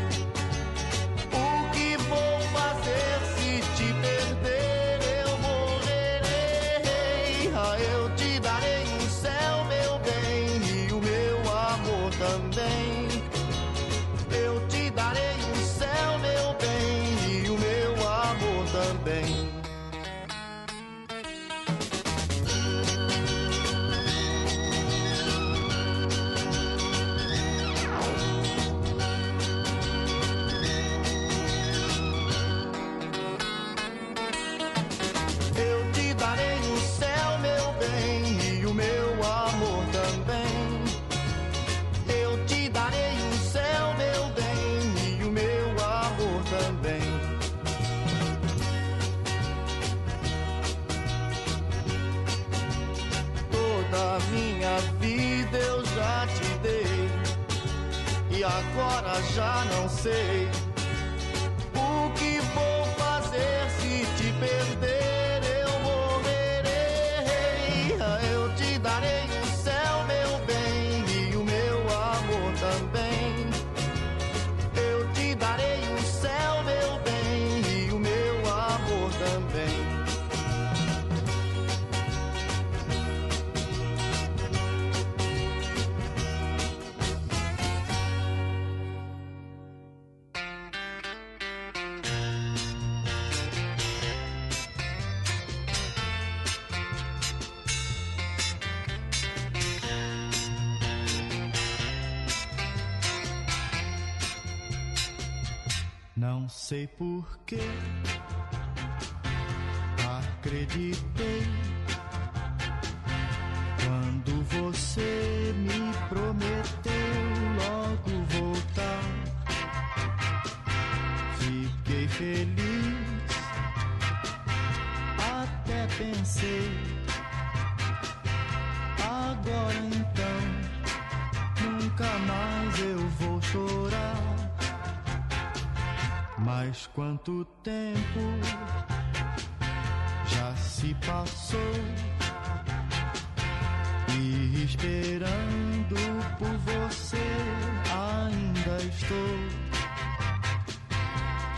say 60.02 60.39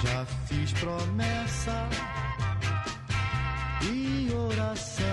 Já 0.02 0.26
fiz 0.46 0.72
promessa 0.72 1.88
e 3.82 4.32
oração. 4.34 5.06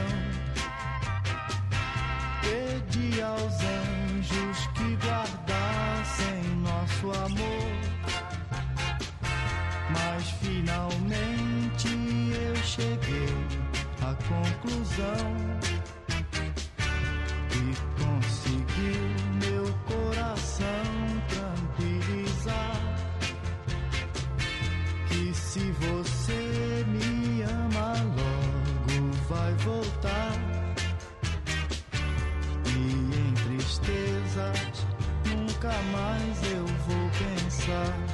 Pedi 2.42 3.22
aos 3.22 3.54
anjos 3.62 4.68
que 4.74 4.96
guardassem 5.06 6.42
nosso 6.64 7.12
amor. 7.24 7.70
Mas 9.92 10.28
finalmente 10.42 11.88
eu 12.34 12.56
cheguei 12.64 13.36
à 14.02 14.16
conclusão 14.28 15.79
nunca 35.70 35.82
mais 35.92 36.52
eu 36.52 36.66
vou 36.66 37.10
pensar. 37.12 38.09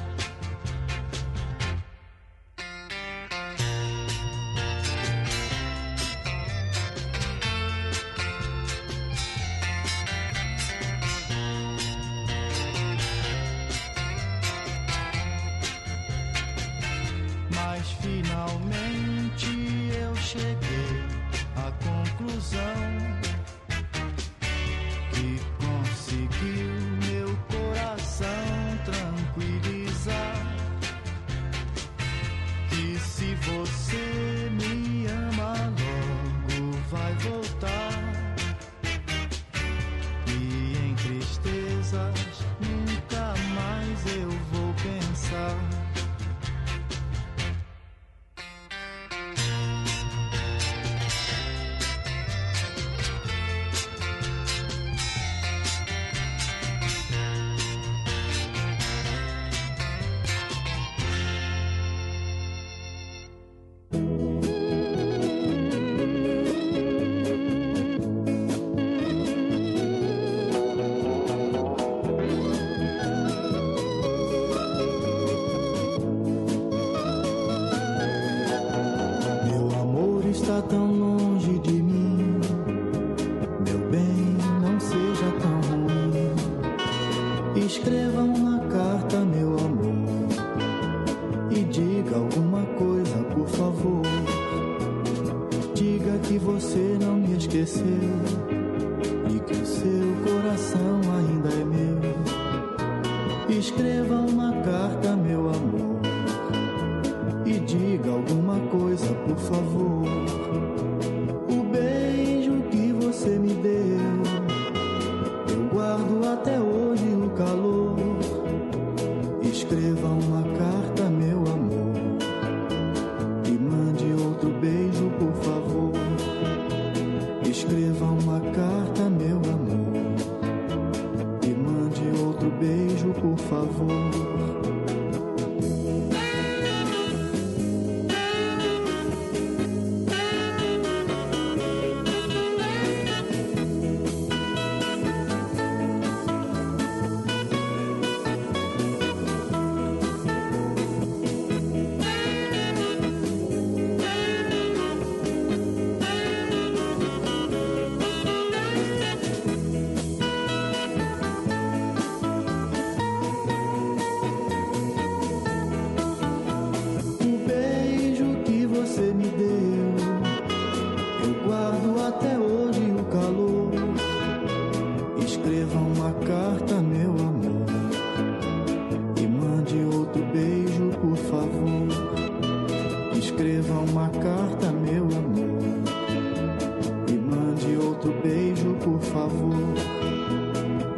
Favor. 189.16 189.74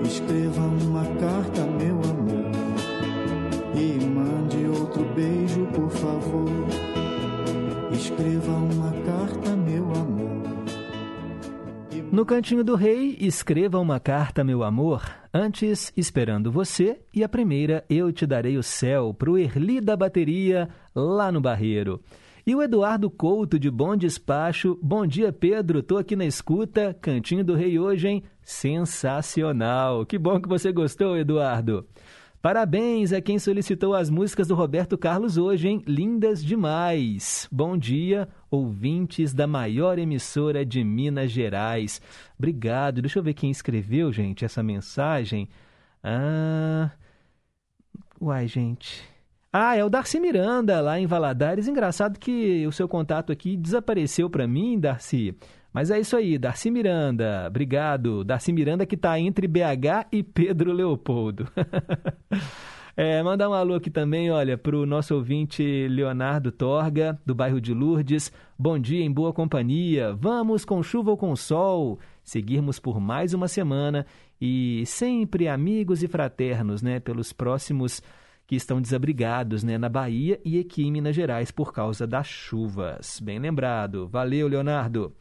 Escreva 0.04 0.60
uma 0.60 1.04
carta, 1.20 1.64
meu 1.64 1.94
amor. 1.94 2.50
E 3.74 4.04
mande 4.04 4.66
outro 4.66 5.04
beijo, 5.14 5.64
por 5.66 5.88
favor. 5.90 6.48
Escreva 7.92 8.50
uma 8.50 8.92
carta, 9.06 9.56
meu 9.56 9.84
amor. 9.92 10.28
No 12.10 12.26
Cantinho 12.26 12.64
do 12.64 12.74
Rei, 12.74 13.16
escreva 13.20 13.78
uma 13.78 14.00
carta, 14.00 14.42
meu 14.42 14.64
amor. 14.64 15.02
Antes, 15.32 15.92
esperando 15.96 16.50
você. 16.50 17.00
E 17.14 17.22
a 17.22 17.28
primeira, 17.28 17.84
eu 17.88 18.10
te 18.10 18.26
darei 18.26 18.56
o 18.56 18.62
céu, 18.62 19.14
pro 19.14 19.38
Erli 19.38 19.80
da 19.80 19.96
bateria, 19.96 20.68
lá 20.92 21.30
no 21.30 21.40
Barreiro. 21.40 22.00
E 22.48 22.54
o 22.54 22.62
Eduardo 22.62 23.10
Couto, 23.10 23.58
de 23.58 23.70
Bom 23.70 23.94
Despacho. 23.94 24.78
Bom 24.80 25.06
dia, 25.06 25.30
Pedro. 25.30 25.82
Tô 25.82 25.98
aqui 25.98 26.16
na 26.16 26.24
escuta. 26.24 26.96
Cantinho 26.98 27.44
do 27.44 27.54
Rei 27.54 27.78
hoje, 27.78 28.08
hein? 28.08 28.22
Sensacional. 28.40 30.06
Que 30.06 30.16
bom 30.16 30.40
que 30.40 30.48
você 30.48 30.72
gostou, 30.72 31.14
Eduardo. 31.14 31.86
Parabéns 32.40 33.12
a 33.12 33.20
quem 33.20 33.38
solicitou 33.38 33.92
as 33.92 34.08
músicas 34.08 34.48
do 34.48 34.54
Roberto 34.54 34.96
Carlos 34.96 35.36
hoje, 35.36 35.68
hein? 35.68 35.82
Lindas 35.86 36.42
demais. 36.42 37.46
Bom 37.52 37.76
dia, 37.76 38.26
ouvintes 38.50 39.34
da 39.34 39.46
maior 39.46 39.98
emissora 39.98 40.64
de 40.64 40.82
Minas 40.82 41.30
Gerais. 41.30 42.00
Obrigado. 42.38 43.02
Deixa 43.02 43.18
eu 43.18 43.22
ver 43.22 43.34
quem 43.34 43.50
escreveu, 43.50 44.10
gente, 44.10 44.46
essa 44.46 44.62
mensagem. 44.62 45.50
Ah. 46.02 46.92
Uai, 48.18 48.48
gente. 48.48 49.17
Ah, 49.50 49.74
é 49.74 49.82
o 49.82 49.88
Darcy 49.88 50.20
Miranda, 50.20 50.78
lá 50.80 51.00
em 51.00 51.06
Valadares. 51.06 51.68
Engraçado 51.68 52.18
que 52.18 52.66
o 52.66 52.72
seu 52.72 52.86
contato 52.86 53.32
aqui 53.32 53.56
desapareceu 53.56 54.28
para 54.28 54.46
mim, 54.46 54.78
Darcy. 54.78 55.34
Mas 55.72 55.90
é 55.90 55.98
isso 55.98 56.16
aí, 56.16 56.36
Darcy 56.36 56.70
Miranda. 56.70 57.46
Obrigado. 57.48 58.24
Darcy 58.24 58.52
Miranda 58.52 58.84
que 58.84 58.94
está 58.94 59.18
entre 59.18 59.48
BH 59.48 60.08
e 60.12 60.22
Pedro 60.22 60.72
Leopoldo. 60.72 61.48
É, 63.00 63.22
mandar 63.22 63.48
um 63.48 63.52
alô 63.52 63.76
aqui 63.76 63.90
também, 63.90 64.28
olha, 64.28 64.58
para 64.58 64.76
o 64.76 64.84
nosso 64.84 65.14
ouvinte 65.14 65.86
Leonardo 65.86 66.50
Torga, 66.50 67.16
do 67.24 67.32
bairro 67.32 67.60
de 67.60 67.72
Lourdes. 67.72 68.32
Bom 68.58 68.76
dia, 68.76 69.04
em 69.04 69.12
boa 69.12 69.32
companhia. 69.32 70.12
Vamos 70.14 70.64
com 70.64 70.82
chuva 70.82 71.12
ou 71.12 71.16
com 71.16 71.36
sol, 71.36 72.00
seguirmos 72.24 72.80
por 72.80 72.98
mais 72.98 73.32
uma 73.32 73.46
semana 73.46 74.04
e 74.40 74.82
sempre 74.84 75.46
amigos 75.46 76.02
e 76.02 76.08
fraternos, 76.08 76.82
né, 76.82 76.98
pelos 76.98 77.32
próximos 77.32 78.02
que 78.48 78.56
estão 78.56 78.80
desabrigados, 78.80 79.62
né, 79.62 79.76
na 79.76 79.90
Bahia 79.90 80.40
e 80.42 80.58
aqui 80.58 80.82
em 80.82 80.90
Minas 80.90 81.14
Gerais 81.14 81.50
por 81.50 81.70
causa 81.70 82.06
das 82.06 82.26
chuvas. 82.26 83.20
Bem 83.20 83.38
lembrado. 83.38 84.08
Valeu, 84.08 84.48
Leonardo. 84.48 85.14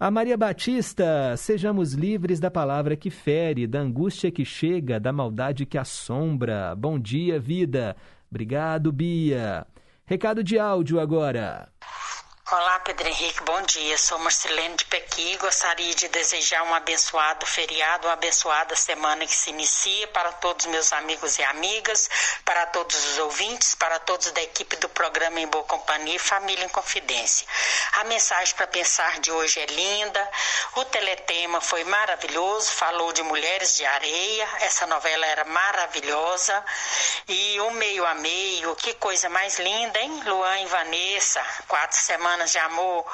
A 0.00 0.10
Maria 0.10 0.38
Batista, 0.38 1.36
sejamos 1.36 1.92
livres 1.92 2.40
da 2.40 2.50
palavra 2.50 2.96
que 2.96 3.10
fere, 3.10 3.66
da 3.66 3.78
angústia 3.78 4.32
que 4.32 4.42
chega, 4.42 4.98
da 4.98 5.12
maldade 5.12 5.66
que 5.66 5.76
assombra. 5.76 6.74
Bom 6.74 6.98
dia, 6.98 7.38
vida. 7.38 7.94
Obrigado, 8.30 8.90
Bia. 8.90 9.66
Recado 10.06 10.42
de 10.42 10.58
áudio 10.58 10.98
agora. 10.98 11.68
Olá, 12.54 12.80
Pedro 12.80 13.08
Henrique, 13.08 13.42
bom 13.44 13.62
dia. 13.62 13.96
Sou 13.96 14.18
Marcelene 14.18 14.76
de 14.76 14.84
Pequi. 14.84 15.38
Gostaria 15.38 15.94
de 15.94 16.06
desejar 16.08 16.62
um 16.64 16.74
abençoado 16.74 17.46
feriado, 17.46 18.06
uma 18.06 18.12
abençoada 18.12 18.76
semana 18.76 19.24
que 19.24 19.34
se 19.34 19.48
inicia 19.48 20.06
para 20.08 20.30
todos 20.32 20.66
meus 20.66 20.92
amigos 20.92 21.38
e 21.38 21.44
amigas, 21.44 22.10
para 22.44 22.66
todos 22.66 22.94
os 22.94 23.18
ouvintes, 23.20 23.74
para 23.74 23.98
todos 24.00 24.30
da 24.32 24.42
equipe 24.42 24.76
do 24.76 24.88
programa 24.90 25.40
Em 25.40 25.46
Boa 25.46 25.64
Companhia 25.64 26.16
e 26.16 26.18
Família 26.18 26.62
em 26.62 26.68
Confidência. 26.68 27.46
A 27.94 28.04
mensagem 28.04 28.54
para 28.54 28.66
pensar 28.66 29.18
de 29.20 29.32
hoje 29.32 29.58
é 29.58 29.64
linda. 29.64 30.30
O 30.74 30.84
teletema 30.84 31.58
foi 31.58 31.84
maravilhoso, 31.84 32.70
falou 32.72 33.14
de 33.14 33.22
Mulheres 33.22 33.76
de 33.76 33.86
Areia. 33.86 34.46
Essa 34.60 34.86
novela 34.86 35.24
era 35.24 35.46
maravilhosa. 35.46 36.62
E 37.26 37.58
o 37.60 37.70
meio 37.70 38.04
a 38.04 38.14
meio, 38.14 38.76
que 38.76 38.92
coisa 38.94 39.30
mais 39.30 39.58
linda, 39.58 39.98
hein? 39.98 40.22
Luan 40.26 40.58
e 40.60 40.66
Vanessa, 40.66 41.42
quatro 41.66 41.96
semanas 41.96 42.41
de 42.50 42.58
amor. 42.58 43.04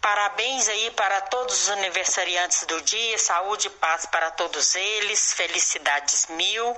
Parabéns 0.00 0.68
aí 0.68 0.90
para 0.92 1.20
todos 1.22 1.62
os 1.62 1.70
aniversariantes 1.70 2.64
do 2.66 2.80
dia, 2.82 3.18
saúde 3.18 3.66
e 3.66 3.70
paz 3.70 4.06
para 4.06 4.30
todos 4.32 4.74
eles, 4.74 5.32
felicidades 5.32 6.26
mil. 6.30 6.76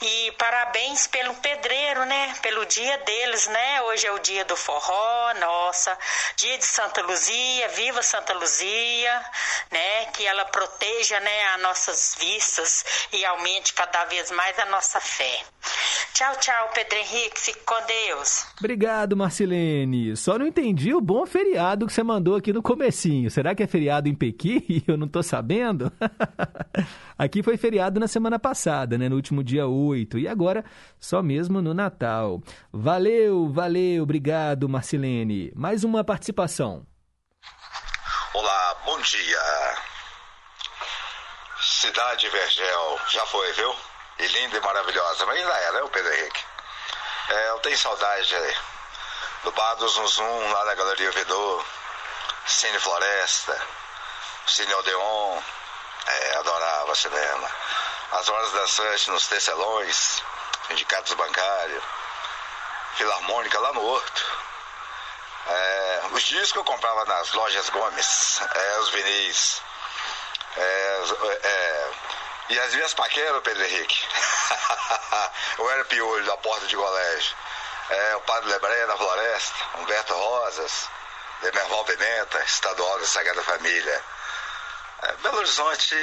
E 0.00 0.32
parabéns 0.32 1.06
pelo 1.06 1.34
pedreiro, 1.36 2.04
né? 2.04 2.34
Pelo 2.42 2.66
dia 2.66 2.98
deles, 2.98 3.46
né? 3.46 3.82
Hoje 3.82 4.06
é 4.06 4.12
o 4.12 4.18
dia 4.18 4.44
do 4.44 4.56
forró, 4.56 5.34
nossa. 5.40 5.96
Dia 6.36 6.58
de 6.58 6.66
Santa 6.66 7.02
Luzia, 7.02 7.68
viva 7.68 8.02
Santa 8.02 8.34
Luzia, 8.34 9.24
né? 9.70 10.06
Que 10.06 10.26
ela 10.26 10.44
proteja, 10.46 11.20
né, 11.20 11.54
as 11.54 11.60
nossas 11.60 12.16
vistas 12.18 12.84
e 13.12 13.24
aumente 13.24 13.72
cada 13.74 14.04
vez 14.04 14.30
mais 14.30 14.58
a 14.58 14.66
nossa 14.66 15.00
fé. 15.00 15.42
Tchau, 16.12 16.36
tchau, 16.36 16.70
Pedro 16.74 16.98
Henrique. 16.98 17.40
Fique 17.40 17.60
com 17.60 17.74
Deus. 17.86 18.46
Obrigado, 18.58 19.16
Marcelene. 19.16 20.16
Só 20.16 20.38
não 20.38 20.46
entendi 20.46 20.94
o 20.94 21.00
bom 21.04 21.26
feriado 21.26 21.86
que 21.86 21.92
você 21.92 22.02
mandou 22.02 22.34
aqui 22.34 22.52
no 22.52 22.62
comecinho. 22.62 23.30
Será 23.30 23.54
que 23.54 23.62
é 23.62 23.66
feriado 23.66 24.08
em 24.08 24.14
Pequim 24.14 24.82
eu 24.88 24.96
não 24.96 25.06
tô 25.06 25.22
sabendo? 25.22 25.92
aqui 27.18 27.42
foi 27.42 27.58
feriado 27.58 28.00
na 28.00 28.08
semana 28.08 28.38
passada, 28.38 28.96
né? 28.96 29.08
No 29.08 29.16
último 29.16 29.44
dia 29.44 29.66
8. 29.66 30.18
E 30.18 30.26
agora 30.26 30.64
só 30.98 31.22
mesmo 31.22 31.60
no 31.60 31.74
Natal. 31.74 32.42
Valeu, 32.72 33.48
valeu. 33.52 34.02
Obrigado, 34.02 34.68
Marcelene. 34.68 35.52
Mais 35.54 35.84
uma 35.84 36.02
participação. 36.02 36.86
Olá, 38.32 38.76
bom 38.86 38.98
dia. 39.02 39.38
Cidade 41.60 42.28
Vergel, 42.28 42.98
já 43.10 43.26
foi, 43.26 43.52
viu? 43.52 43.74
E 44.20 44.26
linda 44.26 44.56
e 44.56 44.60
maravilhosa, 44.60 45.26
mas 45.26 45.38
ainda 45.38 45.52
é, 45.52 45.72
né, 45.72 45.82
o 45.82 45.88
Pedro 45.88 46.12
Henrique? 46.12 46.40
É, 47.28 47.50
eu 47.50 47.58
tenho 47.58 47.76
saudade 47.76 48.34
do 49.42 49.52
Bar 49.52 49.74
do 49.76 49.88
Zum 49.88 50.06
Zum, 50.06 50.52
lá 50.52 50.64
da 50.64 50.74
Galeria 50.74 51.10
Vidor, 51.12 51.64
Cine 52.46 52.78
Floresta, 52.78 53.60
Cine 54.46 54.74
Odeon, 54.74 55.42
é, 56.06 56.36
adorava 56.36 56.94
cinema. 56.94 57.50
As 58.12 58.28
horas 58.28 58.52
dançantes 58.52 59.06
nos 59.08 59.26
tecelões, 59.26 60.22
sindicatos 60.68 61.14
bancários, 61.14 61.82
Filarmônica 62.96 63.58
lá 63.58 63.72
no 63.72 63.84
Horto. 63.84 64.44
É, 65.46 66.02
os 66.12 66.22
discos 66.22 66.54
eu 66.54 66.64
comprava 66.64 67.04
nas 67.06 67.32
lojas 67.32 67.68
Gomes, 67.68 68.40
é, 68.54 68.78
os 68.78 68.88
vinis. 68.90 69.62
É, 70.56 71.02
é, 71.42 71.90
e 72.50 72.58
as 72.60 72.74
minhas 72.74 72.94
paqueras, 72.94 73.42
Pedro 73.42 73.64
Henrique. 73.64 74.08
eu 75.58 75.70
era 75.70 75.84
piolho 75.86 76.24
da 76.26 76.36
porta 76.36 76.66
de 76.66 76.76
colégio. 76.76 77.36
É, 77.90 78.16
o 78.16 78.20
Padre 78.22 78.48
Lebreia 78.50 78.86
da 78.86 78.96
Floresta, 78.96 79.54
Humberto 79.78 80.14
Rosas, 80.14 80.88
Demerval 81.42 81.84
Pimenta, 81.84 82.42
Estadual 82.44 82.98
da 82.98 83.06
Sagrada 83.06 83.42
Família. 83.42 84.04
É, 85.02 85.12
Belo 85.16 85.36
Horizonte 85.36 85.94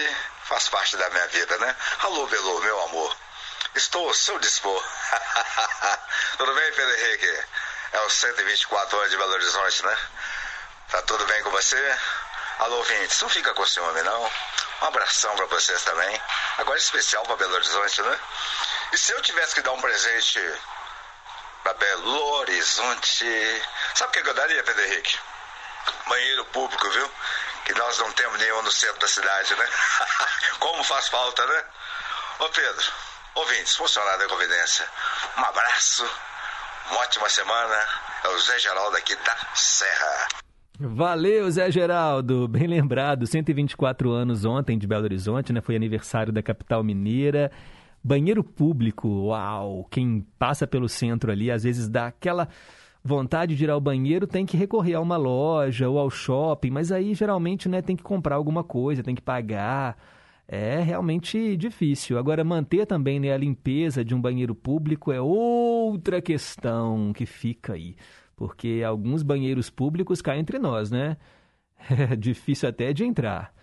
faz 0.45 0.69
parte 0.69 0.95
da 0.97 1.09
minha 1.09 1.27
vida, 1.29 1.57
né? 1.57 1.75
Alô, 2.03 2.27
Belo, 2.27 2.61
meu 2.61 2.83
amor. 2.83 3.17
Estou 3.73 4.07
ao 4.07 4.13
seu 4.13 4.37
dispor. 4.39 4.83
tudo 6.37 6.53
bem, 6.53 6.73
Pedro 6.73 6.95
Henrique? 6.95 7.45
É 7.93 8.01
os 8.01 8.13
124 8.13 8.97
anos 8.99 9.09
de 9.09 9.17
Belo 9.17 9.33
Horizonte, 9.33 9.85
né? 9.85 9.97
Tá 10.89 11.01
tudo 11.01 11.25
bem 11.25 11.41
com 11.41 11.49
você? 11.49 11.97
Alô, 12.59 12.77
ouvintes, 12.77 13.19
não 13.21 13.29
fica 13.29 13.53
com 13.55 13.65
ciúme, 13.65 14.03
não. 14.03 14.31
Um 14.81 14.85
abração 14.85 15.35
para 15.35 15.47
vocês 15.47 15.81
também. 15.83 16.21
Agora 16.59 16.77
especial 16.77 17.23
para 17.23 17.37
Belo 17.37 17.55
Horizonte, 17.55 18.03
né? 18.03 18.19
E 18.93 18.97
se 18.97 19.13
eu 19.13 19.21
tivesse 19.23 19.55
que 19.55 19.61
dar 19.61 19.71
um 19.71 19.81
presente 19.81 20.39
para 21.63 21.73
Belo 21.73 22.33
Horizonte, 22.39 23.25
sabe 23.95 24.19
o 24.19 24.23
que 24.23 24.29
eu 24.29 24.33
daria, 24.33 24.63
Pedro 24.63 24.83
Henrique? 24.83 25.17
Banheiro 26.07 26.45
público, 26.45 26.89
viu? 26.89 27.09
Que 27.65 27.73
nós 27.73 27.97
não 27.99 28.11
temos 28.13 28.39
nenhum 28.39 28.61
no 28.61 28.71
centro 28.71 28.99
da 28.99 29.07
cidade, 29.07 29.55
né? 29.55 29.67
Como 30.59 30.83
faz 30.83 31.07
falta, 31.09 31.45
né? 31.45 31.63
Ô 32.39 32.49
Pedro, 32.49 32.91
ouvintes, 33.35 33.75
funcionário 33.75 34.19
da 34.19 34.27
Convidência, 34.27 34.87
um 35.37 35.43
abraço, 35.43 36.09
uma 36.89 36.99
ótima 37.01 37.29
semana. 37.29 37.87
É 38.23 38.27
o 38.29 38.39
Zé 38.39 38.59
Geraldo 38.59 38.97
aqui 38.97 39.15
da 39.15 39.37
Serra. 39.55 40.27
Valeu, 40.79 41.49
Zé 41.51 41.69
Geraldo. 41.69 42.47
Bem 42.47 42.65
lembrado, 42.65 43.27
124 43.27 44.11
anos 44.11 44.45
ontem 44.45 44.77
de 44.77 44.87
Belo 44.87 45.03
Horizonte, 45.03 45.53
né? 45.53 45.61
Foi 45.61 45.75
aniversário 45.75 46.33
da 46.33 46.41
capital 46.41 46.83
mineira. 46.83 47.51
Banheiro 48.03 48.43
público, 48.43 49.07
uau! 49.07 49.87
Quem 49.89 50.25
passa 50.39 50.65
pelo 50.65 50.89
centro 50.89 51.31
ali, 51.31 51.51
às 51.51 51.63
vezes 51.63 51.87
dá 51.87 52.07
aquela 52.07 52.47
vontade 53.03 53.55
de 53.55 53.63
ir 53.63 53.69
ao 53.69 53.81
banheiro, 53.81 54.27
tem 54.27 54.45
que 54.45 54.57
recorrer 54.57 54.95
a 54.95 55.01
uma 55.01 55.17
loja 55.17 55.89
ou 55.89 55.97
ao 55.97 56.09
shopping, 56.09 56.69
mas 56.69 56.91
aí 56.91 57.13
geralmente, 57.13 57.67
né, 57.67 57.81
tem 57.81 57.95
que 57.95 58.03
comprar 58.03 58.35
alguma 58.35 58.63
coisa, 58.63 59.03
tem 59.03 59.15
que 59.15 59.21
pagar. 59.21 59.97
É 60.47 60.81
realmente 60.81 61.55
difícil. 61.55 62.17
Agora, 62.17 62.43
manter 62.43 62.85
também 62.85 63.19
né, 63.19 63.31
a 63.31 63.37
limpeza 63.37 64.03
de 64.03 64.13
um 64.13 64.21
banheiro 64.21 64.53
público 64.53 65.11
é 65.11 65.21
outra 65.21 66.21
questão 66.21 67.13
que 67.13 67.25
fica 67.25 67.73
aí 67.73 67.95
porque 68.41 68.81
alguns 68.83 69.21
banheiros 69.21 69.69
públicos 69.69 70.19
caem 70.19 70.41
entre 70.41 70.57
nós, 70.57 70.89
né? 70.89 71.15
É 71.87 72.15
difícil 72.17 72.67
até 72.67 72.91
de 72.91 73.05
entrar. 73.05 73.53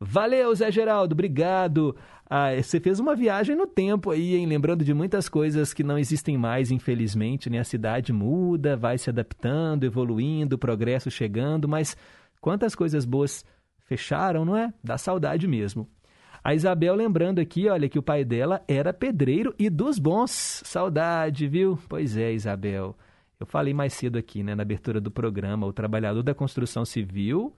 Valeu, 0.00 0.54
Zé 0.54 0.70
Geraldo, 0.70 1.12
obrigado. 1.12 1.96
Ah, 2.30 2.54
você 2.54 2.78
fez 2.78 3.00
uma 3.00 3.16
viagem 3.16 3.56
no 3.56 3.66
tempo 3.66 4.10
aí, 4.10 4.36
hein? 4.36 4.46
Lembrando 4.46 4.84
de 4.84 4.94
muitas 4.94 5.28
coisas 5.28 5.74
que 5.74 5.82
não 5.82 5.98
existem 5.98 6.38
mais, 6.38 6.70
infelizmente, 6.70 7.50
né? 7.50 7.58
A 7.58 7.64
cidade 7.64 8.12
muda, 8.12 8.76
vai 8.76 8.96
se 8.96 9.10
adaptando, 9.10 9.84
evoluindo, 9.84 10.56
progresso 10.56 11.10
chegando, 11.10 11.66
mas 11.66 11.96
quantas 12.40 12.76
coisas 12.76 13.04
boas 13.04 13.44
fecharam, 13.86 14.44
não 14.44 14.56
é? 14.56 14.72
Dá 14.84 14.96
saudade 14.96 15.48
mesmo. 15.48 15.88
A 16.44 16.54
Isabel 16.54 16.94
lembrando 16.94 17.40
aqui, 17.40 17.68
olha, 17.68 17.88
que 17.88 17.98
o 17.98 18.02
pai 18.02 18.24
dela 18.24 18.62
era 18.68 18.92
pedreiro 18.92 19.52
e 19.58 19.68
dos 19.68 19.98
bons. 19.98 20.62
Saudade, 20.64 21.48
viu? 21.48 21.76
Pois 21.88 22.16
é, 22.16 22.32
Isabel. 22.32 22.96
Eu 23.40 23.46
falei 23.46 23.74
mais 23.74 23.94
cedo 23.94 24.16
aqui, 24.16 24.42
né, 24.44 24.54
na 24.54 24.62
abertura 24.62 25.00
do 25.00 25.10
programa, 25.10 25.66
o 25.66 25.72
trabalhador 25.72 26.22
da 26.22 26.34
construção 26.34 26.84
civil, 26.84 27.54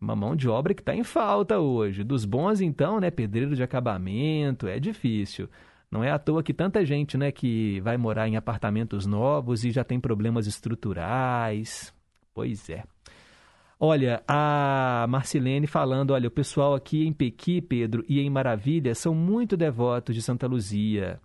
uma 0.00 0.14
mão 0.14 0.36
de 0.36 0.48
obra 0.48 0.74
que 0.74 0.82
está 0.82 0.94
em 0.94 1.04
falta 1.04 1.58
hoje. 1.58 2.04
Dos 2.04 2.24
bons, 2.24 2.60
então, 2.60 3.00
né, 3.00 3.10
pedreiro 3.10 3.54
de 3.54 3.62
acabamento, 3.62 4.66
é 4.66 4.78
difícil. 4.78 5.48
Não 5.90 6.02
é 6.02 6.10
à 6.10 6.18
toa 6.18 6.42
que 6.42 6.52
tanta 6.52 6.84
gente, 6.84 7.16
né, 7.16 7.30
que 7.30 7.80
vai 7.80 7.96
morar 7.96 8.28
em 8.28 8.36
apartamentos 8.36 9.06
novos 9.06 9.64
e 9.64 9.70
já 9.70 9.84
tem 9.84 10.00
problemas 10.00 10.46
estruturais. 10.46 11.94
Pois 12.34 12.68
é. 12.68 12.84
Olha, 13.78 14.22
a 14.26 15.06
Marcilene 15.08 15.66
falando, 15.66 16.12
olha, 16.12 16.28
o 16.28 16.30
pessoal 16.30 16.74
aqui 16.74 17.06
em 17.06 17.12
Pequi, 17.12 17.60
Pedro, 17.60 18.04
e 18.08 18.20
em 18.20 18.30
Maravilha 18.30 18.94
são 18.94 19.14
muito 19.14 19.56
devotos 19.56 20.14
de 20.14 20.22
Santa 20.22 20.46
Luzia. 20.46 21.20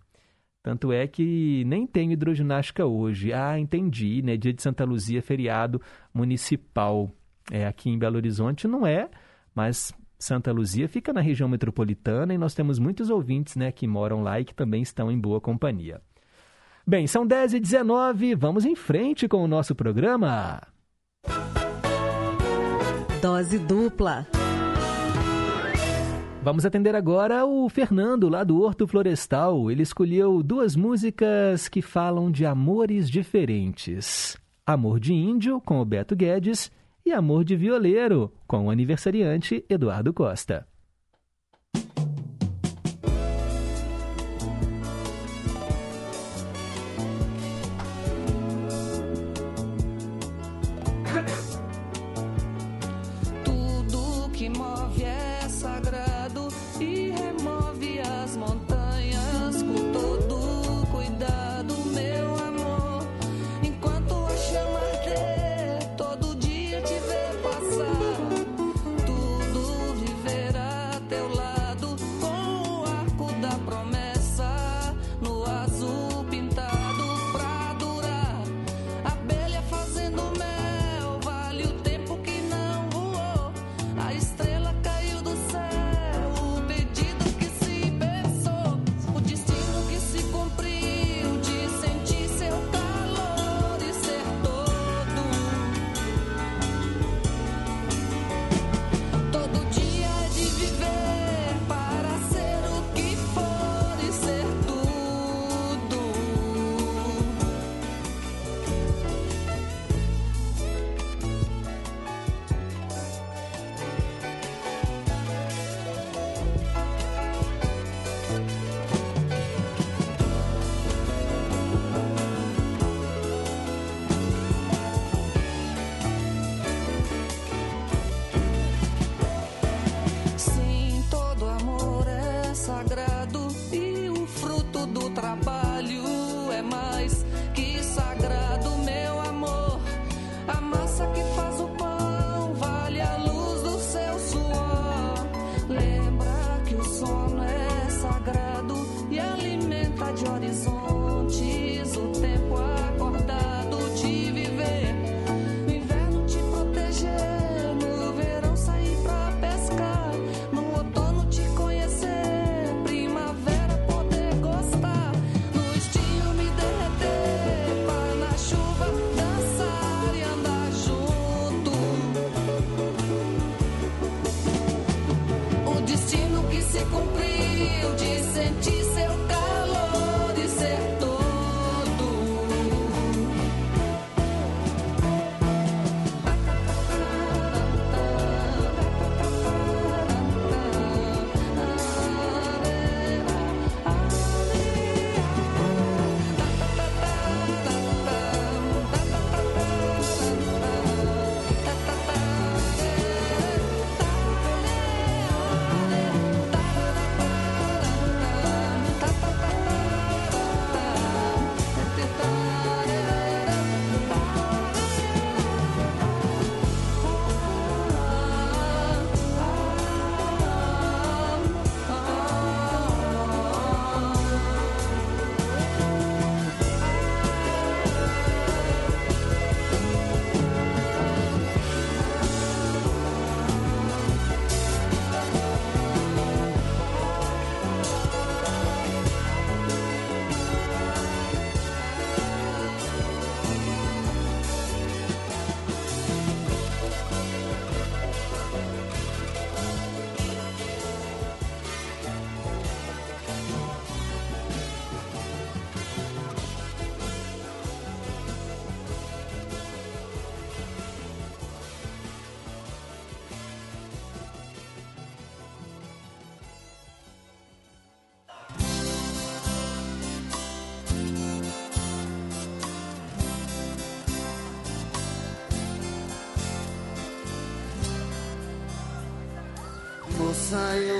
Tanto 0.61 0.91
é 0.91 1.07
que 1.07 1.63
nem 1.65 1.87
tenho 1.87 2.11
hidroginástica 2.11 2.85
hoje. 2.85 3.31
Ah, 3.31 3.57
entendi, 3.57 4.21
né? 4.21 4.35
Dia 4.35 4.53
de 4.53 4.61
Santa 4.61 4.83
Luzia, 4.83 5.21
feriado 5.21 5.81
municipal. 6.13 7.11
É, 7.51 7.65
aqui 7.65 7.89
em 7.89 7.97
Belo 7.97 8.17
Horizonte 8.17 8.67
não 8.67 8.85
é, 8.85 9.09
mas 9.55 9.93
Santa 10.17 10.51
Luzia 10.51 10.87
fica 10.87 11.13
na 11.13 11.21
região 11.21 11.47
metropolitana 11.47 12.33
e 12.33 12.37
nós 12.37 12.53
temos 12.53 12.77
muitos 12.77 13.09
ouvintes 13.09 13.55
né, 13.55 13.71
que 13.71 13.87
moram 13.87 14.21
lá 14.21 14.39
e 14.39 14.45
que 14.45 14.53
também 14.53 14.81
estão 14.81 15.11
em 15.11 15.19
boa 15.19 15.39
companhia. 15.39 16.01
Bem, 16.85 17.07
são 17.07 17.25
10 17.25 17.53
e 17.53 17.59
19 17.59 18.35
vamos 18.35 18.65
em 18.65 18.75
frente 18.75 19.27
com 19.27 19.43
o 19.43 19.47
nosso 19.47 19.73
programa. 19.75 20.61
Dose 23.21 23.59
dupla. 23.59 24.25
Vamos 26.41 26.65
atender 26.65 26.95
agora 26.95 27.45
o 27.45 27.67
Fernando, 27.67 28.29
lá 28.29 28.45
do 28.45 28.61
Horto 28.61 28.87
Florestal. 28.87 29.69
Ele 29.69 29.83
escolheu 29.83 30.41
duas 30.41 30.73
músicas 30.73 31.67
que 31.67 31.81
falam 31.81 32.31
de 32.31 32.45
amores 32.45 33.09
diferentes: 33.09 34.37
Amor 34.65 35.01
de 35.01 35.13
Índio, 35.13 35.59
com 35.59 35.81
o 35.81 35.85
Beto 35.85 36.15
Guedes, 36.15 36.71
e 37.09 37.13
Amor 37.13 37.43
de 37.43 37.55
Violeiro, 37.55 38.31
com 38.45 38.67
o 38.67 38.69
aniversariante 38.69 39.65
Eduardo 39.67 40.13
Costa. 40.13 40.67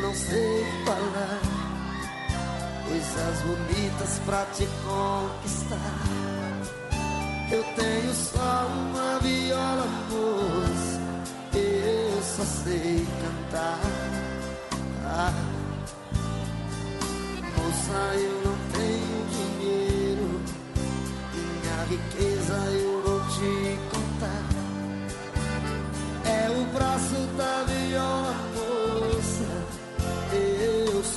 Não 0.10 0.16
sei 0.16 0.66
falar 0.86 1.40
coisas 2.88 3.42
bonitas 3.44 4.20
pra 4.26 4.44
te 4.56 4.68
conquistar. 4.84 5.78
Eu 7.52 7.64
tenho 7.76 8.14
só 8.16 8.68
uma 8.68 9.20
viola, 9.20 9.86
moça, 10.10 11.00
eu 11.54 12.24
só 12.24 12.44
sei 12.44 13.08
cantar. 13.22 13.80
Ah, 15.06 15.34
moça, 17.56 18.16
eu 18.16 18.42
não 18.46 18.49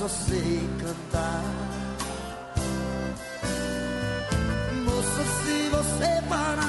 só 0.03 0.09
sei 0.09 0.69
cantar. 0.81 1.43
Moça, 4.83 5.23
se 5.23 5.69
você 5.69 6.21
parar 6.27 6.62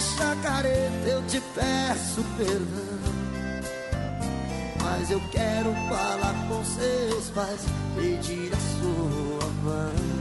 Se 0.00 0.14
me 0.14 0.22
achar 0.22 0.36
careta, 0.36 1.08
eu 1.08 1.22
te 1.26 1.40
peço 1.54 2.24
perdão. 2.38 3.00
Mas 4.82 5.10
eu 5.10 5.20
quero 5.30 5.74
falar 5.90 6.34
com 6.48 6.64
seus 6.64 7.28
pais, 7.30 7.60
pedir 7.94 8.50
a 8.54 8.80
sua 8.80 9.46
mão. 9.62 10.19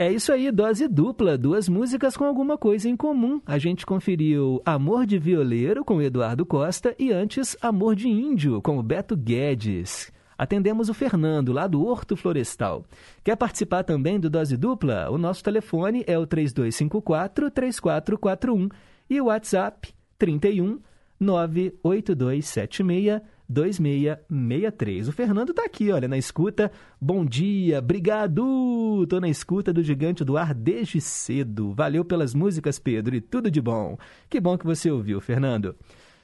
É 0.00 0.10
isso 0.10 0.32
aí, 0.32 0.50
dose 0.50 0.88
dupla, 0.88 1.36
duas 1.36 1.68
músicas 1.68 2.16
com 2.16 2.24
alguma 2.24 2.56
coisa 2.56 2.88
em 2.88 2.96
comum. 2.96 3.38
A 3.44 3.58
gente 3.58 3.84
conferiu 3.84 4.62
Amor 4.64 5.04
de 5.04 5.18
Violeiro 5.18 5.84
com 5.84 6.00
Eduardo 6.00 6.46
Costa 6.46 6.96
e 6.98 7.12
antes 7.12 7.54
Amor 7.60 7.94
de 7.94 8.08
Índio 8.08 8.62
com 8.62 8.78
o 8.78 8.82
Beto 8.82 9.14
Guedes. 9.14 10.10
Atendemos 10.38 10.88
o 10.88 10.94
Fernando, 10.94 11.52
lá 11.52 11.66
do 11.66 11.84
Horto 11.84 12.16
Florestal. 12.16 12.86
Quer 13.22 13.36
participar 13.36 13.84
também 13.84 14.18
do 14.18 14.30
Dose 14.30 14.56
Dupla? 14.56 15.10
O 15.10 15.18
nosso 15.18 15.44
telefone 15.44 16.02
é 16.06 16.18
o 16.18 16.26
3254-3441 16.26 18.72
e 19.10 19.20
o 19.20 19.26
WhatsApp 19.26 19.92
31 20.18 20.80
98276 21.20 23.20
2663. 23.50 25.08
O 25.08 25.12
Fernando 25.12 25.52
tá 25.52 25.64
aqui, 25.64 25.90
olha, 25.90 26.06
na 26.06 26.16
escuta. 26.16 26.70
Bom 27.00 27.24
dia, 27.24 27.80
obrigado! 27.80 29.04
Tô 29.08 29.18
na 29.18 29.28
escuta 29.28 29.72
do 29.72 29.82
Gigante 29.82 30.24
do 30.24 30.36
Ar 30.36 30.54
desde 30.54 31.00
cedo. 31.00 31.72
Valeu 31.74 32.04
pelas 32.04 32.32
músicas, 32.32 32.78
Pedro, 32.78 33.16
e 33.16 33.20
tudo 33.20 33.50
de 33.50 33.60
bom. 33.60 33.98
Que 34.28 34.38
bom 34.38 34.56
que 34.56 34.64
você 34.64 34.88
ouviu, 34.88 35.20
Fernando. 35.20 35.74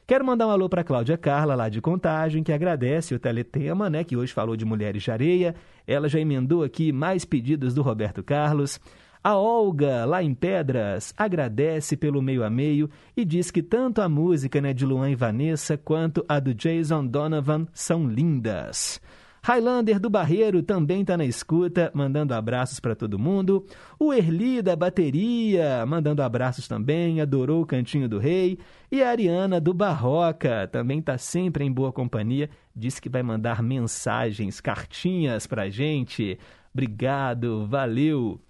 Quero 0.07 0.25
mandar 0.25 0.47
um 0.47 0.51
alô 0.51 0.69
para 0.69 0.85
Cláudia 0.85 1.19
Carla, 1.19 1.57
lá 1.57 1.69
de 1.69 1.81
Contagem, 1.81 2.45
que 2.45 2.53
agradece 2.53 3.13
o 3.13 3.19
teletema, 3.19 3.91
né, 3.91 4.05
que 4.05 4.17
hoje 4.17 4.33
falou 4.33 4.57
de 4.57 4.65
Mulheres 4.65 5.03
de 5.03 5.11
Areia. 5.11 5.53
Ela 5.85 6.09
já 6.09 6.21
emendou 6.21 6.63
aqui 6.63 6.93
mais 6.93 7.25
pedidos 7.25 7.75
do 7.75 7.83
Roberto 7.83 8.23
Carlos. 8.23 8.79
A 9.27 9.37
Olga, 9.37 10.05
lá 10.05 10.23
em 10.23 10.33
Pedras, 10.33 11.13
agradece 11.17 11.97
pelo 11.97 12.23
meio 12.23 12.45
a 12.45 12.49
meio 12.49 12.89
e 13.17 13.25
diz 13.25 13.51
que 13.51 13.61
tanto 13.61 14.01
a 14.01 14.09
música 14.09 14.61
né, 14.61 14.73
de 14.73 14.87
Luan 14.87 15.11
e 15.11 15.17
Vanessa 15.17 15.77
quanto 15.77 16.25
a 16.29 16.39
do 16.39 16.55
Jason 16.55 17.05
Donovan 17.05 17.67
são 17.73 18.07
lindas. 18.09 19.01
Highlander 19.43 19.99
do 19.99 20.09
Barreiro 20.09 20.63
também 20.63 21.01
está 21.01 21.17
na 21.17 21.25
escuta, 21.25 21.91
mandando 21.93 22.35
abraços 22.35 22.79
para 22.79 22.95
todo 22.95 23.19
mundo. 23.19 23.67
O 23.99 24.15
Erli 24.15 24.63
da 24.63 24.77
Bateria, 24.77 25.85
mandando 25.85 26.23
abraços 26.23 26.69
também, 26.69 27.21
adorou 27.21 27.63
o 27.63 27.67
Cantinho 27.67 28.09
do 28.09 28.21
Rei. 28.21 28.61
E 28.93 29.03
a 29.03 29.11
Ariana 29.11 29.61
do 29.61 29.75
Barroca, 29.75 30.69
também 30.71 31.01
está 31.01 31.19
sempre 31.19 31.65
em 31.65 31.73
boa 31.73 31.93
companhia, 31.93 32.49
disse 32.77 33.03
que 33.03 33.09
vai 33.09 33.25
mandar 33.25 33.61
mensagens, 33.61 34.61
cartinhas 34.61 35.49
para 35.49 35.69
gente. 35.69 36.39
Obrigado, 36.73 37.67
valeu. 37.67 38.41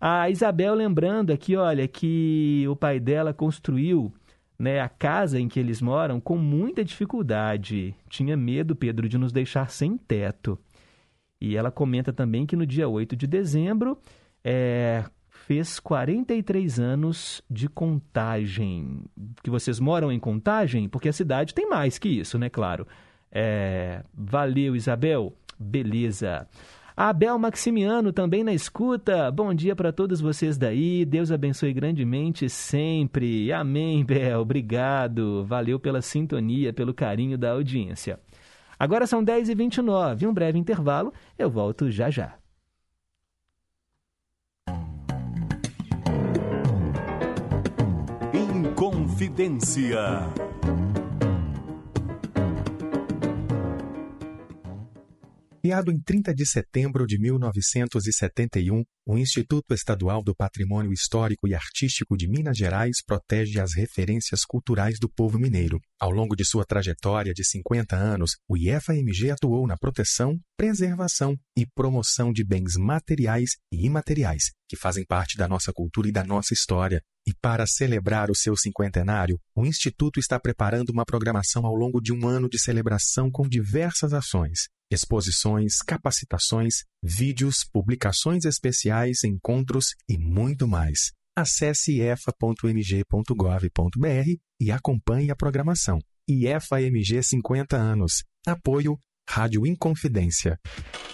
A 0.00 0.30
Isabel 0.30 0.74
lembrando 0.74 1.32
aqui, 1.32 1.56
olha, 1.56 1.88
que 1.88 2.64
o 2.68 2.76
pai 2.76 3.00
dela 3.00 3.34
construiu 3.34 4.12
né, 4.58 4.80
a 4.80 4.88
casa 4.88 5.38
em 5.38 5.48
que 5.48 5.58
eles 5.58 5.80
moram 5.80 6.20
com 6.20 6.36
muita 6.36 6.84
dificuldade. 6.84 7.94
Tinha 8.08 8.36
medo, 8.36 8.76
Pedro, 8.76 9.08
de 9.08 9.18
nos 9.18 9.32
deixar 9.32 9.70
sem 9.70 9.96
teto. 9.96 10.58
E 11.40 11.56
ela 11.56 11.70
comenta 11.70 12.12
também 12.12 12.44
que 12.44 12.56
no 12.56 12.66
dia 12.66 12.88
8 12.88 13.14
de 13.14 13.26
dezembro 13.26 13.98
é, 14.42 15.04
fez 15.28 15.78
43 15.78 16.80
anos 16.80 17.42
de 17.48 17.68
Contagem. 17.68 19.04
Que 19.42 19.50
vocês 19.50 19.78
moram 19.78 20.10
em 20.10 20.18
Contagem? 20.18 20.88
Porque 20.88 21.08
a 21.08 21.12
cidade 21.12 21.54
tem 21.54 21.68
mais 21.68 21.98
que 21.98 22.08
isso, 22.08 22.38
né? 22.38 22.48
Claro. 22.48 22.86
É, 23.30 24.02
valeu, 24.12 24.74
Isabel. 24.74 25.32
Beleza. 25.58 26.48
Abel 27.00 27.38
Maximiano 27.38 28.12
também 28.12 28.42
na 28.42 28.52
escuta. 28.52 29.30
Bom 29.30 29.54
dia 29.54 29.76
para 29.76 29.92
todos 29.92 30.20
vocês 30.20 30.58
daí. 30.58 31.04
Deus 31.04 31.30
abençoe 31.30 31.72
grandemente 31.72 32.50
sempre. 32.50 33.52
Amém, 33.52 34.04
Bel. 34.04 34.40
Obrigado. 34.40 35.44
Valeu 35.44 35.78
pela 35.78 36.02
sintonia, 36.02 36.72
pelo 36.72 36.92
carinho 36.92 37.38
da 37.38 37.52
audiência. 37.52 38.18
Agora 38.76 39.06
são 39.06 39.24
10h29. 39.24 40.26
Um 40.26 40.34
breve 40.34 40.58
intervalo. 40.58 41.12
Eu 41.38 41.48
volto 41.48 41.88
já 41.88 42.10
já. 42.10 42.34
Inconfidência. 48.34 50.00
Criado 55.60 55.90
em 55.90 56.00
30 56.00 56.32
de 56.32 56.46
setembro 56.46 57.04
de 57.04 57.18
1971, 57.18 58.84
o 59.04 59.18
Instituto 59.18 59.74
Estadual 59.74 60.22
do 60.22 60.32
Patrimônio 60.32 60.92
Histórico 60.92 61.48
e 61.48 61.54
Artístico 61.54 62.16
de 62.16 62.28
Minas 62.28 62.56
Gerais 62.56 62.98
protege 63.04 63.58
as 63.58 63.74
referências 63.74 64.44
culturais 64.44 65.00
do 65.00 65.08
povo 65.08 65.36
mineiro. 65.36 65.80
Ao 65.98 66.12
longo 66.12 66.36
de 66.36 66.44
sua 66.44 66.64
trajetória 66.64 67.34
de 67.34 67.44
50 67.44 67.96
anos, 67.96 68.36
o 68.48 68.56
IFAMG 68.56 69.32
atuou 69.32 69.66
na 69.66 69.76
proteção, 69.76 70.38
preservação 70.56 71.36
e 71.56 71.66
promoção 71.66 72.32
de 72.32 72.44
bens 72.44 72.76
materiais 72.76 73.56
e 73.72 73.84
imateriais 73.84 74.52
que 74.68 74.76
fazem 74.76 75.04
parte 75.04 75.36
da 75.36 75.48
nossa 75.48 75.72
cultura 75.72 76.08
e 76.08 76.12
da 76.12 76.22
nossa 76.22 76.52
história. 76.52 77.02
E 77.28 77.34
para 77.42 77.66
celebrar 77.66 78.30
o 78.30 78.34
seu 78.34 78.56
cinquentenário, 78.56 79.38
o 79.54 79.66
Instituto 79.66 80.18
está 80.18 80.40
preparando 80.40 80.88
uma 80.88 81.04
programação 81.04 81.66
ao 81.66 81.74
longo 81.74 82.00
de 82.00 82.10
um 82.10 82.26
ano 82.26 82.48
de 82.48 82.58
celebração 82.58 83.30
com 83.30 83.46
diversas 83.46 84.14
ações, 84.14 84.60
exposições, 84.90 85.82
capacitações, 85.86 86.84
vídeos, 87.02 87.68
publicações 87.70 88.46
especiais, 88.46 89.24
encontros 89.24 89.88
e 90.08 90.16
muito 90.16 90.66
mais. 90.66 91.12
Acesse 91.36 92.00
efa.mg.gov.br 92.00 92.80
e 94.58 94.72
acompanhe 94.72 95.30
a 95.30 95.36
programação. 95.36 95.98
IFAMG 96.26 97.22
50 97.22 97.76
anos. 97.76 98.24
Apoio 98.46 98.98
Rádio 99.28 99.66
Inconfidência. 99.66 100.58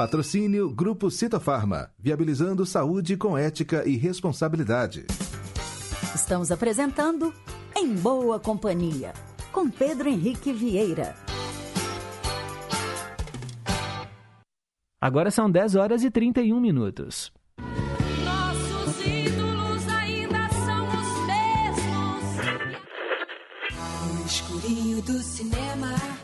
Patrocínio 0.00 0.70
Grupo 0.70 1.10
Citofarma, 1.10 1.90
viabilizando 1.98 2.64
saúde 2.64 3.18
com 3.18 3.36
ética 3.36 3.86
e 3.86 3.98
responsabilidade. 3.98 5.04
Estamos 6.14 6.50
apresentando 6.50 7.34
Em 7.76 7.94
Boa 7.96 8.40
Companhia, 8.40 9.12
com 9.52 9.68
Pedro 9.68 10.08
Henrique 10.08 10.54
Vieira. 10.54 11.14
Agora 14.98 15.30
são 15.30 15.50
10 15.50 15.74
horas 15.74 16.02
e 16.02 16.10
31 16.10 16.58
minutos. 16.58 17.30
Nossos 18.24 19.06
ídolos 19.06 19.86
ainda 19.86 20.48
são 20.48 20.88
os 20.88 21.26
mesmos. 21.76 22.36
No 24.14 24.26
escurinho 24.26 25.02
do 25.02 25.18
cinema. 25.18 26.19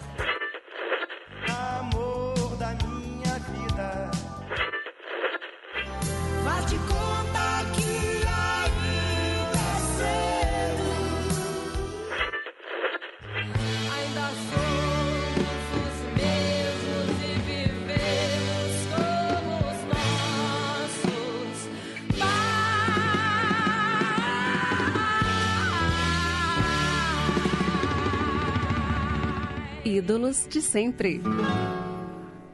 Ídolos 30.06 30.46
de 30.48 30.62
sempre. 30.62 31.20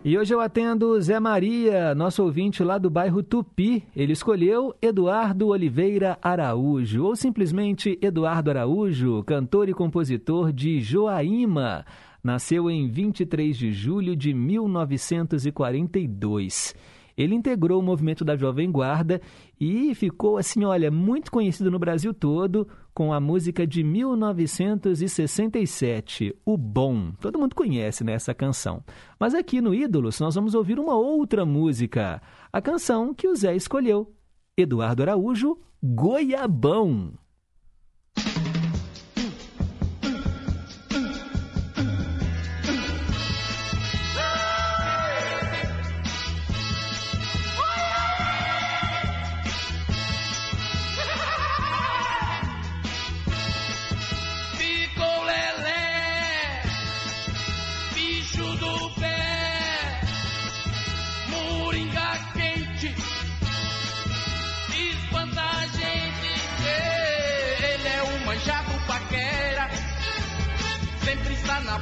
E 0.02 0.16
hoje 0.16 0.34
eu 0.34 0.40
atendo 0.40 0.98
Zé 1.02 1.20
Maria, 1.20 1.94
nosso 1.94 2.22
ouvinte 2.22 2.64
lá 2.64 2.78
do 2.78 2.88
bairro 2.88 3.22
Tupi. 3.22 3.84
Ele 3.94 4.14
escolheu 4.14 4.74
Eduardo 4.80 5.48
Oliveira 5.48 6.16
Araújo, 6.22 7.04
ou 7.04 7.14
simplesmente 7.14 7.98
Eduardo 8.00 8.48
Araújo, 8.48 9.22
cantor 9.24 9.68
e 9.68 9.74
compositor 9.74 10.50
de 10.50 10.80
Joaíma. 10.80 11.84
Nasceu 12.24 12.70
em 12.70 12.90
23 12.90 13.54
de 13.54 13.70
julho 13.70 14.16
de 14.16 14.32
1942. 14.32 16.74
Ele 17.16 17.34
integrou 17.34 17.80
o 17.80 17.82
movimento 17.82 18.24
da 18.24 18.36
Jovem 18.36 18.70
Guarda 18.70 19.20
e 19.60 19.94
ficou, 19.94 20.36
assim, 20.36 20.64
olha, 20.64 20.90
muito 20.90 21.30
conhecido 21.30 21.70
no 21.70 21.78
Brasil 21.78 22.12
todo 22.12 22.66
com 22.94 23.12
a 23.12 23.20
música 23.20 23.66
de 23.66 23.82
1967, 23.82 26.34
O 26.44 26.56
Bom. 26.56 27.12
Todo 27.20 27.38
mundo 27.38 27.54
conhece 27.54 28.02
né, 28.04 28.12
essa 28.12 28.34
canção. 28.34 28.82
Mas 29.18 29.34
aqui 29.34 29.60
no 29.60 29.74
Ídolos 29.74 30.20
nós 30.20 30.34
vamos 30.34 30.54
ouvir 30.54 30.78
uma 30.78 30.94
outra 30.94 31.46
música, 31.46 32.20
a 32.52 32.60
canção 32.60 33.14
que 33.14 33.28
o 33.28 33.34
Zé 33.34 33.56
escolheu, 33.56 34.12
Eduardo 34.56 35.02
Araújo, 35.02 35.58
Goiabão. 35.82 37.14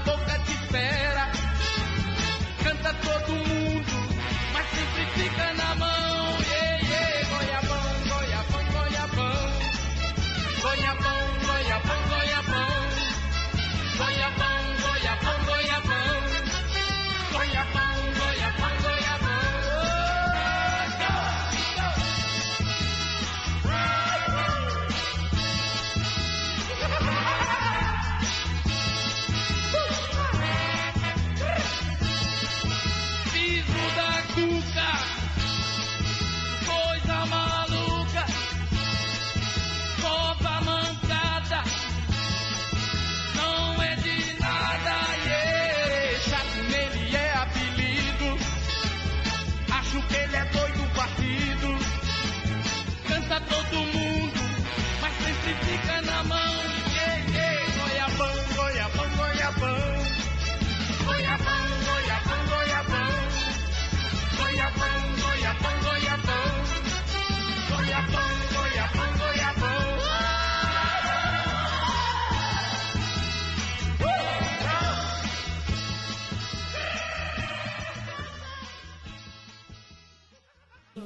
Boca 0.05 0.39
de 0.39 0.57
fera, 0.71 1.31
canta 2.63 2.93
todo 2.95 3.33
mundo, 3.35 3.93
mas 4.53 4.67
sempre 4.71 5.07
fica 5.15 5.55
na 5.55 5.75
mão. 5.75 6.39
Ei, 6.41 6.81
ei, 6.81 7.25
goiabão, 7.27 7.91
goiabão, 8.09 8.65
goiabão. 8.73 9.51
Goiabão, 10.63 11.20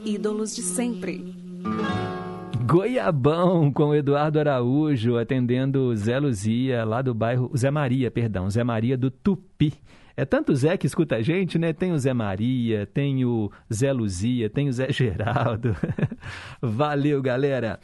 Ídolos 0.05 0.55
de 0.55 0.61
sempre. 0.61 1.35
Goiabão 2.67 3.73
com 3.73 3.95
Eduardo 3.95 4.39
Araújo 4.39 5.17
atendendo 5.17 5.97
Zé 5.97 6.19
Luzia 6.19 6.85
lá 6.85 7.01
do 7.01 7.15
bairro 7.15 7.51
Zé 7.57 7.71
Maria, 7.71 8.11
perdão, 8.11 8.51
Zé 8.51 8.63
Maria 8.63 8.99
do 8.99 9.11
Tupi. 9.11 9.73
É 10.15 10.27
tanto 10.27 10.55
Zé 10.55 10.77
que 10.77 10.87
escuta 10.87 11.17
a 11.17 11.23
gente, 11.23 11.59
né? 11.59 11.73
Tem 11.73 11.91
o 11.91 11.99
Zé 11.99 12.13
Maria, 12.13 12.87
tem 12.87 13.25
o 13.25 13.51
Zé 13.73 13.93
Luzia, 13.93 14.51
tem 14.51 14.69
o 14.69 14.73
Zé 14.73 14.93
Geraldo. 14.93 15.75
Valeu, 16.61 17.23
galera. 17.23 17.81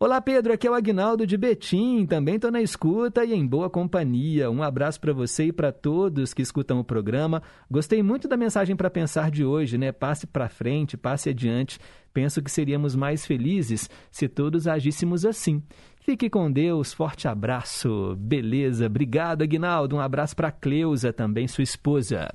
Olá, 0.00 0.20
Pedro. 0.20 0.52
Aqui 0.52 0.64
é 0.64 0.70
o 0.70 0.74
Agnaldo 0.74 1.26
de 1.26 1.36
Betim. 1.36 2.06
Também 2.06 2.36
estou 2.36 2.52
na 2.52 2.62
escuta 2.62 3.24
e 3.24 3.34
em 3.34 3.44
boa 3.44 3.68
companhia. 3.68 4.48
Um 4.48 4.62
abraço 4.62 5.00
para 5.00 5.12
você 5.12 5.46
e 5.46 5.52
para 5.52 5.72
todos 5.72 6.32
que 6.32 6.40
escutam 6.40 6.78
o 6.78 6.84
programa. 6.84 7.42
Gostei 7.68 8.00
muito 8.00 8.28
da 8.28 8.36
mensagem 8.36 8.76
para 8.76 8.88
pensar 8.88 9.28
de 9.28 9.44
hoje, 9.44 9.76
né? 9.76 9.90
Passe 9.90 10.24
para 10.24 10.48
frente, 10.48 10.96
passe 10.96 11.30
adiante. 11.30 11.80
Penso 12.14 12.40
que 12.40 12.48
seríamos 12.48 12.94
mais 12.94 13.26
felizes 13.26 13.90
se 14.08 14.28
todos 14.28 14.68
agíssemos 14.68 15.26
assim. 15.26 15.60
Fique 16.00 16.30
com 16.30 16.48
Deus, 16.48 16.92
forte 16.92 17.26
abraço. 17.26 18.14
Beleza, 18.20 18.86
obrigado, 18.86 19.42
Aguinaldo. 19.42 19.96
Um 19.96 20.00
abraço 20.00 20.36
para 20.36 20.52
Cleusa, 20.52 21.12
também 21.12 21.48
sua 21.48 21.64
esposa. 21.64 22.32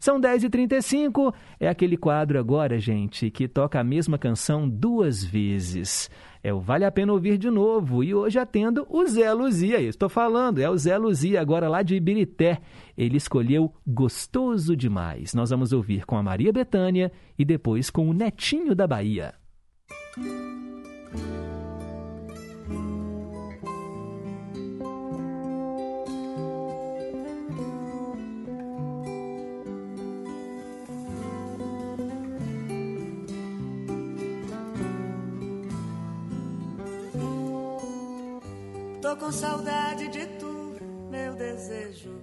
São 0.00 0.18
10h35, 0.18 1.34
é 1.60 1.68
aquele 1.68 1.94
quadro 1.94 2.38
agora, 2.38 2.78
gente, 2.78 3.30
que 3.30 3.46
toca 3.46 3.78
a 3.78 3.84
mesma 3.84 4.16
canção 4.16 4.66
duas 4.66 5.22
vezes. 5.22 6.10
É 6.42 6.54
o 6.54 6.58
Vale 6.58 6.86
a 6.86 6.90
Pena 6.90 7.12
Ouvir 7.12 7.36
de 7.36 7.50
Novo. 7.50 8.02
E 8.02 8.14
hoje 8.14 8.38
atendo 8.38 8.86
o 8.88 9.06
Zé 9.06 9.30
Luzia. 9.34 9.78
Estou 9.78 10.08
falando, 10.08 10.58
é 10.58 10.70
o 10.70 10.76
Zé 10.78 10.96
Luzia, 10.96 11.38
agora 11.38 11.68
lá 11.68 11.82
de 11.82 11.96
Ibirité. 11.96 12.62
Ele 12.96 13.18
escolheu 13.18 13.74
Gostoso 13.86 14.74
Demais. 14.74 15.34
Nós 15.34 15.50
vamos 15.50 15.70
ouvir 15.70 16.06
com 16.06 16.16
a 16.16 16.22
Maria 16.22 16.50
Bethânia 16.50 17.12
e 17.38 17.44
depois 17.44 17.90
com 17.90 18.08
o 18.08 18.14
Netinho 18.14 18.74
da 18.74 18.86
Bahia. 18.86 19.34
Tô 39.10 39.16
com 39.16 39.32
saudade 39.32 40.06
de 40.06 40.24
tu, 40.38 40.76
meu 41.10 41.34
desejo. 41.34 42.16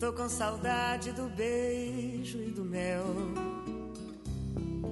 Tô 0.00 0.12
com 0.12 0.28
saudade 0.28 1.12
do 1.12 1.28
beijo 1.28 2.38
e 2.38 2.50
do 2.50 2.64
mel, 2.64 3.04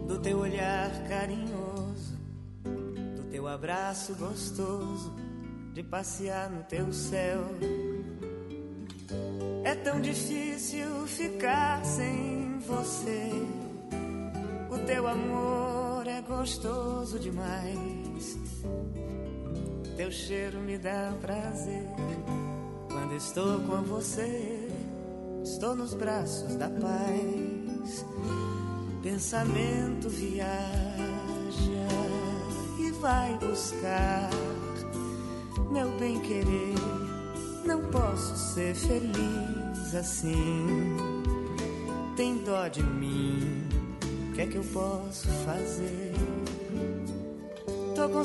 do 0.07 0.21
teu 0.21 0.39
olhar 0.39 0.89
carinhoso, 1.09 2.17
do 3.17 3.25
teu 3.29 3.49
abraço 3.49 4.15
gostoso, 4.15 5.13
de 5.75 5.83
passear 5.83 6.49
no 6.49 6.63
teu 6.63 6.93
céu. 6.93 7.41
É 9.65 9.75
tão 9.75 10.01
difícil 10.01 11.09
ficar 11.09 11.85
sem 11.85 12.61
você. 12.61 13.33
O 14.71 14.79
teu 14.87 15.09
amor 15.09 16.07
é 16.07 16.23
gostoso 16.23 17.19
demais. 17.19 18.39
Teu 20.01 20.11
cheiro 20.11 20.59
me 20.61 20.79
dá 20.79 21.13
prazer. 21.21 21.85
Quando 22.91 23.15
estou 23.17 23.61
com 23.61 23.83
você, 23.83 24.67
estou 25.45 25.77
nos 25.77 25.93
braços 25.93 26.57
da 26.57 26.71
paz. 26.71 28.07
Pensamento 29.03 30.09
viaja 30.09 30.49
e 32.79 32.91
vai 32.93 33.39
buscar 33.41 34.31
meu 35.71 35.91
bem 35.99 36.19
querer. 36.21 36.77
Não 37.67 37.83
posso 37.91 38.55
ser 38.55 38.75
feliz 38.75 39.95
assim. 39.95 40.97
Tem 42.17 42.39
dó 42.39 42.69
de 42.69 42.83
mim, 42.83 43.69
o 44.31 44.33
que 44.33 44.41
é 44.41 44.47
que 44.47 44.57
eu 44.57 44.65
posso 44.73 45.29
fazer? 45.45 46.15
Tô 47.95 48.09
com 48.09 48.25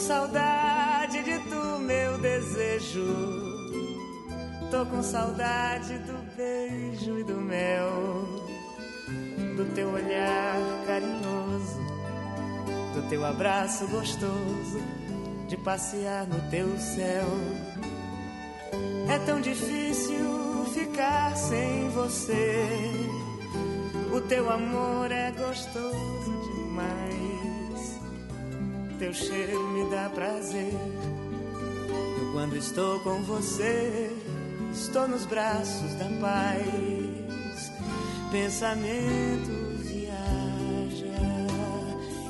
saudade 1.06 1.24
de 1.24 1.40
tu, 1.50 1.80
meu 1.80 2.18
desejo. 2.18 3.06
Tô 4.72 4.86
com 4.88 5.04
saudade 5.04 6.00
do 6.00 6.36
beijo 6.36 7.20
e 7.20 7.24
do 7.24 7.36
mel, 7.36 8.26
do 9.56 9.66
teu 9.76 9.92
olhar 9.92 10.58
carinhoso, 10.88 11.80
do 12.96 13.08
teu 13.08 13.24
abraço 13.24 13.88
gostoso, 13.88 14.82
de 15.48 15.56
passear 15.58 16.26
no 16.26 16.50
teu 16.50 16.76
céu. 16.80 17.28
É 19.08 19.20
tão 19.20 19.40
difícil 19.40 20.66
ficar 20.74 21.36
sem 21.38 21.88
você. 21.90 22.66
O 24.12 24.22
teu 24.22 24.50
amor 24.50 25.12
é 25.12 25.32
gostoso 25.32 26.42
demais. 26.44 27.45
Teu 29.06 29.14
cheiro 29.14 29.68
me 29.68 29.88
dá 29.92 30.10
prazer. 30.10 30.74
Eu, 32.18 32.32
quando 32.34 32.58
estou 32.58 33.00
com 33.02 33.22
você, 33.22 34.12
estou 34.74 35.08
nos 35.08 35.28
braços 35.28 35.94
da 35.94 36.06
paz. 36.20 37.72
Pensamento 38.32 39.52
viaja 39.84 41.22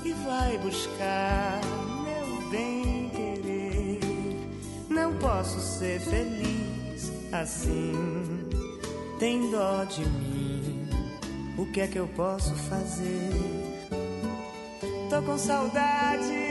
e 0.03 0.11
vai 0.26 0.57
buscar 0.57 1.61
meu 2.03 2.49
bem 2.49 3.10
querer. 3.10 3.99
Não 4.89 5.15
posso 5.18 5.61
ser 5.61 6.02
feliz 6.02 7.10
assim. 7.31 7.93
Tem 9.18 9.49
dó 9.49 9.85
de 9.85 10.02
mim. 10.02 10.89
O 11.57 11.65
que 11.68 11.80
é 11.80 11.88
que 11.88 11.99
eu 11.99 12.07
posso 12.10 12.53
fazer? 12.53 13.31
Tô 15.10 15.22
com 15.22 15.38
saudade 15.38 16.45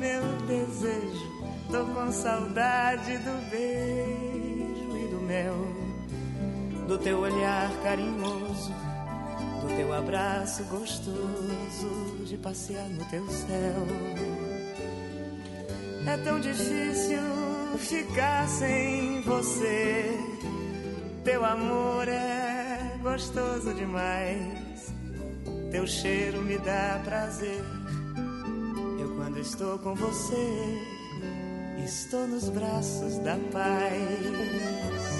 meu 0.00 0.22
desejo. 0.46 1.30
Tô 1.70 1.84
com 1.84 2.10
saudade 2.10 3.18
do 3.18 3.50
beijo 3.50 4.96
e 4.96 5.08
do 5.08 5.20
mel, 5.20 5.54
do 6.88 6.98
teu 6.98 7.20
olhar 7.20 7.70
carinhoso, 7.82 8.72
do 9.60 9.76
teu 9.76 9.92
abraço 9.92 10.64
gostoso, 10.64 12.24
de 12.24 12.36
passear 12.38 12.88
no 12.88 13.04
teu 13.04 13.24
céu. 13.28 13.86
É 16.06 16.16
tão 16.24 16.40
difícil 16.40 17.20
ficar 17.78 18.48
sem 18.48 19.20
você. 19.20 20.18
Teu 21.22 21.44
amor 21.44 22.08
é 22.08 22.98
gostoso 23.02 23.74
demais. 23.74 24.92
Teu 25.70 25.86
cheiro 25.86 26.40
me 26.40 26.58
dá 26.58 27.00
prazer. 27.04 27.79
Quando 29.30 29.42
estou 29.42 29.78
com 29.78 29.94
você, 29.94 30.82
estou 31.84 32.26
nos 32.26 32.48
braços 32.48 33.16
da 33.18 33.36
paz. 33.52 35.19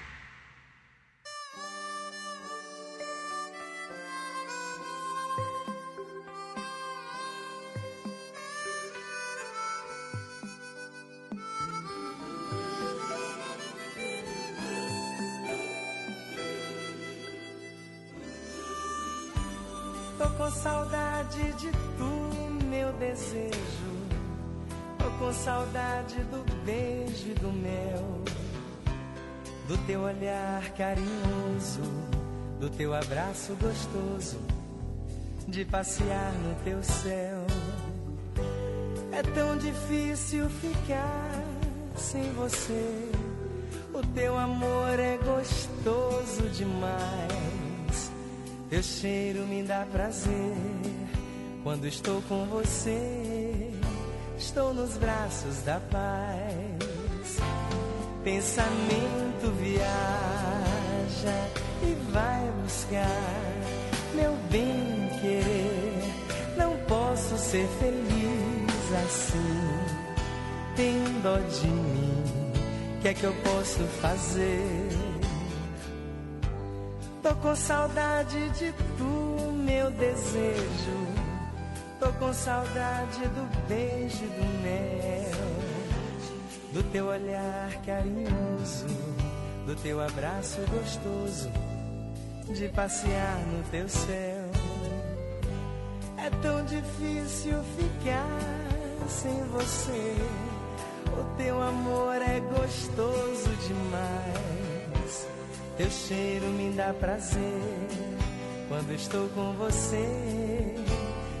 Passear 35.81 36.31
no 36.43 36.53
teu 36.63 36.83
céu. 36.83 37.43
É 39.11 39.23
tão 39.33 39.57
difícil 39.57 40.47
ficar 40.47 41.43
sem 41.95 42.31
você. 42.33 43.09
O 43.91 44.05
teu 44.13 44.37
amor 44.37 44.99
é 44.99 45.17
gostoso 45.17 46.43
demais. 46.53 48.11
Teu 48.69 48.83
cheiro 48.83 49.47
me 49.47 49.63
dá 49.63 49.83
prazer 49.91 50.55
quando 51.63 51.87
estou 51.87 52.21
com 52.29 52.45
você. 52.45 53.73
Estou 54.37 54.75
nos 54.75 54.97
braços 54.97 55.63
da 55.63 55.79
paz. 55.79 57.39
Pensamento 58.23 59.51
viaja 59.59 59.89
e 61.81 62.11
vai 62.11 62.51
buscar 62.61 63.60
ser 67.51 67.67
feliz 67.67 68.93
assim. 69.03 69.35
Tem 70.73 71.03
dó 71.21 71.37
de 71.37 71.67
mim. 71.67 72.23
O 72.97 73.01
que 73.01 73.09
é 73.09 73.13
que 73.13 73.25
eu 73.25 73.33
posso 73.43 73.83
fazer? 73.99 74.87
Tô 77.21 77.35
com 77.35 77.53
saudade 77.53 78.49
de 78.51 78.71
tu, 78.97 79.51
meu 79.65 79.91
desejo. 79.91 80.97
Tô 81.99 82.09
com 82.13 82.33
saudade 82.33 83.19
do 83.19 83.67
beijo 83.67 84.25
do 84.25 84.63
mel, 84.63 85.31
do 86.73 86.83
teu 86.91 87.05
olhar 87.07 87.69
carinhoso, 87.85 88.87
do 89.67 89.75
teu 89.75 90.01
abraço 90.01 90.61
gostoso, 90.71 91.51
de 92.55 92.69
passear 92.69 93.37
no 93.51 93.61
teu 93.69 93.87
céu. 93.89 94.30
É 96.23 96.29
tão 96.41 96.63
difícil 96.65 97.57
ficar 97.75 99.09
sem 99.09 99.43
você. 99.45 100.15
O 101.19 101.35
teu 101.35 101.59
amor 101.59 102.21
é 102.21 102.39
gostoso 102.39 103.49
demais. 103.67 105.27
Teu 105.77 105.89
cheiro 105.89 106.45
me 106.45 106.73
dá 106.73 106.93
prazer 106.93 107.87
quando 108.67 108.91
estou 108.93 109.27
com 109.29 109.51
você. 109.53 110.75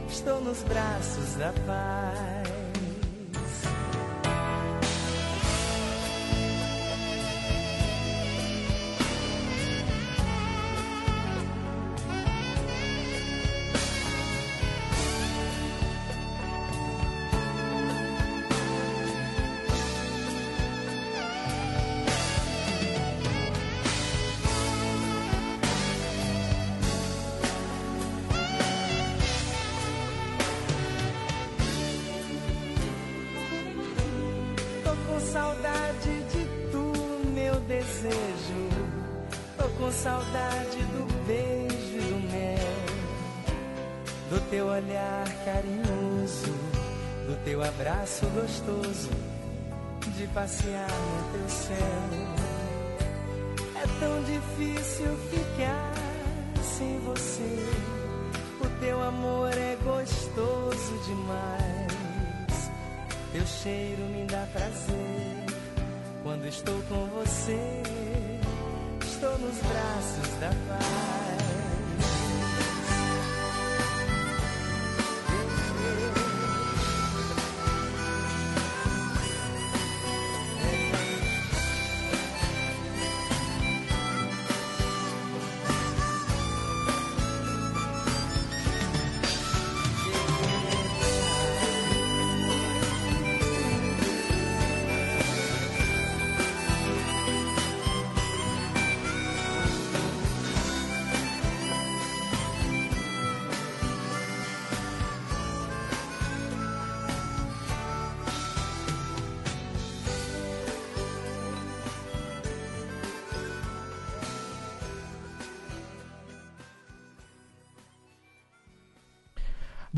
Estou 0.09 0.41
nos 0.41 0.63
braços 0.63 1.35
da 1.35 1.53
paz. 1.67 2.60
Passear 50.33 50.87
no 50.89 51.31
teu 51.31 51.49
céu. 51.49 51.77
É 53.75 53.99
tão 53.99 54.23
difícil 54.23 55.17
ficar 55.29 55.93
sem 56.61 56.99
você. 56.99 57.65
O 58.59 58.79
teu 58.79 59.01
amor 59.01 59.51
é 59.51 59.75
gostoso 59.83 60.99
demais. 61.05 62.71
Teu 63.31 63.45
cheiro 63.45 64.03
me 64.03 64.25
dá 64.25 64.47
prazer 64.53 65.45
quando 66.23 66.45
estou 66.45 66.81
com 66.83 67.05
você. 67.07 67.81
Estou 69.01 69.37
nos 69.39 69.57
braços 69.57 70.39
da 70.39 70.49
paz. 70.67 71.20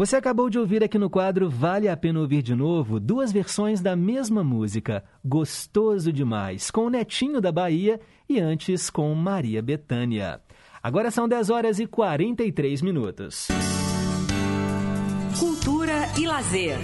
Você 0.03 0.17
acabou 0.17 0.49
de 0.49 0.59
ouvir 0.59 0.83
aqui 0.83 0.97
no 0.97 1.09
quadro 1.09 1.49
Vale 1.49 1.87
a 1.87 1.95
Pena 1.95 2.19
Ouvir 2.19 2.41
de 2.41 2.53
Novo 2.53 2.99
duas 2.99 3.31
versões 3.31 3.79
da 3.79 3.95
mesma 3.95 4.43
música, 4.43 5.01
Gostoso 5.23 6.11
Demais, 6.11 6.69
com 6.69 6.87
o 6.87 6.89
Netinho 6.89 7.39
da 7.39 7.53
Bahia 7.53 8.01
e 8.27 8.37
antes 8.37 8.89
com 8.89 9.15
Maria 9.15 9.61
Bethânia. 9.61 10.41
Agora 10.83 11.09
são 11.09 11.25
10 11.25 11.49
horas 11.49 11.79
e 11.79 11.87
43 11.87 12.81
minutos. 12.81 13.47
Cultura 15.39 15.93
e 16.19 16.27
lazer. 16.27 16.79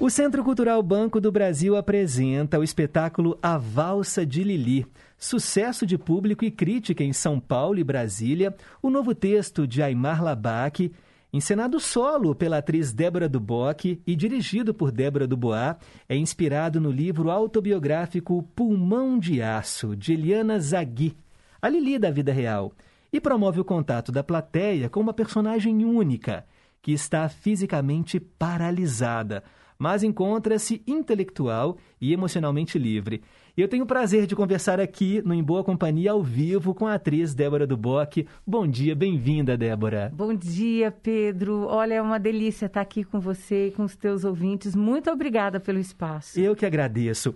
O 0.00 0.08
Centro 0.08 0.42
Cultural 0.42 0.82
Banco 0.82 1.20
do 1.20 1.30
Brasil 1.30 1.76
apresenta 1.76 2.58
o 2.58 2.64
espetáculo 2.64 3.38
A 3.42 3.58
Valsa 3.58 4.24
de 4.24 4.42
Lili. 4.42 4.86
Sucesso 5.18 5.84
de 5.84 5.98
público 5.98 6.42
e 6.42 6.50
crítica 6.50 7.04
em 7.04 7.12
São 7.12 7.38
Paulo 7.38 7.78
e 7.78 7.84
Brasília, 7.84 8.56
o 8.80 8.88
novo 8.88 9.14
texto 9.14 9.66
de 9.66 9.82
Aymar 9.82 10.24
Labac, 10.24 10.90
encenado 11.32 11.78
solo 11.78 12.34
pela 12.34 12.58
atriz 12.58 12.92
Débora 12.92 13.28
Duboc 13.28 14.00
e 14.06 14.16
dirigido 14.16 14.72
por 14.72 14.90
Débora 14.90 15.26
Dubois, 15.26 15.76
é 16.08 16.16
inspirado 16.16 16.80
no 16.80 16.90
livro 16.90 17.30
autobiográfico 17.30 18.42
Pulmão 18.54 19.18
de 19.18 19.42
Aço, 19.42 19.94
de 19.94 20.14
Eliana 20.14 20.58
Zagui, 20.58 21.16
a 21.60 21.68
Lili 21.68 21.98
da 21.98 22.10
vida 22.10 22.32
real, 22.32 22.72
e 23.12 23.20
promove 23.20 23.60
o 23.60 23.64
contato 23.64 24.12
da 24.12 24.22
plateia 24.22 24.88
com 24.88 25.00
uma 25.00 25.12
personagem 25.12 25.84
única, 25.84 26.46
que 26.80 26.92
está 26.92 27.28
fisicamente 27.28 28.20
paralisada, 28.20 29.42
mas 29.78 30.02
encontra-se 30.02 30.82
intelectual 30.86 31.78
e 32.00 32.12
emocionalmente 32.12 32.78
livre. 32.78 33.22
E 33.58 33.60
eu 33.60 33.66
tenho 33.66 33.82
o 33.82 33.86
prazer 33.88 34.24
de 34.24 34.36
conversar 34.36 34.78
aqui 34.78 35.20
no 35.22 35.34
Em 35.34 35.42
Boa 35.42 35.64
Companhia 35.64 36.12
ao 36.12 36.22
vivo 36.22 36.72
com 36.72 36.86
a 36.86 36.94
atriz 36.94 37.34
Débora 37.34 37.66
Duboc. 37.66 38.24
Bom 38.46 38.68
dia, 38.68 38.94
bem-vinda, 38.94 39.56
Débora. 39.56 40.12
Bom 40.14 40.32
dia, 40.32 40.92
Pedro. 40.92 41.66
Olha, 41.66 41.94
é 41.94 42.00
uma 42.00 42.20
delícia 42.20 42.66
estar 42.66 42.80
aqui 42.80 43.02
com 43.02 43.18
você 43.18 43.66
e 43.66 43.70
com 43.72 43.82
os 43.82 43.96
teus 43.96 44.24
ouvintes. 44.24 44.76
Muito 44.76 45.10
obrigada 45.10 45.58
pelo 45.58 45.80
espaço. 45.80 46.38
Eu 46.38 46.54
que 46.54 46.64
agradeço. 46.64 47.34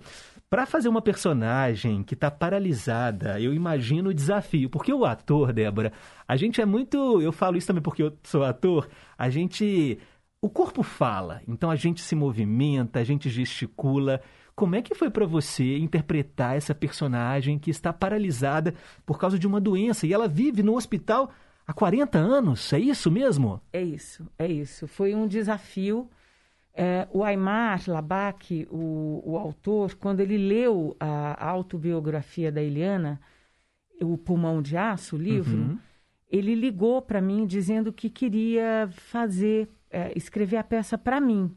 Para 0.49 0.65
fazer 0.65 0.87
uma 0.87 1.01
personagem 1.01 2.01
que 2.03 2.13
está 2.13 2.31
paralisada, 2.31 3.37
eu 3.41 3.53
imagino 3.53 4.11
o 4.11 4.13
desafio. 4.13 4.69
Porque 4.69 4.93
o 4.93 5.03
ator, 5.03 5.51
Débora, 5.51 5.91
a 6.25 6.37
gente 6.37 6.61
é 6.61 6.65
muito. 6.65 7.21
Eu 7.21 7.33
falo 7.33 7.57
isso 7.57 7.67
também 7.67 7.83
porque 7.83 8.01
eu 8.01 8.13
sou 8.23 8.45
ator. 8.45 8.87
A 9.17 9.29
gente. 9.29 9.99
O 10.41 10.49
corpo 10.49 10.83
fala, 10.83 11.41
então 11.45 11.69
a 11.69 11.75
gente 11.75 11.99
se 11.99 12.15
movimenta, 12.15 12.99
a 12.99 13.03
gente 13.03 13.29
gesticula. 13.29 14.21
Como 14.55 14.75
é 14.75 14.81
que 14.81 14.93
foi 14.93 15.09
para 15.09 15.25
você 15.25 15.77
interpretar 15.77 16.55
essa 16.55 16.75
personagem 16.75 17.57
que 17.57 17.71
está 17.71 17.91
paralisada 17.91 18.73
por 19.05 19.17
causa 19.19 19.37
de 19.39 19.47
uma 19.47 19.59
doença 19.59 20.05
e 20.05 20.13
ela 20.13 20.27
vive 20.27 20.61
no 20.61 20.75
hospital 20.75 21.31
há 21.65 21.73
40 21.73 22.17
anos? 22.19 22.71
É 22.71 22.79
isso 22.79 23.09
mesmo? 23.09 23.59
É 23.71 23.81
isso, 23.81 24.27
é 24.37 24.47
isso. 24.47 24.87
Foi 24.87 25.15
um 25.15 25.27
desafio. 25.27 26.07
É, 26.75 27.07
o 27.11 27.23
Aymar 27.23 27.83
Labak, 27.87 28.67
o, 28.71 29.21
o 29.25 29.37
autor, 29.37 29.95
quando 29.95 30.19
ele 30.21 30.37
leu 30.37 30.95
a 30.99 31.47
autobiografia 31.49 32.51
da 32.51 32.61
Eliana, 32.61 33.19
O 34.01 34.17
Pulmão 34.17 34.61
de 34.61 34.75
Aço, 34.75 35.15
o 35.15 35.19
livro, 35.19 35.55
Uhum. 35.57 35.77
ele 36.31 36.55
ligou 36.55 37.01
para 37.01 37.21
mim 37.21 37.45
dizendo 37.45 37.93
que 37.93 38.09
queria 38.09 38.89
fazer, 38.91 39.69
é, 39.89 40.11
escrever 40.15 40.57
a 40.57 40.63
peça 40.63 40.97
para 40.97 41.21
mim. 41.21 41.55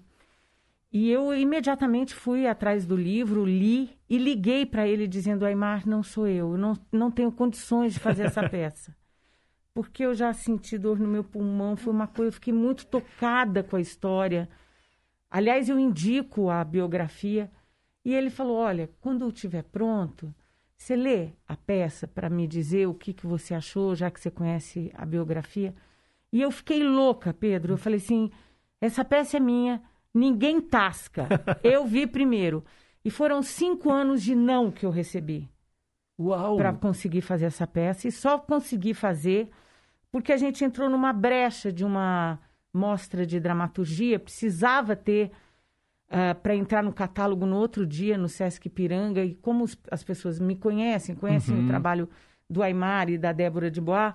E 0.92 1.10
eu 1.10 1.34
imediatamente 1.34 2.14
fui 2.14 2.46
atrás 2.46 2.86
do 2.86 2.96
livro, 2.96 3.44
li 3.44 3.98
e 4.08 4.18
liguei 4.18 4.64
para 4.64 4.86
ele 4.86 5.06
dizendo: 5.06 5.44
Aymar, 5.44 5.86
não 5.86 6.02
sou 6.02 6.26
eu, 6.26 6.52
eu 6.52 6.58
não, 6.58 6.78
não 6.92 7.10
tenho 7.10 7.30
condições 7.32 7.94
de 7.94 8.00
fazer 8.00 8.24
essa 8.24 8.46
peça. 8.48 8.96
Porque 9.74 10.04
eu 10.04 10.14
já 10.14 10.32
senti 10.32 10.78
dor 10.78 10.98
no 10.98 11.08
meu 11.08 11.22
pulmão, 11.22 11.76
foi 11.76 11.92
uma 11.92 12.06
coisa, 12.06 12.28
eu 12.28 12.32
fiquei 12.32 12.52
muito 12.52 12.86
tocada 12.86 13.62
com 13.62 13.76
a 13.76 13.80
história. 13.80 14.48
Aliás, 15.30 15.68
eu 15.68 15.78
indico 15.78 16.48
a 16.48 16.64
biografia. 16.64 17.50
E 18.04 18.14
ele 18.14 18.30
falou: 18.30 18.56
Olha, 18.56 18.88
quando 19.00 19.28
estiver 19.28 19.64
pronto, 19.64 20.34
você 20.76 20.94
lê 20.94 21.30
a 21.48 21.56
peça 21.56 22.06
para 22.06 22.30
me 22.30 22.46
dizer 22.46 22.86
o 22.86 22.94
que, 22.94 23.12
que 23.12 23.26
você 23.26 23.54
achou, 23.54 23.94
já 23.94 24.10
que 24.10 24.20
você 24.20 24.30
conhece 24.30 24.90
a 24.94 25.04
biografia. 25.04 25.74
E 26.32 26.40
eu 26.40 26.50
fiquei 26.50 26.82
louca, 26.82 27.34
Pedro. 27.34 27.74
Eu 27.74 27.78
falei 27.78 27.98
assim: 27.98 28.30
essa 28.80 29.04
peça 29.04 29.38
é 29.38 29.40
minha, 29.40 29.82
ninguém 30.16 30.60
tasca. 30.60 31.28
Eu 31.62 31.84
vi 31.86 32.06
primeiro. 32.06 32.64
E 33.04 33.10
foram 33.10 33.42
cinco 33.42 33.90
anos 33.92 34.22
de 34.22 34.34
não 34.34 34.70
que 34.70 34.84
eu 34.84 34.90
recebi. 34.90 35.48
Uau! 36.18 36.56
Para 36.56 36.72
conseguir 36.72 37.20
fazer 37.20 37.44
essa 37.46 37.66
peça. 37.66 38.08
E 38.08 38.10
só 38.12 38.36
consegui 38.38 38.94
fazer 38.94 39.48
porque 40.10 40.32
a 40.32 40.36
gente 40.36 40.64
entrou 40.64 40.88
numa 40.90 41.12
brecha 41.12 41.72
de 41.72 41.84
uma 41.84 42.38
mostra 42.74 43.24
de 43.24 43.38
dramaturgia, 43.38 44.18
precisava 44.18 44.96
ter 44.96 45.30
para 46.42 46.54
entrar 46.54 46.82
no 46.82 46.92
catálogo 46.92 47.44
no 47.46 47.56
outro 47.56 47.84
dia 47.86 48.16
no 48.16 48.28
Sesc 48.28 48.68
Piranga 48.68 49.24
e 49.24 49.34
como 49.34 49.64
as 49.90 50.04
pessoas 50.04 50.38
me 50.38 50.54
conhecem, 50.56 51.14
conhecem 51.14 51.54
Uhum. 51.56 51.64
o 51.64 51.68
trabalho 51.68 52.08
do 52.48 52.62
Aymar 52.62 53.08
e 53.10 53.18
da 53.18 53.32
Débora 53.32 53.70
de 53.70 53.80
Bois, 53.80 54.14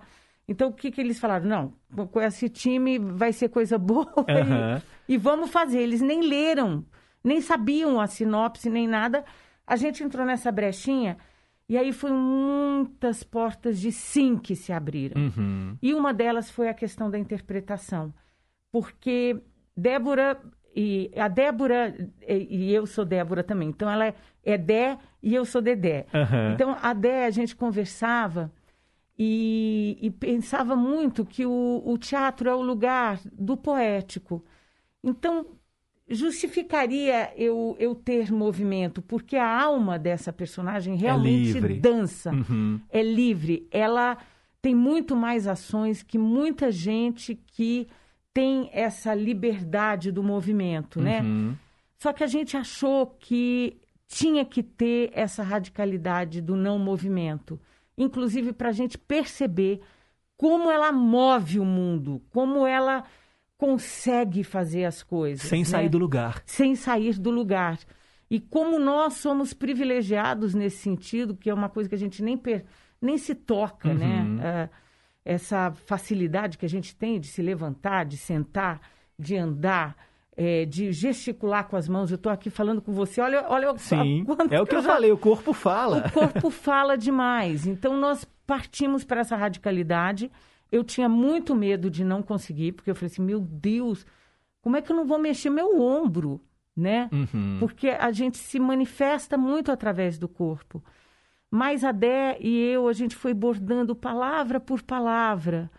então 0.52 0.70
o 0.70 0.74
que 0.74 0.92
que 0.92 1.02
eles 1.02 1.20
falaram? 1.20 1.46
Não, 1.48 2.08
com- 2.08 2.22
esse 2.22 2.48
time 2.50 3.00
vai 3.00 3.32
ser 3.34 3.50
coisa 3.50 3.78
boa 3.78 4.12
e- 4.28 4.32
Aham. 4.32 4.82
e, 5.08 5.18
vamos 5.18 5.50
fazer. 5.50 5.80
Eles 5.82 6.02
nem 6.02 6.22
leram, 6.22 6.86
nem 7.24 7.42
sabiam 7.42 8.00
a 8.00 8.08
sinopse 8.08 8.70
nem 8.70 8.88
nada. 8.88 9.24
A 9.66 9.76
gente 9.76 10.04
entrou 10.04 10.26
nessa 10.26 10.52
brechinha 10.52 11.18
e 11.70 11.78
aí 11.78 11.94
foi 11.94 12.12
muitas 12.12 13.24
portas 13.24 13.80
de 13.80 13.92
sim 13.92 14.38
que 14.38 14.56
se 14.56 14.74
abriram. 14.74 15.22
Uhum. 15.22 15.78
E 15.82 15.94
uma 15.94 16.14
delas 16.14 16.50
foi 16.52 16.68
a 16.70 16.74
questão 16.74 17.10
da 17.10 17.18
interpretação. 17.18 18.14
Porque 18.72 19.42
Débora, 19.76 20.40
e 20.76 21.12
a 21.16 21.28
Débora, 21.28 21.96
e, 22.28 22.68
e 22.70 22.74
eu 22.74 22.86
sou 22.86 23.06
Débora 23.06 23.44
também, 23.44 23.70
então 23.70 23.90
ela 23.90 24.06
é, 24.08 24.14
é 24.44 24.58
Dé 24.58 24.98
e 25.22 25.34
eu 25.36 25.46
sou 25.46 25.62
Dedé. 25.62 26.06
Aham. 26.14 26.54
Então 26.54 26.78
a 26.82 26.94
Dé, 26.94 27.26
a 27.26 27.30
gente 27.30 27.56
conversava 27.56 28.52
e, 29.18 29.98
e 30.02 30.10
pensava 30.10 30.76
muito 30.76 31.26
que 31.26 31.46
o, 31.46 31.82
o 31.86 31.98
teatro 31.98 32.50
é 32.50 32.56
o 32.56 32.62
lugar 32.62 33.20
do 33.32 33.56
poético. 33.56 34.44
Então, 35.04 35.46
justificaria 36.08 37.32
eu, 37.36 37.76
eu 37.80 37.96
ter 37.96 38.32
movimento, 38.32 39.02
porque 39.02 39.36
a 39.36 39.62
alma 39.62 39.98
dessa 39.98 40.34
personagem 40.34 40.96
realmente 40.96 41.54
livre. 41.54 41.80
dança 41.80 42.32
Uhum. 42.32 42.80
é 42.90 43.02
livre. 43.02 43.68
Ela 43.72 44.18
tem 44.62 44.76
muito 44.76 45.16
mais 45.16 45.48
ações 45.48 46.04
que 46.04 46.18
muita 46.18 46.72
gente 46.72 47.36
que 47.36 47.88
tem 48.34 48.70
essa 48.72 49.14
liberdade 49.14 50.12
do 50.12 50.24
movimento, 50.24 51.02
né? 51.02 51.22
Uhum. 51.22 51.56
Só 51.98 52.14
que 52.14 52.24
a 52.24 52.28
gente 52.28 52.56
achou 52.56 53.08
que 53.20 53.78
tinha 54.08 54.44
que 54.44 54.62
ter 54.64 55.12
essa 55.14 55.44
radicalidade 55.44 56.42
do 56.42 56.56
não 56.56 56.78
movimento, 56.78 57.60
inclusive 57.98 58.54
para 58.54 58.70
a 58.70 58.74
gente 58.74 58.98
perceber 58.98 59.82
como 60.38 60.72
ela 60.72 60.92
move 60.92 61.60
o 61.60 61.66
mundo, 61.66 62.22
como 62.32 62.66
ela 62.66 63.04
consegue 63.58 64.44
fazer 64.44 64.86
as 64.86 65.04
coisas. 65.04 65.48
Sem 65.48 65.60
né? 65.60 65.66
sair 65.66 65.90
do 65.90 65.98
lugar. 65.98 66.42
sem 66.46 66.76
sair 66.76 67.20
do 67.20 67.30
lugar. 67.30 67.78
E 68.30 68.40
como 68.40 68.80
nós 68.80 69.16
somos 69.16 69.54
privilegiados 69.54 70.54
nesse 70.56 70.78
sentido, 70.78 71.36
que 71.36 71.50
é 71.50 71.54
uma 71.54 71.70
coisa 71.70 71.88
que 71.90 71.96
a 71.96 71.98
gente 71.98 72.24
nem, 72.24 72.38
per- 72.38 72.66
nem 73.02 73.18
se 73.18 73.36
toca, 73.36 73.90
Uhum. 73.90 73.96
né? 73.96 74.26
Ah, 74.42 74.70
essa 75.24 75.72
facilidade 75.72 76.58
que 76.58 76.66
a 76.66 76.70
gente 76.70 76.96
tem 76.96 77.20
de 77.20 77.28
se 77.28 77.42
levantar, 77.44 78.06
de 78.06 78.18
sentar, 78.18 78.82
de 79.20 79.38
andar, 79.38 79.96
eh, 80.38 80.66
de 80.66 80.92
gesticular 80.92 81.68
com 81.68 81.76
as 81.76 81.88
mãos. 81.88 82.10
Eu 82.12 82.16
estou 82.16 82.32
aqui 82.32 82.50
falando 82.50 82.82
com 82.82 82.92
você, 82.92 83.22
olha, 83.22 83.46
olha 83.50 83.78
Sim, 83.78 84.26
é 84.50 84.62
o 84.62 84.66
que 84.66 84.76
eu 84.76 84.82
já- 84.82 84.94
falei, 84.94 85.12
o 85.12 85.18
corpo 85.18 85.54
fala. 85.54 86.06
o 86.08 86.12
corpo 86.12 86.50
fala 86.50 86.98
demais. 86.98 87.66
Então, 87.68 87.98
nós 87.98 88.26
partimos 88.46 89.04
para 89.04 89.22
essa 89.22 89.36
radicalidade. 89.36 90.32
Eu 90.72 90.84
tinha 90.84 91.10
muito 91.10 91.54
medo 91.56 91.90
de 91.90 92.04
não 92.04 92.22
conseguir, 92.24 92.72
porque 92.72 92.90
eu 92.90 92.96
falei 92.96 93.12
assim, 93.12 93.22
meu 93.22 93.40
Deus, 93.42 94.06
como 94.62 94.78
é 94.78 94.82
que 94.82 94.92
eu 94.92 94.96
não 94.96 95.06
vou 95.06 95.20
mexer 95.20 95.50
meu 95.50 95.80
ombro, 95.82 96.40
né? 96.76 97.10
Uhum. 97.12 97.58
Porque 97.60 97.90
a 97.90 98.12
gente 98.12 98.38
se 98.38 98.58
manifesta 98.60 99.38
muito 99.38 99.72
através 99.72 100.18
do 100.18 100.30
corpo. 100.30 100.82
Mas 101.50 101.84
a 101.84 101.92
Dé 101.92 102.38
e 102.40 102.58
eu, 102.72 102.88
a 102.88 102.94
gente 102.94 103.14
foi 103.18 103.34
bordando 103.34 103.94
palavra 103.94 104.58
por 104.62 104.82
palavra 104.82 105.70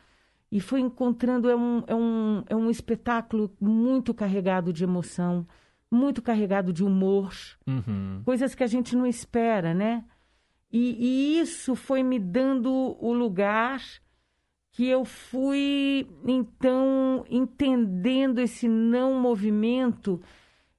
e 0.53 0.61
foi 0.61 0.81
encontrando. 0.81 1.49
É 1.49 1.57
um, 1.57 1.83
é 1.87 1.95
um, 1.95 2.45
é 2.51 2.55
um 2.55 2.71
espetáculo 2.71 3.51
muito 3.59 4.13
carregado 4.13 4.71
de 4.71 4.85
emoção, 4.85 5.47
muito 5.91 6.21
carregado 6.21 6.73
de 6.73 6.85
humor 6.85 7.33
Uhum. 7.67 8.21
coisas 8.25 8.55
que 8.55 8.63
a 8.63 8.67
gente 8.67 8.95
não 8.95 9.07
espera, 9.07 9.73
né? 9.73 10.05
E, 10.71 10.97
e 10.99 11.41
isso 11.41 11.75
foi 11.75 12.03
me 12.03 12.19
dando 12.19 12.71
o 13.01 13.13
lugar 13.13 13.81
que 14.73 14.87
eu 14.87 15.05
fui, 15.05 16.07
então, 16.27 17.25
entendendo 17.29 18.39
esse 18.39 18.67
não 18.69 19.21
movimento 19.21 20.21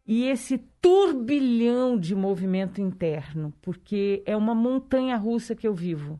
e 0.05 0.25
esse 0.25 0.57
turbilhão 0.81 1.97
de 1.97 2.15
movimento 2.15 2.81
interno, 2.81 3.53
porque 3.61 4.23
é 4.25 4.35
uma 4.35 4.55
montanha 4.55 5.15
russa 5.15 5.55
que 5.55 5.67
eu 5.67 5.75
vivo. 5.75 6.19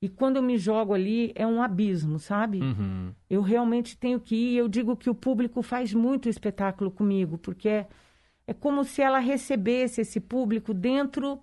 E 0.00 0.08
quando 0.08 0.36
eu 0.36 0.42
me 0.42 0.58
jogo 0.58 0.92
ali, 0.92 1.32
é 1.34 1.46
um 1.46 1.62
abismo, 1.62 2.18
sabe? 2.18 2.60
Uhum. 2.60 3.12
Eu 3.30 3.40
realmente 3.40 3.96
tenho 3.96 4.20
que 4.20 4.34
ir. 4.36 4.56
Eu 4.58 4.68
digo 4.68 4.96
que 4.96 5.08
o 5.08 5.14
público 5.14 5.62
faz 5.62 5.94
muito 5.94 6.28
espetáculo 6.28 6.90
comigo, 6.90 7.38
porque 7.38 7.68
é, 7.68 7.86
é 8.46 8.52
como 8.52 8.84
se 8.84 9.00
ela 9.00 9.18
recebesse 9.18 10.02
esse 10.02 10.20
público 10.20 10.74
dentro 10.74 11.40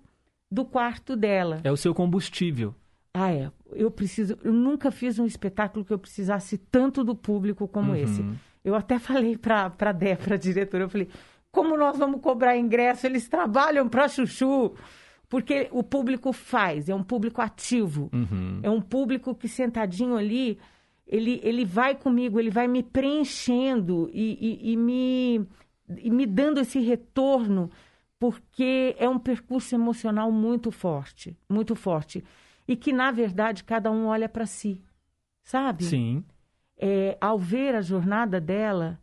do 0.50 0.64
quarto 0.64 1.16
dela. 1.16 1.60
É 1.64 1.72
o 1.72 1.76
seu 1.76 1.92
combustível. 1.92 2.74
Ah, 3.12 3.32
é. 3.32 3.50
Eu 3.72 3.90
preciso. 3.90 4.38
Eu 4.42 4.52
nunca 4.52 4.90
fiz 4.90 5.18
um 5.18 5.26
espetáculo 5.26 5.84
que 5.84 5.92
eu 5.92 5.98
precisasse 5.98 6.56
tanto 6.56 7.02
do 7.02 7.14
público 7.14 7.66
como 7.66 7.90
Uhum. 7.90 7.96
esse. 7.96 8.24
Eu 8.64 8.74
até 8.76 8.98
falei 9.00 9.36
para 9.36 9.72
a 9.78 9.92
Dé, 9.92 10.14
para 10.14 10.34
a 10.36 10.38
diretora, 10.38 10.84
eu 10.84 10.88
falei: 10.88 11.08
como 11.50 11.76
nós 11.76 11.96
vamos 11.98 12.20
cobrar 12.20 12.56
ingresso? 12.56 13.04
Eles 13.06 13.28
trabalham 13.28 13.88
para 13.88 14.08
Chuchu. 14.08 14.74
Porque 15.34 15.66
o 15.72 15.82
público 15.82 16.32
faz, 16.32 16.88
é 16.88 16.94
um 16.94 17.02
público 17.02 17.42
ativo. 17.42 18.08
Uhum. 18.12 18.60
É 18.62 18.70
um 18.70 18.80
público 18.80 19.34
que 19.34 19.48
sentadinho 19.48 20.16
ali, 20.16 20.60
ele, 21.04 21.40
ele 21.42 21.64
vai 21.64 21.96
comigo, 21.96 22.38
ele 22.38 22.52
vai 22.52 22.68
me 22.68 22.84
preenchendo 22.84 24.08
e, 24.12 24.38
e, 24.40 24.72
e 24.72 24.76
me, 24.76 25.44
e 25.98 26.08
me 26.08 26.24
dando 26.24 26.60
esse 26.60 26.78
retorno, 26.78 27.68
porque 28.16 28.94
é 28.96 29.08
um 29.08 29.18
percurso 29.18 29.74
emocional 29.74 30.30
muito 30.30 30.70
forte, 30.70 31.36
muito 31.50 31.74
forte. 31.74 32.22
E 32.68 32.76
que, 32.76 32.92
na 32.92 33.10
verdade, 33.10 33.64
cada 33.64 33.90
um 33.90 34.06
olha 34.06 34.28
para 34.28 34.46
si, 34.46 34.80
sabe? 35.42 35.82
Sim. 35.82 36.22
É, 36.78 37.18
ao 37.20 37.40
ver 37.40 37.74
a 37.74 37.80
jornada 37.80 38.40
dela, 38.40 39.00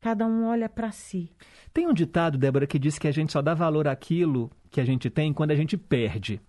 cada 0.00 0.24
um 0.28 0.44
olha 0.44 0.68
para 0.68 0.92
si. 0.92 1.32
Tem 1.72 1.86
um 1.86 1.94
ditado, 1.94 2.36
Débora, 2.36 2.66
que 2.66 2.78
diz 2.78 2.98
que 2.98 3.08
a 3.08 3.12
gente 3.12 3.32
só 3.32 3.40
dá 3.40 3.54
valor 3.54 3.88
àquilo 3.88 4.50
que 4.70 4.80
a 4.80 4.84
gente 4.84 5.08
tem 5.08 5.32
quando 5.32 5.52
a 5.52 5.56
gente 5.56 5.76
perde. 5.76 6.40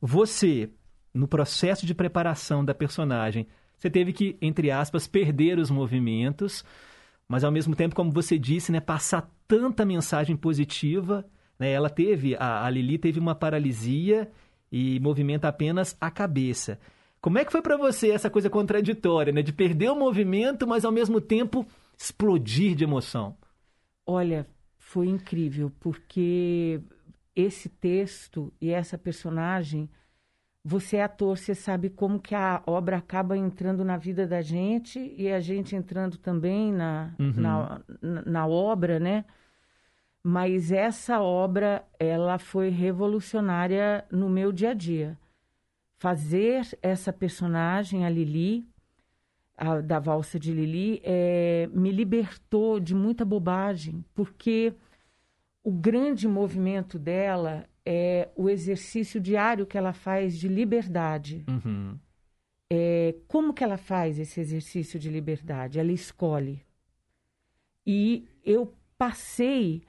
Você, 0.00 0.70
no 1.12 1.28
processo 1.28 1.84
de 1.84 1.94
preparação 1.94 2.64
da 2.64 2.74
personagem, 2.74 3.46
você 3.76 3.90
teve 3.90 4.12
que, 4.12 4.36
entre 4.40 4.70
aspas, 4.70 5.06
perder 5.06 5.58
os 5.58 5.70
movimentos, 5.70 6.64
mas 7.28 7.44
ao 7.44 7.52
mesmo 7.52 7.76
tempo, 7.76 7.94
como 7.94 8.10
você 8.10 8.38
disse, 8.38 8.72
né, 8.72 8.80
passar 8.80 9.30
tanta 9.46 9.84
mensagem 9.84 10.36
positiva. 10.36 11.24
Né, 11.58 11.70
ela 11.70 11.90
teve, 11.90 12.34
a, 12.36 12.64
a 12.64 12.70
Lili 12.70 12.98
teve 12.98 13.20
uma 13.20 13.34
paralisia 13.34 14.30
e 14.72 14.98
movimenta 15.00 15.48
apenas 15.48 15.96
a 16.00 16.10
cabeça. 16.10 16.78
Como 17.20 17.38
é 17.38 17.44
que 17.44 17.52
foi 17.52 17.62
para 17.62 17.76
você 17.76 18.10
essa 18.10 18.28
coisa 18.28 18.50
contraditória, 18.50 19.32
né, 19.32 19.42
de 19.42 19.52
perder 19.52 19.90
o 19.90 19.96
movimento, 19.96 20.66
mas 20.66 20.84
ao 20.84 20.92
mesmo 20.92 21.20
tempo 21.20 21.66
explodir 21.96 22.74
de 22.74 22.84
emoção? 22.84 23.36
Olha, 24.06 24.46
foi 24.94 25.08
incrível, 25.08 25.72
porque 25.80 26.80
esse 27.34 27.68
texto 27.68 28.52
e 28.60 28.70
essa 28.70 28.96
personagem, 28.96 29.90
você 30.64 30.98
é 30.98 31.02
ator, 31.02 31.36
você 31.36 31.52
sabe 31.52 31.90
como 31.90 32.20
que 32.20 32.32
a 32.32 32.62
obra 32.64 32.98
acaba 32.98 33.36
entrando 33.36 33.84
na 33.84 33.96
vida 33.96 34.24
da 34.24 34.40
gente 34.40 35.12
e 35.18 35.32
a 35.32 35.40
gente 35.40 35.74
entrando 35.74 36.16
também 36.16 36.72
na, 36.72 37.12
Uhum. 37.18 37.32
na, 37.34 37.80
na, 38.00 38.22
na 38.22 38.46
obra, 38.46 39.00
né? 39.00 39.24
Mas 40.22 40.70
essa 40.70 41.20
obra, 41.20 41.84
ela 41.98 42.38
foi 42.38 42.68
revolucionária 42.68 44.04
no 44.12 44.28
meu 44.30 44.52
dia 44.52 44.70
a 44.70 44.74
dia. 44.74 45.18
Fazer 45.98 46.68
essa 46.80 47.12
personagem, 47.12 48.06
a 48.06 48.08
Lili, 48.08 48.64
a- 49.56 49.80
da 49.80 49.98
valsa 49.98 50.38
de 50.38 50.52
Lili, 50.52 51.00
é, 51.04 51.68
me 51.72 51.90
libertou 51.90 52.80
de 52.80 52.94
muita 52.94 53.24
bobagem, 53.24 54.04
porque 54.14 54.74
o 55.62 55.70
grande 55.72 56.26
movimento 56.28 56.98
dela 56.98 57.66
é 57.86 58.28
o 58.36 58.48
exercício 58.48 59.20
diário 59.20 59.66
que 59.66 59.78
ela 59.78 59.92
faz 59.92 60.38
de 60.38 60.48
liberdade. 60.48 61.44
Uhum. 61.48 61.98
É, 62.70 63.14
como 63.28 63.52
que 63.52 63.62
ela 63.62 63.76
faz 63.76 64.18
esse 64.18 64.40
exercício 64.40 64.98
de 64.98 65.08
liberdade? 65.10 65.78
Ela 65.78 65.92
escolhe. 65.92 66.62
E 67.86 68.26
eu 68.42 68.74
passei 68.96 69.82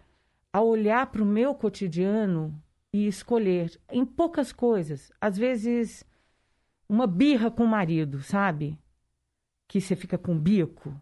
a 0.52 0.62
olhar 0.62 1.08
para 1.08 1.24
o 1.24 1.26
meu 1.26 1.56
cotidiano 1.56 2.62
e 2.94 3.08
escolher 3.08 3.80
em 3.92 4.06
poucas 4.06 4.52
coisas. 4.52 5.12
Às 5.20 5.38
vezes, 5.38 6.06
uma 6.88 7.08
birra 7.08 7.50
com 7.50 7.64
o 7.64 7.68
marido, 7.68 8.22
sabe? 8.22 8.78
Que 9.68 9.82
você 9.82 9.96
fica 9.96 10.18
com 10.18 10.38
bico 10.38 10.94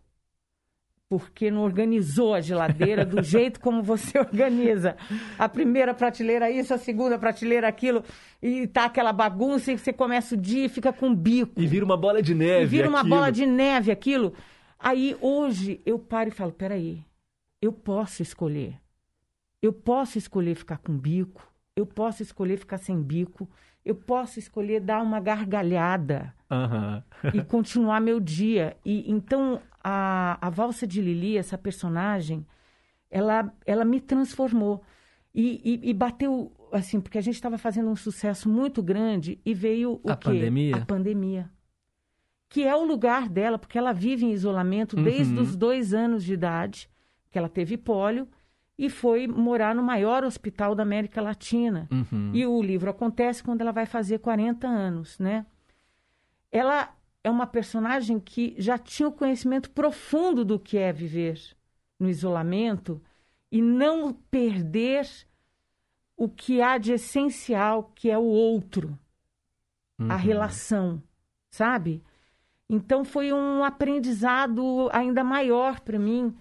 porque 1.13 1.51
não 1.51 1.61
organizou 1.61 2.33
a 2.33 2.41
geladeira 2.41 3.05
do 3.05 3.21
jeito 3.23 3.59
como 3.59 3.83
você 3.83 4.17
organiza. 4.17 4.97
A 5.37 5.47
primeira 5.47 5.93
prateleira 5.93 6.49
isso, 6.49 6.73
a 6.73 6.77
segunda 6.79 7.19
prateleira 7.19 7.67
aquilo, 7.67 8.03
e 8.41 8.65
tá 8.65 8.85
aquela 8.85 9.13
bagunça 9.13 9.71
e 9.71 9.77
você 9.77 9.93
começa 9.93 10.33
o 10.33 10.37
dia 10.37 10.65
e 10.65 10.69
fica 10.69 10.91
com 10.91 11.13
bico. 11.13 11.61
E 11.61 11.67
vira 11.67 11.85
uma 11.85 11.95
bola 11.95 12.19
de 12.19 12.33
neve. 12.33 12.63
E 12.63 12.65
vira 12.65 12.89
uma 12.89 13.01
aquilo. 13.01 13.15
bola 13.15 13.31
de 13.31 13.45
neve 13.45 13.91
aquilo. 13.91 14.33
Aí 14.79 15.15
hoje 15.21 15.79
eu 15.85 15.99
paro 15.99 16.29
e 16.29 16.31
falo, 16.31 16.51
peraí, 16.51 17.05
eu 17.61 17.71
posso 17.71 18.23
escolher. 18.23 18.79
Eu 19.61 19.71
posso 19.71 20.17
escolher 20.17 20.55
ficar 20.55 20.79
com 20.79 20.97
bico, 20.97 21.47
eu 21.75 21.85
posso 21.85 22.23
escolher 22.23 22.57
ficar 22.57 22.79
sem 22.79 22.99
bico, 22.99 23.47
eu 23.85 23.95
posso 23.95 24.39
escolher 24.39 24.79
dar 24.79 25.01
uma 25.01 25.19
gargalhada 25.19 26.33
Aham. 26.49 27.03
e 27.33 27.41
continuar 27.43 27.99
meu 27.99 28.19
dia. 28.19 28.77
E 28.85 29.09
então 29.11 29.61
a, 29.83 30.37
a 30.45 30.49
valsa 30.49 30.87
de 30.87 31.01
Lili, 31.01 31.37
essa 31.37 31.57
personagem, 31.57 32.45
ela, 33.11 33.53
ela 33.65 33.83
me 33.85 33.99
transformou 33.99 34.81
e, 35.35 35.79
e, 35.83 35.89
e 35.89 35.93
bateu 35.93 36.51
assim, 36.71 36.99
porque 37.01 37.17
a 37.17 37.21
gente 37.21 37.35
estava 37.35 37.57
fazendo 37.57 37.89
um 37.89 37.95
sucesso 37.95 38.49
muito 38.49 38.81
grande 38.81 39.39
e 39.45 39.53
veio 39.53 39.99
o 40.03 40.11
A 40.11 40.15
quê? 40.15 40.29
pandemia? 40.29 40.75
A 40.77 40.85
pandemia. 40.85 41.49
Que 42.49 42.63
é 42.63 42.75
o 42.75 42.83
lugar 42.85 43.27
dela, 43.29 43.57
porque 43.59 43.77
ela 43.77 43.91
vive 43.93 44.25
em 44.25 44.31
isolamento 44.31 44.95
desde 44.95 45.33
Uhum. 45.35 45.41
os 45.41 45.55
dois 45.55 45.93
anos 45.93 46.23
de 46.23 46.33
idade, 46.33 46.89
que 47.31 47.37
ela 47.37 47.49
teve 47.49 47.77
pólio, 47.77 48.27
e 48.77 48.89
foi 48.89 49.27
morar 49.27 49.75
no 49.75 49.83
maior 49.83 50.23
hospital 50.23 50.73
da 50.75 50.83
América 50.83 51.21
Latina. 51.21 51.87
Uhum. 51.91 52.31
E 52.33 52.45
o 52.45 52.61
livro 52.61 52.89
acontece 52.89 53.43
quando 53.43 53.61
ela 53.61 53.71
vai 53.71 53.85
fazer 53.85 54.19
40 54.19 54.67
anos, 54.67 55.19
né? 55.19 55.45
Ela 56.51 56.93
é 57.23 57.29
uma 57.29 57.47
personagem 57.47 58.19
que 58.19 58.55
já 58.57 58.77
tinha 58.77 59.07
o 59.07 59.11
conhecimento 59.11 59.69
profundo 59.71 60.43
do 60.43 60.59
que 60.59 60.77
é 60.77 60.91
viver 60.91 61.39
no 61.99 62.09
isolamento 62.09 63.01
e 63.51 63.61
não 63.61 64.11
perder 64.13 65.07
o 66.17 66.27
que 66.27 66.61
há 66.61 66.77
de 66.77 66.93
essencial, 66.93 67.91
que 67.95 68.09
é 68.09 68.17
o 68.17 68.23
outro, 68.23 68.97
a 69.99 70.03
Uhum. 70.03 70.19
relação, 70.19 71.03
sabe? 71.49 72.03
Então 72.69 73.05
foi 73.05 73.31
um 73.31 73.63
aprendizado 73.63 74.89
ainda 74.91 75.23
maior 75.23 75.79
para 75.79 75.99
mim. 75.99 76.35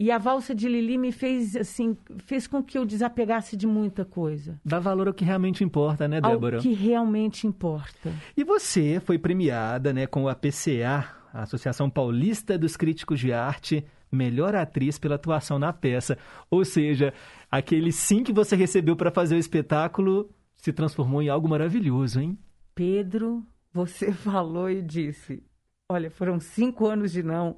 E 0.00 0.12
a 0.12 0.16
valsa 0.16 0.54
de 0.54 0.68
Lili 0.68 0.96
me 0.96 1.10
fez 1.10 1.56
assim, 1.56 1.96
fez 2.18 2.46
com 2.46 2.62
que 2.62 2.78
eu 2.78 2.86
desapegasse 2.86 3.56
de 3.56 3.66
muita 3.66 4.04
coisa. 4.04 4.60
Dá 4.64 4.78
valor 4.78 5.08
ao 5.08 5.12
que 5.12 5.24
realmente 5.24 5.64
importa, 5.64 6.06
né, 6.06 6.20
Ao 6.22 6.30
Débora? 6.30 6.58
que 6.58 6.72
realmente 6.72 7.48
importa. 7.48 8.12
E 8.36 8.44
você 8.44 9.00
foi 9.00 9.18
premiada 9.18 9.92
né, 9.92 10.06
com 10.06 10.28
a 10.28 10.36
PCA, 10.36 11.04
a 11.34 11.42
Associação 11.42 11.90
Paulista 11.90 12.56
dos 12.56 12.76
Críticos 12.76 13.18
de 13.18 13.32
Arte, 13.32 13.84
melhor 14.10 14.54
atriz 14.54 15.00
pela 15.00 15.16
atuação 15.16 15.58
na 15.58 15.72
peça. 15.72 16.16
Ou 16.48 16.64
seja, 16.64 17.12
aquele 17.50 17.90
sim 17.90 18.22
que 18.22 18.32
você 18.32 18.54
recebeu 18.54 18.94
para 18.94 19.10
fazer 19.10 19.34
o 19.34 19.38
espetáculo 19.38 20.30
se 20.54 20.72
transformou 20.72 21.20
em 21.20 21.28
algo 21.28 21.48
maravilhoso, 21.48 22.20
hein? 22.20 22.38
Pedro, 22.72 23.44
você 23.72 24.12
falou 24.14 24.70
e 24.70 24.80
disse: 24.80 25.42
Olha, 25.90 26.08
foram 26.08 26.38
cinco 26.38 26.86
anos 26.86 27.10
de 27.10 27.24
não, 27.24 27.56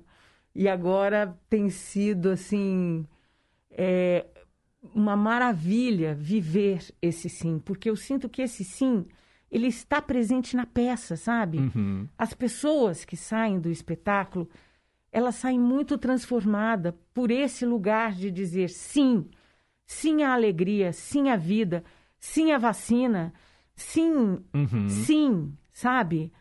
e 0.54 0.68
agora 0.68 1.36
tem 1.48 1.70
sido 1.70 2.30
assim 2.30 3.06
é, 3.70 4.26
uma 4.94 5.16
maravilha 5.16 6.14
viver 6.14 6.82
esse 7.00 7.28
sim, 7.28 7.58
porque 7.58 7.88
eu 7.90 7.96
sinto 7.96 8.28
que 8.28 8.42
esse 8.42 8.64
sim 8.64 9.06
ele 9.50 9.66
está 9.66 10.00
presente 10.00 10.54
na 10.56 10.64
peça, 10.64 11.16
sabe? 11.16 11.58
Uhum. 11.58 12.06
As 12.16 12.32
pessoas 12.32 13.04
que 13.04 13.16
saem 13.16 13.58
do 13.58 13.68
espetáculo, 13.70 14.48
elas 15.10 15.34
saem 15.34 15.58
muito 15.58 15.98
transformadas 15.98 16.94
por 17.12 17.30
esse 17.32 17.66
lugar 17.66 18.12
de 18.12 18.30
dizer 18.30 18.70
sim, 18.70 19.26
sim 19.84 20.22
à 20.22 20.34
alegria, 20.34 20.92
sim 20.92 21.28
à 21.28 21.36
vida, 21.36 21.82
sim 22.18 22.52
à 22.52 22.58
vacina, 22.58 23.32
sim, 23.74 24.38
Uhum. 24.54 24.88
sim, 24.88 25.52
sabe? 25.72 26.32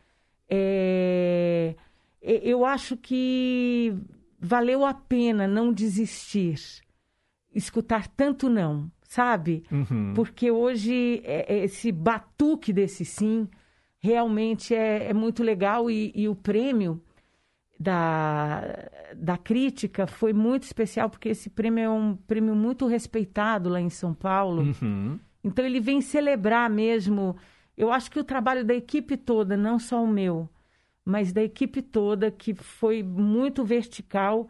É, 0.48 1.76
eu 2.22 2.66
acho 2.66 2.98
que 2.98 3.94
valeu 4.40 4.86
a 4.86 4.94
pena 4.94 5.48
não 5.48 5.72
desistir, 5.74 6.56
escutar 7.54 8.08
tanto 8.08 8.50
não, 8.50 8.92
sabe? 9.04 9.64
Uhum. 9.72 10.14
Porque 10.16 10.50
hoje 10.52 11.22
é- 11.24 11.54
é 11.56 11.64
esse 11.66 11.92
batuque 11.92 12.72
desse 12.74 13.04
sim 13.06 13.48
realmente 14.00 14.74
é, 14.74 15.10
é 15.10 15.14
muito 15.14 15.44
legal 15.44 15.90
e, 15.92 16.12
e 16.16 16.28
o 16.30 16.36
prêmio 16.36 17.02
da, 17.80 18.64
da 19.16 19.38
crítica 19.38 20.06
foi 20.08 20.34
muito 20.34 20.64
especial, 20.64 21.10
porque 21.10 21.30
esse 21.30 21.50
prêmio 21.50 21.84
é 21.84 21.90
um 21.90 22.16
prêmio 22.16 22.56
muito 22.56 22.86
respeitado 22.88 23.70
lá 23.70 23.80
em 23.80 23.90
São 23.90 24.14
Paulo. 24.14 24.64
Uhum. 24.82 25.20
Então 25.44 25.66
ele 25.66 25.80
vem 25.80 26.02
celebrar 26.02 26.70
mesmo. 26.70 27.36
Eu 27.78 27.92
acho 27.92 28.12
que 28.12 28.20
o 28.20 28.24
trabalho 28.24 28.66
da 28.66 28.74
equipe 28.74 29.16
toda, 29.16 29.56
não 29.56 29.80
só 29.80 30.04
o 30.04 30.08
meu, 30.08 30.50
mas 31.10 31.34
da 31.34 31.42
equipe 31.42 31.82
toda, 31.82 32.30
que 32.30 32.54
foi 32.54 33.02
muito 33.02 33.66
vertical 33.66 34.48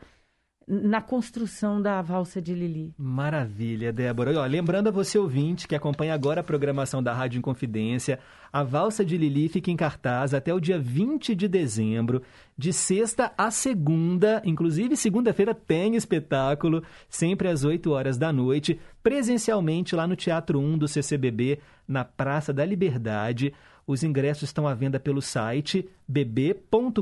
na 0.67 1.01
construção 1.01 1.81
da 1.81 1.99
valsa 1.99 2.39
de 2.39 2.53
Lili. 2.53 2.93
Maravilha, 2.95 3.91
Débora. 3.91 4.39
Ó, 4.39 4.45
lembrando 4.45 4.89
a 4.89 4.91
você 4.91 5.17
ouvinte 5.17 5.67
que 5.67 5.73
acompanha 5.73 6.13
agora 6.13 6.41
a 6.41 6.43
programação 6.43 7.01
da 7.01 7.11
Rádio 7.11 7.39
Inconfidência, 7.39 8.19
a 8.53 8.61
Valsa 8.61 9.03
de 9.03 9.17
Lili 9.17 9.47
fica 9.47 9.71
em 9.71 9.75
cartaz 9.75 10.31
até 10.31 10.53
o 10.53 10.59
dia 10.59 10.77
20 10.77 11.33
de 11.33 11.47
dezembro, 11.47 12.21
de 12.55 12.71
sexta 12.71 13.31
a 13.35 13.49
segunda, 13.49 14.43
inclusive 14.45 14.95
segunda-feira 14.95 15.55
tem 15.55 15.95
espetáculo, 15.95 16.83
sempre 17.09 17.47
às 17.47 17.63
8 17.63 17.89
horas 17.89 18.17
da 18.17 18.31
noite, 18.31 18.79
presencialmente 19.01 19.95
lá 19.95 20.05
no 20.05 20.15
Teatro 20.15 20.59
1 20.59 20.77
do 20.77 20.87
CCBB, 20.87 21.59
na 21.87 22.03
Praça 22.03 22.53
da 22.53 22.63
Liberdade. 22.63 23.53
Os 23.89 24.03
ingressos 24.03 24.43
estão 24.43 24.67
à 24.67 24.75
venda 24.75 24.99
pelo 24.99 25.19
site 25.19 25.89
bb.com.br 26.07 27.01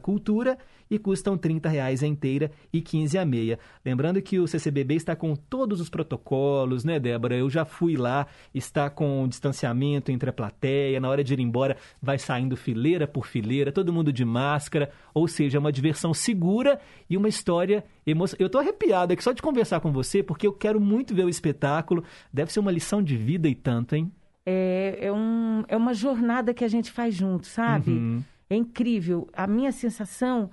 cultura 0.00 0.56
e 0.90 0.98
custam 0.98 1.36
30 1.36 1.68
reais 1.68 2.02
a 2.02 2.06
inteira 2.06 2.50
e 2.72 2.80
15 2.80 3.18
a 3.18 3.24
meia. 3.26 3.58
Lembrando 3.84 4.22
que 4.22 4.38
o 4.38 4.46
CCBB 4.46 4.94
está 4.94 5.14
com 5.14 5.36
todos 5.36 5.82
os 5.82 5.90
protocolos, 5.90 6.82
né, 6.82 6.98
Débora? 6.98 7.36
Eu 7.36 7.50
já 7.50 7.66
fui 7.66 7.94
lá, 7.94 8.26
está 8.54 8.88
com 8.88 9.28
distanciamento 9.28 10.10
entre 10.10 10.30
a 10.30 10.32
plateia, 10.32 10.98
na 10.98 11.10
hora 11.10 11.22
de 11.22 11.34
ir 11.34 11.40
embora 11.40 11.76
vai 12.00 12.18
saindo 12.18 12.56
fileira 12.56 13.06
por 13.06 13.26
fileira, 13.26 13.70
todo 13.70 13.92
mundo 13.92 14.10
de 14.10 14.24
máscara, 14.24 14.90
ou 15.12 15.28
seja, 15.28 15.58
é 15.58 15.60
uma 15.60 15.70
diversão 15.72 16.14
segura 16.14 16.80
e 17.10 17.18
uma 17.18 17.28
história 17.28 17.84
emocionante. 18.06 18.42
Eu 18.42 18.48
tô 18.48 18.56
arrepiado 18.56 19.12
aqui 19.12 19.22
só 19.22 19.32
de 19.32 19.42
conversar 19.42 19.80
com 19.80 19.92
você, 19.92 20.22
porque 20.22 20.46
eu 20.46 20.54
quero 20.54 20.80
muito 20.80 21.14
ver 21.14 21.26
o 21.26 21.28
espetáculo. 21.28 22.02
Deve 22.32 22.50
ser 22.50 22.60
uma 22.60 22.72
lição 22.72 23.02
de 23.02 23.14
vida 23.14 23.46
e 23.46 23.54
tanto, 23.54 23.94
hein? 23.94 24.10
É, 24.44 24.98
é, 25.00 25.12
um, 25.12 25.64
é 25.68 25.76
uma 25.76 25.94
jornada 25.94 26.52
que 26.52 26.64
a 26.64 26.68
gente 26.68 26.90
faz 26.90 27.14
junto, 27.14 27.46
sabe? 27.46 27.92
Uhum. 27.92 28.24
É 28.50 28.56
incrível. 28.56 29.28
A 29.32 29.46
minha 29.46 29.72
sensação 29.72 30.50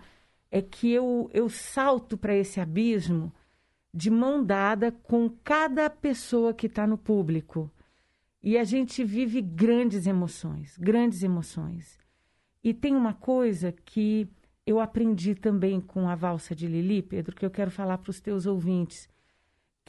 é 0.51 0.61
que 0.61 0.91
eu, 0.91 1.29
eu 1.33 1.49
salto 1.49 2.17
para 2.17 2.35
esse 2.35 2.59
abismo 2.59 3.33
de 3.93 4.09
mão 4.09 4.43
dada 4.43 4.91
com 4.91 5.29
cada 5.43 5.89
pessoa 5.89 6.53
que 6.53 6.67
está 6.67 6.85
no 6.85 6.97
público. 6.97 7.71
E 8.41 8.57
a 8.57 8.63
gente 8.63 9.03
vive 9.03 9.41
grandes 9.41 10.07
emoções, 10.07 10.77
grandes 10.77 11.23
emoções. 11.23 11.99
E 12.63 12.73
tem 12.73 12.95
uma 12.95 13.13
coisa 13.13 13.71
que 13.71 14.27
eu 14.65 14.79
aprendi 14.79 15.35
também 15.35 15.81
com 15.81 16.07
a 16.07 16.15
valsa 16.15 16.55
de 16.55 16.67
Lili, 16.67 17.01
Pedro, 17.01 17.35
que 17.35 17.45
eu 17.45 17.49
quero 17.49 17.71
falar 17.71 17.97
para 17.97 18.11
os 18.11 18.21
teus 18.21 18.45
ouvintes, 18.45 19.09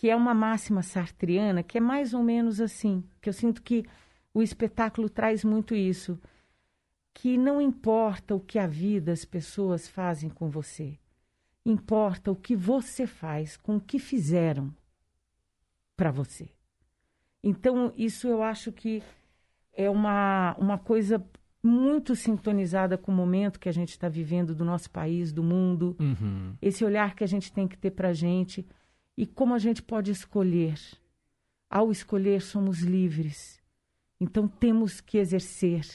que 0.00 0.08
é 0.08 0.16
uma 0.16 0.32
máxima 0.32 0.82
sartriana, 0.82 1.62
que 1.62 1.76
é 1.76 1.80
mais 1.80 2.14
ou 2.14 2.22
menos 2.22 2.58
assim, 2.58 3.04
que 3.20 3.28
eu 3.28 3.34
sinto 3.34 3.60
que 3.60 3.84
o 4.32 4.42
espetáculo 4.42 5.10
traz 5.10 5.44
muito 5.44 5.74
isso, 5.74 6.18
que 7.12 7.36
não 7.36 7.60
importa 7.60 8.34
o 8.34 8.40
que 8.40 8.58
a 8.58 8.66
vida, 8.66 9.12
as 9.12 9.26
pessoas 9.26 9.86
fazem 9.86 10.30
com 10.30 10.48
você, 10.48 10.98
importa 11.66 12.32
o 12.32 12.34
que 12.34 12.56
você 12.56 13.06
faz 13.06 13.58
com 13.58 13.76
o 13.76 13.80
que 13.80 13.98
fizeram 13.98 14.74
para 15.94 16.10
você. 16.10 16.48
Então, 17.44 17.92
isso 17.94 18.26
eu 18.26 18.42
acho 18.42 18.72
que 18.72 19.02
é 19.74 19.90
uma, 19.90 20.56
uma 20.58 20.78
coisa 20.78 21.22
muito 21.62 22.16
sintonizada 22.16 22.96
com 22.96 23.12
o 23.12 23.14
momento 23.14 23.60
que 23.60 23.68
a 23.68 23.72
gente 23.72 23.90
está 23.90 24.08
vivendo 24.08 24.54
do 24.54 24.64
nosso 24.64 24.90
país, 24.90 25.30
do 25.30 25.42
mundo. 25.42 25.94
Uhum. 26.00 26.54
Esse 26.62 26.86
olhar 26.86 27.14
que 27.14 27.22
a 27.22 27.26
gente 27.26 27.52
tem 27.52 27.68
que 27.68 27.76
ter 27.76 27.90
para 27.90 28.08
a 28.08 28.14
gente 28.14 28.66
e 29.20 29.26
como 29.26 29.52
a 29.52 29.58
gente 29.58 29.82
pode 29.82 30.10
escolher. 30.10 30.78
Ao 31.68 31.90
escolher, 31.92 32.40
somos 32.40 32.80
livres. 32.80 33.60
Então, 34.18 34.48
temos 34.48 35.00
que 35.00 35.18
exercer 35.18 35.86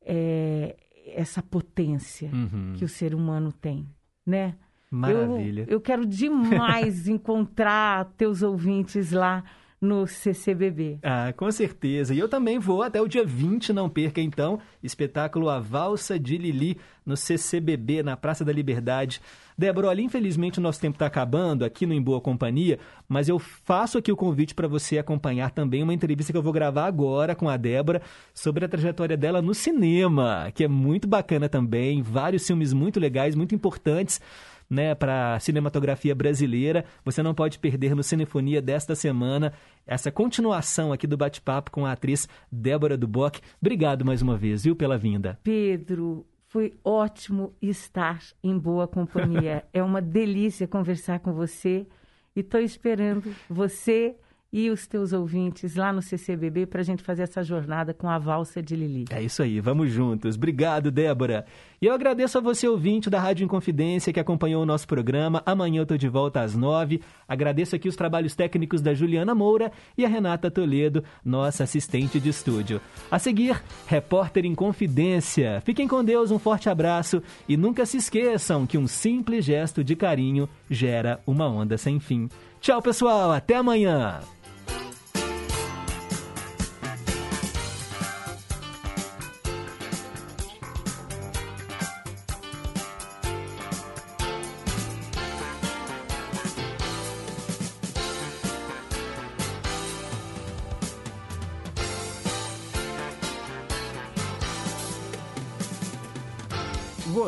é, 0.00 0.74
essa 1.14 1.42
potência 1.42 2.30
Uhum. 2.32 2.72
que 2.74 2.84
o 2.84 2.88
ser 2.88 3.14
humano 3.14 3.52
tem, 3.52 3.86
né? 4.24 4.56
Maravilha. 4.90 5.64
Eu, 5.68 5.74
eu 5.74 5.80
quero 5.80 6.06
demais 6.06 7.06
encontrar 7.06 8.06
teus 8.16 8.40
ouvintes 8.42 9.12
lá 9.12 9.44
no 9.80 10.06
CCBB. 10.06 10.98
Ah, 11.02 11.32
com 11.36 11.50
certeza. 11.50 12.14
E 12.14 12.18
eu 12.18 12.28
também 12.28 12.58
vou 12.58 12.82
até 12.82 13.00
o 13.00 13.08
dia 13.08 13.24
20, 13.24 13.72
não 13.72 13.88
perca 13.88 14.20
então, 14.20 14.58
espetáculo 14.82 15.48
A 15.48 15.60
Valsa 15.60 16.18
de 16.18 16.36
Lili 16.36 16.78
no 17.06 17.16
CCBB, 17.16 18.02
na 18.02 18.16
Praça 18.16 18.44
da 18.44 18.52
Liberdade. 18.52 19.20
Débora, 19.56 19.88
olha, 19.88 20.02
infelizmente 20.02 20.58
o 20.58 20.62
nosso 20.62 20.80
tempo 20.80 20.96
está 20.96 21.06
acabando 21.06 21.64
aqui 21.64 21.86
no 21.86 21.94
Em 21.94 22.02
Boa 22.02 22.20
Companhia, 22.20 22.78
mas 23.08 23.28
eu 23.28 23.38
faço 23.38 23.98
aqui 23.98 24.12
o 24.12 24.16
convite 24.16 24.54
para 24.54 24.68
você 24.68 24.98
acompanhar 24.98 25.50
também 25.50 25.82
uma 25.82 25.94
entrevista 25.94 26.32
que 26.32 26.38
eu 26.38 26.42
vou 26.42 26.52
gravar 26.52 26.86
agora 26.86 27.34
com 27.34 27.48
a 27.48 27.56
Débora 27.56 28.02
sobre 28.34 28.64
a 28.64 28.68
trajetória 28.68 29.16
dela 29.16 29.42
no 29.42 29.54
cinema, 29.54 30.52
que 30.54 30.62
é 30.62 30.68
muito 30.68 31.08
bacana 31.08 31.48
também, 31.48 32.02
vários 32.02 32.46
filmes 32.46 32.72
muito 32.72 33.00
legais, 33.00 33.34
muito 33.34 33.54
importantes 33.54 34.20
né, 34.68 34.94
para 34.94 35.34
a 35.34 35.40
cinematografia 35.40 36.14
brasileira. 36.14 36.84
Você 37.04 37.22
não 37.22 37.34
pode 37.34 37.58
perder 37.58 37.94
no 37.94 38.02
Cinefonia 38.02 38.60
desta 38.60 38.94
semana 38.94 39.52
essa 39.86 40.10
continuação 40.10 40.92
aqui 40.92 41.06
do 41.06 41.16
bate-papo 41.16 41.70
com 41.70 41.86
a 41.86 41.92
atriz 41.92 42.28
Débora 42.50 42.96
Duboc. 42.96 43.40
Obrigado 43.60 44.04
mais 44.04 44.20
uma 44.22 44.36
vez, 44.36 44.64
viu, 44.64 44.76
pela 44.76 44.98
vinda. 44.98 45.38
Pedro, 45.42 46.26
foi 46.46 46.74
ótimo 46.84 47.54
estar 47.60 48.22
em 48.42 48.58
boa 48.58 48.86
companhia. 48.86 49.64
é 49.72 49.82
uma 49.82 50.00
delícia 50.00 50.66
conversar 50.66 51.20
com 51.20 51.32
você 51.32 51.86
e 52.34 52.40
estou 52.40 52.60
esperando 52.60 53.34
você 53.48 54.16
e 54.52 54.70
os 54.70 54.86
teus 54.86 55.12
ouvintes 55.12 55.76
lá 55.76 55.92
no 55.92 56.00
CCBB 56.00 56.66
para 56.66 56.80
a 56.80 56.84
gente 56.84 57.02
fazer 57.02 57.22
essa 57.22 57.42
jornada 57.42 57.92
com 57.92 58.08
a 58.08 58.18
valsa 58.18 58.62
de 58.62 58.74
Lili. 58.74 59.04
É 59.10 59.22
isso 59.22 59.42
aí, 59.42 59.60
vamos 59.60 59.90
juntos. 59.90 60.36
Obrigado, 60.36 60.90
Débora. 60.90 61.44
E 61.80 61.86
eu 61.86 61.94
agradeço 61.94 62.38
a 62.38 62.40
você, 62.40 62.66
ouvinte 62.66 63.10
da 63.10 63.20
Rádio 63.20 63.44
Inconfidência, 63.44 64.12
que 64.12 64.18
acompanhou 64.18 64.62
o 64.62 64.66
nosso 64.66 64.86
programa. 64.86 65.42
Amanhã 65.44 65.80
eu 65.80 65.82
estou 65.82 65.98
de 65.98 66.08
volta 66.08 66.40
às 66.40 66.56
nove. 66.56 67.00
Agradeço 67.28 67.76
aqui 67.76 67.88
os 67.88 67.94
trabalhos 67.94 68.34
técnicos 68.34 68.80
da 68.80 68.94
Juliana 68.94 69.34
Moura 69.34 69.70
e 69.96 70.04
a 70.04 70.08
Renata 70.08 70.50
Toledo, 70.50 71.04
nossa 71.24 71.64
assistente 71.64 72.18
de 72.18 72.30
estúdio. 72.30 72.80
A 73.10 73.18
seguir, 73.18 73.62
Repórter 73.86 74.44
em 74.44 74.54
Confidência. 74.54 75.60
Fiquem 75.64 75.86
com 75.86 76.02
Deus, 76.02 76.30
um 76.30 76.38
forte 76.38 76.68
abraço 76.68 77.22
e 77.48 77.56
nunca 77.56 77.84
se 77.86 77.98
esqueçam 77.98 78.66
que 78.66 78.78
um 78.78 78.86
simples 78.86 79.44
gesto 79.44 79.84
de 79.84 79.94
carinho 79.94 80.48
gera 80.70 81.20
uma 81.26 81.46
onda 81.46 81.76
sem 81.76 82.00
fim. 82.00 82.28
Tchau, 82.60 82.82
pessoal. 82.82 83.30
Até 83.30 83.54
amanhã. 83.54 84.20